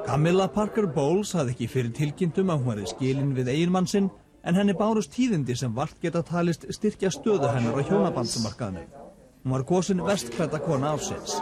Camilla 0.05 0.47
Parker 0.51 0.87
Bowles 0.87 1.31
hafði 1.35 1.53
ekki 1.53 1.67
fyrir 1.69 1.91
tilkynntum 1.95 2.49
að 2.53 2.61
hún 2.61 2.71
verði 2.71 2.91
skilin 2.91 3.33
við 3.37 3.51
eiginmann 3.53 3.87
sinn 3.89 4.09
en 4.47 4.57
henni 4.57 4.75
bárust 4.77 5.11
tíðindi 5.13 5.55
sem 5.59 5.73
vart 5.75 5.97
geta 6.01 6.21
talist 6.25 6.65
styrkja 6.75 7.11
stöðu 7.13 7.49
hennar 7.51 7.77
á 7.77 7.81
hjónabandsmarkaðinu. 7.89 8.85
Hún 9.43 9.55
var 9.55 9.65
kosin 9.67 10.03
vestkvæta 10.05 10.59
kona 10.63 10.93
ásins. 10.95 11.35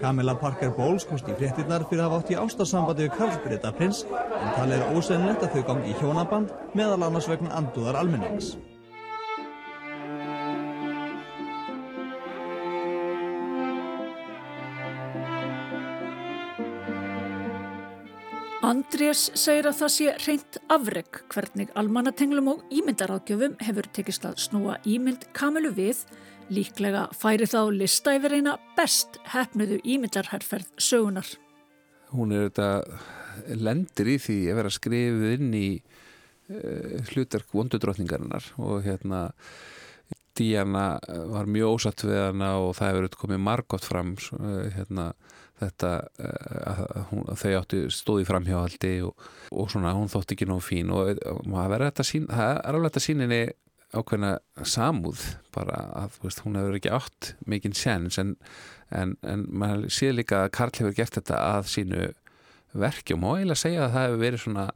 Camilla 0.00 0.34
Parker 0.40 0.72
Bowles 0.76 1.04
kosti 1.08 1.34
í 1.34 1.38
fréttinnar 1.38 1.84
fyrir 1.90 2.06
að 2.06 2.08
hafa 2.08 2.22
átt 2.22 2.32
í 2.32 2.40
ástasambandi 2.40 3.06
við 3.06 3.16
Karlsbreyta 3.18 3.72
prins 3.76 4.02
en 4.08 4.50
talið 4.56 4.76
er 4.78 4.96
ósennilegt 4.96 5.46
að 5.46 5.56
þau 5.56 5.64
gangi 5.72 5.92
í 5.92 5.96
hjónaband 6.00 6.52
meðal 6.78 7.00
annars 7.08 7.28
vegna 7.28 7.52
anduðar 7.60 8.00
almennings. 8.00 8.54
Andrés 18.70 19.24
segir 19.34 19.66
að 19.66 19.78
það 19.80 19.90
sé 19.90 20.10
reynt 20.22 20.56
afreg 20.70 21.16
hvernig 21.32 21.70
almannatenglum 21.80 22.50
og 22.52 22.60
ímyndaráðgjöfum 22.70 23.56
hefur 23.66 23.88
tekist 23.96 24.26
að 24.28 24.36
snúa 24.44 24.76
ímynd 24.86 25.24
kamilu 25.34 25.72
við, 25.74 26.04
líklega 26.54 27.08
færi 27.18 27.48
þá 27.50 27.72
lista 27.74 28.14
yfir 28.14 28.36
eina 28.36 28.54
best 28.76 29.18
hefnuðu 29.32 29.80
ímyndarherferð 29.82 30.70
sögunar. 30.78 31.26
Hún 32.14 32.36
er 32.36 32.46
þetta 32.46 33.56
lendir 33.58 34.12
í 34.12 34.16
því 34.22 34.38
að 34.52 34.60
vera 34.60 34.72
skrifið 34.76 35.26
inn 35.32 35.50
í 35.56 35.66
uh, 35.80 37.10
hlutverk 37.10 37.50
vondudrótningarinnar 37.56 38.52
og 38.62 38.86
hérna 38.86 39.24
Díana 40.38 40.92
var 41.32 41.50
mjög 41.50 41.74
ósatt 41.74 42.06
við 42.06 42.22
hana 42.22 42.54
og 42.62 42.76
það 42.78 42.92
hefur 42.92 43.22
komið 43.24 43.46
margótt 43.50 43.90
fram 43.90 44.14
uh, 44.14 44.68
hérna 44.76 45.10
þetta 45.60 45.92
eh, 46.20 46.60
að, 46.72 47.00
hún, 47.10 47.24
að 47.30 47.42
þau 47.42 47.54
áttu 47.60 47.80
stóði 47.94 48.28
framhjáhaldi 48.28 48.92
og, 49.06 49.26
og 49.52 49.72
svona 49.72 49.94
hún 49.96 50.10
þótti 50.12 50.36
ekki 50.36 50.48
nóg 50.50 50.62
fín 50.66 50.92
og, 50.94 51.20
og 51.30 51.42
það 51.46 51.76
er 51.80 51.86
alveg 51.90 52.88
þetta 52.90 53.04
síninni 53.04 53.42
ákveðna 53.90 54.36
samúð 54.62 55.22
bara 55.54 55.82
að 55.98 56.18
veist, 56.22 56.42
hún 56.44 56.58
hefur 56.60 56.78
ekki 56.78 56.92
átt 56.94 57.32
mikinn 57.50 57.74
séns 57.74 58.20
en, 58.22 58.36
en, 58.94 59.16
en 59.26 59.46
maður 59.50 59.88
sé 59.92 60.12
líka 60.14 60.44
að 60.44 60.52
Karl 60.54 60.74
hefur 60.78 60.96
gert 60.96 61.18
þetta 61.18 61.40
að 61.56 61.70
sínu 61.72 62.10
verkjum 62.78 63.26
og 63.26 63.40
eiginlega 63.40 63.62
segja 63.64 63.86
að 63.86 63.94
það 63.96 64.06
hefur 64.06 64.22
verið 64.24 64.44
svona 64.44 64.66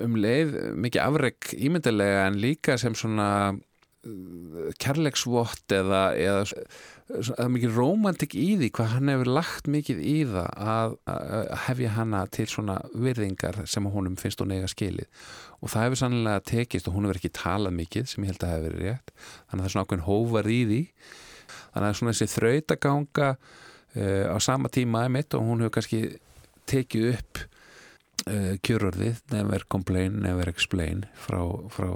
um 0.00 0.16
leið 0.16 0.54
mikið 0.80 1.02
afreg 1.04 1.52
ímyndilega 1.58 2.24
en 2.30 2.40
líka 2.40 2.78
sem 2.80 2.96
svona 2.96 3.28
kærleiksvott 4.80 5.72
eða, 5.72 6.00
eða 6.18 6.42
það 7.08 7.40
er 7.44 7.50
mikið 7.52 7.78
romantik 7.78 8.34
í 8.36 8.46
því 8.60 8.68
hvað 8.76 8.90
hann 8.94 9.12
hefur 9.12 9.30
lagt 9.36 9.68
mikið 9.70 10.00
í 10.04 10.14
það 10.28 10.48
að, 10.74 10.96
að 11.14 11.54
hefja 11.66 11.92
hanna 11.98 12.22
til 12.32 12.46
svona 12.50 12.76
virðingar 12.92 13.60
sem 13.70 13.88
honum 13.94 14.16
finnst 14.20 14.40
hún 14.40 14.54
eiga 14.56 14.70
skilið. 14.70 15.08
Og 15.60 15.72
það 15.72 15.86
hefur 15.86 16.02
sannlega 16.02 16.44
tekist 16.50 16.88
og 16.88 16.96
hún 16.96 17.08
hefur 17.08 17.20
ekki 17.20 17.32
talað 17.36 17.76
mikið 17.80 18.10
sem 18.10 18.24
ég 18.24 18.34
held 18.34 18.46
að 18.46 18.54
hefur 18.54 18.66
verið 18.68 18.88
rétt. 18.88 19.14
Þannig 19.20 19.54
að 19.54 19.64
það 19.64 19.68
er 19.68 19.74
svona 19.74 19.86
ákveðin 19.88 20.06
hóvar 20.08 20.50
í 20.50 20.60
því. 20.70 20.82
Þannig 21.74 21.88
að 21.88 21.98
svona 22.00 22.14
þessi 22.14 22.30
þrautaganga 22.34 23.30
uh, 23.34 24.24
á 24.32 24.36
sama 24.44 24.72
tíma 24.72 25.04
emitt 25.08 25.36
og 25.36 25.48
hún 25.48 25.64
hefur 25.64 25.76
kannski 25.78 26.04
tekið 26.70 27.10
upp 27.14 27.44
uh, 28.28 28.54
kjörorðið 28.64 29.20
never 29.34 29.66
complain, 29.70 30.20
never 30.24 30.50
explain 30.50 31.04
frá, 31.18 31.40
frá 31.72 31.88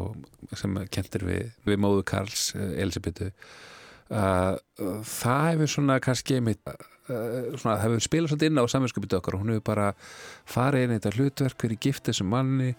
sem 0.58 0.76
kentir 0.92 1.26
við, 1.28 1.50
við 1.68 1.82
móðu 1.82 2.06
Karls 2.08 2.52
uh, 2.56 2.70
Elisabetu 2.78 3.32
Uh, 4.08 4.54
það 5.04 5.42
hefur 5.50 5.68
svona 5.68 5.98
kannski 6.00 6.38
einmitt, 6.38 6.62
það 7.04 7.82
hefur 7.82 8.00
spilað 8.00 8.30
svolítið 8.32 8.48
inn 8.48 8.60
á 8.64 8.72
saminskupið 8.72 9.16
okkar 9.18 9.36
og 9.36 9.42
hún 9.42 9.52
hefur 9.52 9.66
bara 9.66 9.88
farið 10.48 10.86
inn 10.86 10.94
í 10.94 10.96
þetta 10.96 11.12
hlutverk 11.18 11.66
verið 11.66 11.82
gift 11.84 12.08
þessum 12.08 12.32
manni 12.32 12.70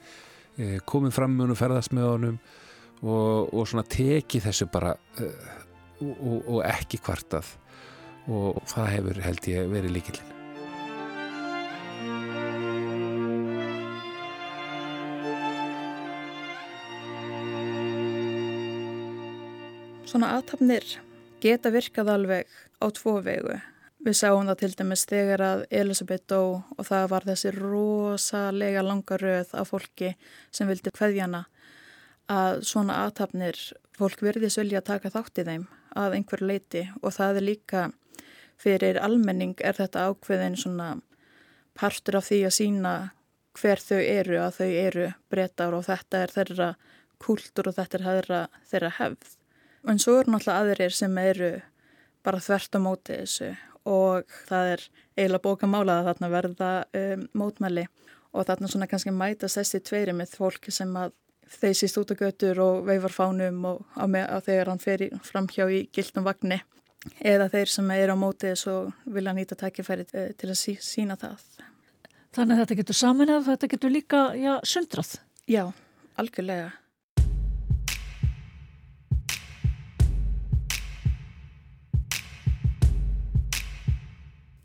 komið 0.90 1.14
fram 1.14 1.36
með 1.36 1.46
honum, 1.46 1.60
ferðast 1.62 1.94
með 1.94 2.10
honum 2.10 2.42
og, 3.04 3.54
og 3.54 3.70
svona 3.70 3.86
tekið 3.94 4.50
þessu 4.50 4.72
bara 4.74 4.96
og, 6.02 6.42
og 6.50 6.60
ekki 6.66 6.98
kvartað. 7.06 7.54
Og 8.26 8.58
það 8.74 8.92
hefur 8.96 9.24
held 9.30 9.54
ég 9.54 9.72
verið 9.78 9.98
líkilinn 10.00 10.39
Svona 20.10 20.32
aðtapnir 20.40 20.86
geta 21.38 21.70
virkað 21.70 22.08
alveg 22.10 22.54
á 22.82 22.86
tvo 22.98 23.20
vegu. 23.22 23.60
Við 24.02 24.16
sáum 24.18 24.48
það 24.48 24.58
til 24.64 24.70
dæmis 24.80 25.04
þegar 25.06 25.44
að 25.46 25.60
Elisabeth 25.82 26.26
dó 26.32 26.40
og 26.74 26.88
það 26.88 27.06
var 27.12 27.28
þessi 27.28 27.52
rosalega 27.54 28.82
langa 28.88 29.20
röð 29.22 29.54
af 29.54 29.70
fólki 29.70 30.16
sem 30.50 30.72
vildi 30.72 30.90
hveðjana 30.96 31.44
að 32.34 32.64
svona 32.72 32.98
aðtapnir 33.04 33.62
fólk 34.00 34.24
verði 34.26 34.50
svolítið 34.50 34.80
að 34.80 34.88
taka 34.90 35.14
þátt 35.14 35.44
í 35.44 35.46
þeim 35.52 35.70
að 36.02 36.18
einhver 36.18 36.46
leiti 36.54 36.84
og 37.04 37.14
það 37.20 37.42
er 37.42 37.48
líka 37.52 37.84
fyrir 38.66 39.02
almenning 39.06 39.62
er 39.62 39.78
þetta 39.78 40.08
ákveðin 40.10 40.58
svona 40.58 40.92
partur 41.78 42.18
af 42.18 42.32
því 42.32 42.46
að 42.48 42.56
sína 42.58 42.96
hver 43.62 43.86
þau 43.86 44.00
eru 44.02 44.42
að 44.42 44.58
þau 44.58 44.72
eru 44.72 45.12
breytar 45.30 45.78
og 45.78 45.86
þetta 45.86 46.24
er 46.26 46.34
þeirra 46.40 46.72
kúltur 47.22 47.70
og 47.70 47.78
þetta 47.78 48.00
er 48.00 48.10
þeirra, 48.10 48.48
þeirra 48.72 48.98
hefð. 48.98 49.39
En 49.88 50.00
svo 50.02 50.20
eru 50.20 50.34
náttúrulega 50.34 50.60
aðrir 50.64 50.96
sem 50.96 51.18
eru 51.22 51.52
bara 52.26 52.42
þvert 52.44 52.76
á 52.76 52.80
móti 52.84 53.16
þessu 53.22 53.54
og 53.90 54.28
það 54.50 54.74
er 54.74 54.84
eiginlega 55.16 55.46
bókamála 55.46 56.00
að 56.00 56.10
þarna 56.10 56.30
verða 56.34 56.72
um, 57.00 57.24
mótmæli 57.40 57.86
og 58.36 58.46
þarna 58.46 58.70
svona 58.70 58.88
kannski 58.92 59.14
mæta 59.16 59.50
sessi 59.50 59.80
tveiri 59.82 60.14
með 60.16 60.36
fólki 60.38 60.74
sem 60.74 60.92
að 61.00 61.16
þeir 61.50 61.78
síst 61.80 61.98
út 61.98 62.12
á 62.14 62.20
götur 62.20 62.60
og 62.62 62.84
veifar 62.86 63.14
fánum 63.14 63.64
og 63.66 63.80
á, 63.98 64.06
með, 64.06 64.28
á 64.30 64.38
þegar 64.46 64.74
hann 64.74 64.84
fer 64.84 65.06
framhjá 65.26 65.66
í 65.72 65.80
gildum 65.96 66.28
vagnni 66.28 66.60
eða 67.24 67.48
þeir 67.50 67.72
sem 67.72 67.90
eru 67.96 68.14
á 68.14 68.18
móti 68.20 68.52
þessu 68.52 68.76
vilja 69.08 69.34
nýta 69.34 69.58
takkifæri 69.58 70.06
uh, 70.12 70.30
til 70.38 70.52
að 70.52 70.60
sí, 70.60 70.76
sína 70.84 71.18
það. 71.20 71.42
Þannig 72.36 72.54
að 72.54 72.62
þetta 72.62 72.80
getur 72.84 73.00
saman 73.00 73.32
eða 73.32 73.46
þetta 73.48 73.72
getur 73.72 73.96
líka 73.96 74.22
já, 74.38 74.52
sundrað? 74.68 75.16
Já, 75.50 75.64
algjörlega. 76.22 76.70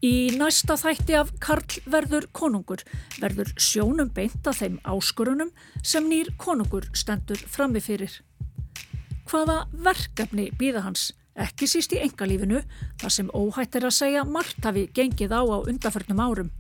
Í 0.05 0.35
næsta 0.37 0.75
þætti 0.77 1.15
af 1.17 1.31
Karl 1.41 1.79
verður 1.89 2.27
konungur 2.37 2.83
verður 3.23 3.55
sjónum 3.57 4.11
beint 4.13 4.45
að 4.45 4.59
þeim 4.59 4.75
áskorunum 4.85 5.53
sem 5.81 6.05
nýr 6.11 6.29
konungur 6.37 6.91
stendur 6.93 7.41
frammifyrir. 7.49 8.19
Hvaða 9.31 9.63
verkefni 9.87 10.51
býða 10.61 10.83
hans, 10.85 11.07
ekki 11.41 11.69
síst 11.71 11.95
í 11.97 12.03
engalífinu, 12.05 12.61
þar 13.01 13.15
sem 13.17 13.31
óhætt 13.33 13.79
er 13.79 13.89
að 13.89 13.97
segja 13.97 14.27
margt 14.29 14.69
hafi 14.69 14.85
gengið 14.93 15.33
á 15.33 15.41
á 15.41 15.59
undarförnum 15.63 16.21
árum. 16.21 16.53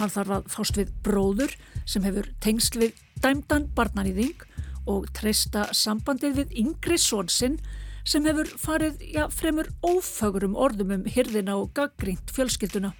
Hann 0.00 0.14
þarf 0.14 0.34
að 0.38 0.48
fást 0.54 0.80
við 0.80 0.94
bróður 1.04 1.56
sem 1.84 2.06
hefur 2.08 2.32
tengsl 2.40 2.80
við 2.80 3.04
dæmdan 3.20 3.68
barnanýðing 3.76 4.46
og 4.88 5.10
treysta 5.12 5.68
sambandið 5.76 6.40
við 6.40 6.56
yngri 6.64 6.96
svonsinn 6.96 7.60
sem 8.04 8.24
hefur 8.28 8.48
farið 8.60 9.02
já, 9.14 9.24
fremur 9.32 9.68
ófögurum 9.84 10.56
orðum 10.56 10.94
um 10.96 11.04
hyrðina 11.08 11.56
og 11.60 11.72
gaggrínt 11.76 12.32
fjölskylduna. 12.34 12.92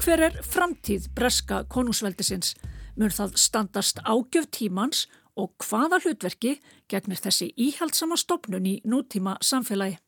Hver 0.00 0.26
er 0.30 0.36
framtíð 0.44 1.10
breska 1.16 1.64
konungsveldisins? 1.68 2.54
Mörð 2.96 3.18
það 3.20 3.40
standast 3.40 4.00
ágjöf 4.04 4.48
tímans 4.52 5.06
og 5.36 5.52
hvaða 5.64 6.00
hlutverki 6.04 6.58
gegnir 6.90 7.20
þessi 7.20 7.52
íhaldsama 7.56 8.16
stopnun 8.20 8.66
í 8.66 8.78
nútíma 8.84 9.36
samfélagi? 9.44 9.98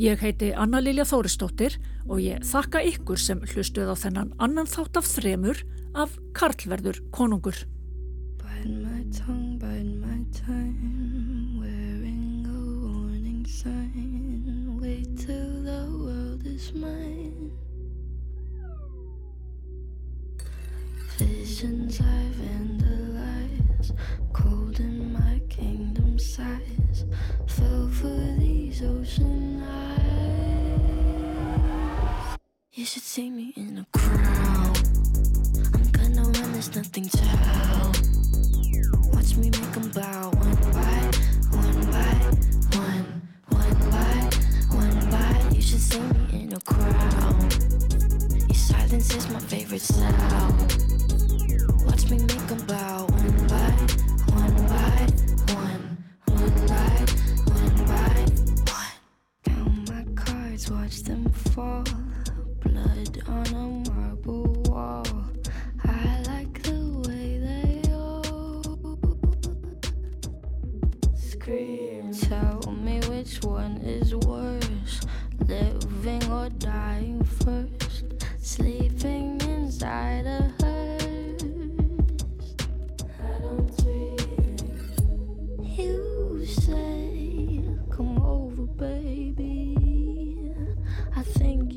Ég 0.00 0.22
heiti 0.24 0.52
Anna-Lilja 0.56 1.04
Þóristóttir 1.08 1.76
og 2.08 2.22
ég 2.22 2.42
þakka 2.48 2.80
ykkur 2.92 3.20
sem 3.20 3.42
hlustuð 3.52 3.92
á 3.92 3.96
þennan 3.98 4.32
annan 4.42 4.70
þátt 4.70 4.98
af 5.00 5.10
þremur 5.10 5.62
af 5.94 6.16
Karlverður 6.36 7.02
konungur. 7.12 7.66
Tongue, 9.12 9.62
sign. 16.62 17.50
Visions 21.18 22.00
I 22.00 22.24
vandalize 22.38 23.92
Cold 24.32 24.80
in 24.80 25.12
my 25.12 25.40
kingdom 25.48 26.18
size. 26.18 27.04
Fell 27.46 27.88
for 27.88 28.34
these 28.38 28.82
ocean 28.82 29.58
eyes 29.58 29.61
You 32.74 32.86
should 32.86 33.02
see 33.02 33.28
me 33.28 33.52
in 33.54 33.76
a 33.76 33.86
crowd. 33.92 34.78
I'm 35.74 35.90
gonna 35.92 36.22
run, 36.22 36.52
there's 36.52 36.74
nothing 36.74 37.06
to 37.06 37.18
help. 37.18 37.96
Watch 39.12 39.36
me 39.36 39.50
make 39.50 39.72
them 39.72 39.90
bow 39.90 40.30
one 40.30 40.56
by 40.72 41.10
one 41.52 41.84
by 41.92 42.14
one, 42.78 43.04
one 43.50 43.74
by 43.90 44.30
one 44.74 45.10
by. 45.10 45.54
You 45.54 45.60
should 45.60 45.80
see 45.80 46.00
me 46.00 46.44
in 46.44 46.54
a 46.54 46.60
crowd. 46.60 47.52
Your 48.48 48.54
silence 48.54 49.14
is 49.16 49.28
my 49.28 49.40
favorite 49.40 49.82
sound. 49.82 50.58
Watch 51.84 52.08
me 52.08 52.20
make 52.20 52.46
them 52.46 52.64
bow 52.66 53.06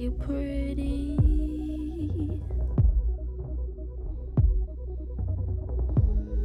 you 0.06 0.12
pretty. 0.12 1.18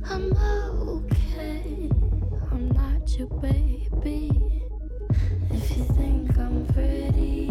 I'm 0.02 0.32
okay, 0.88 1.90
I'm 2.50 2.70
not 2.70 3.18
your 3.18 3.28
baby. 3.28 4.30
If 5.50 5.76
you 5.76 5.84
think 5.98 6.38
I'm 6.38 6.64
pretty, 6.72 7.50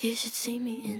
you 0.00 0.14
should 0.16 0.32
see 0.32 0.58
me 0.58 0.82
in. 0.84 0.97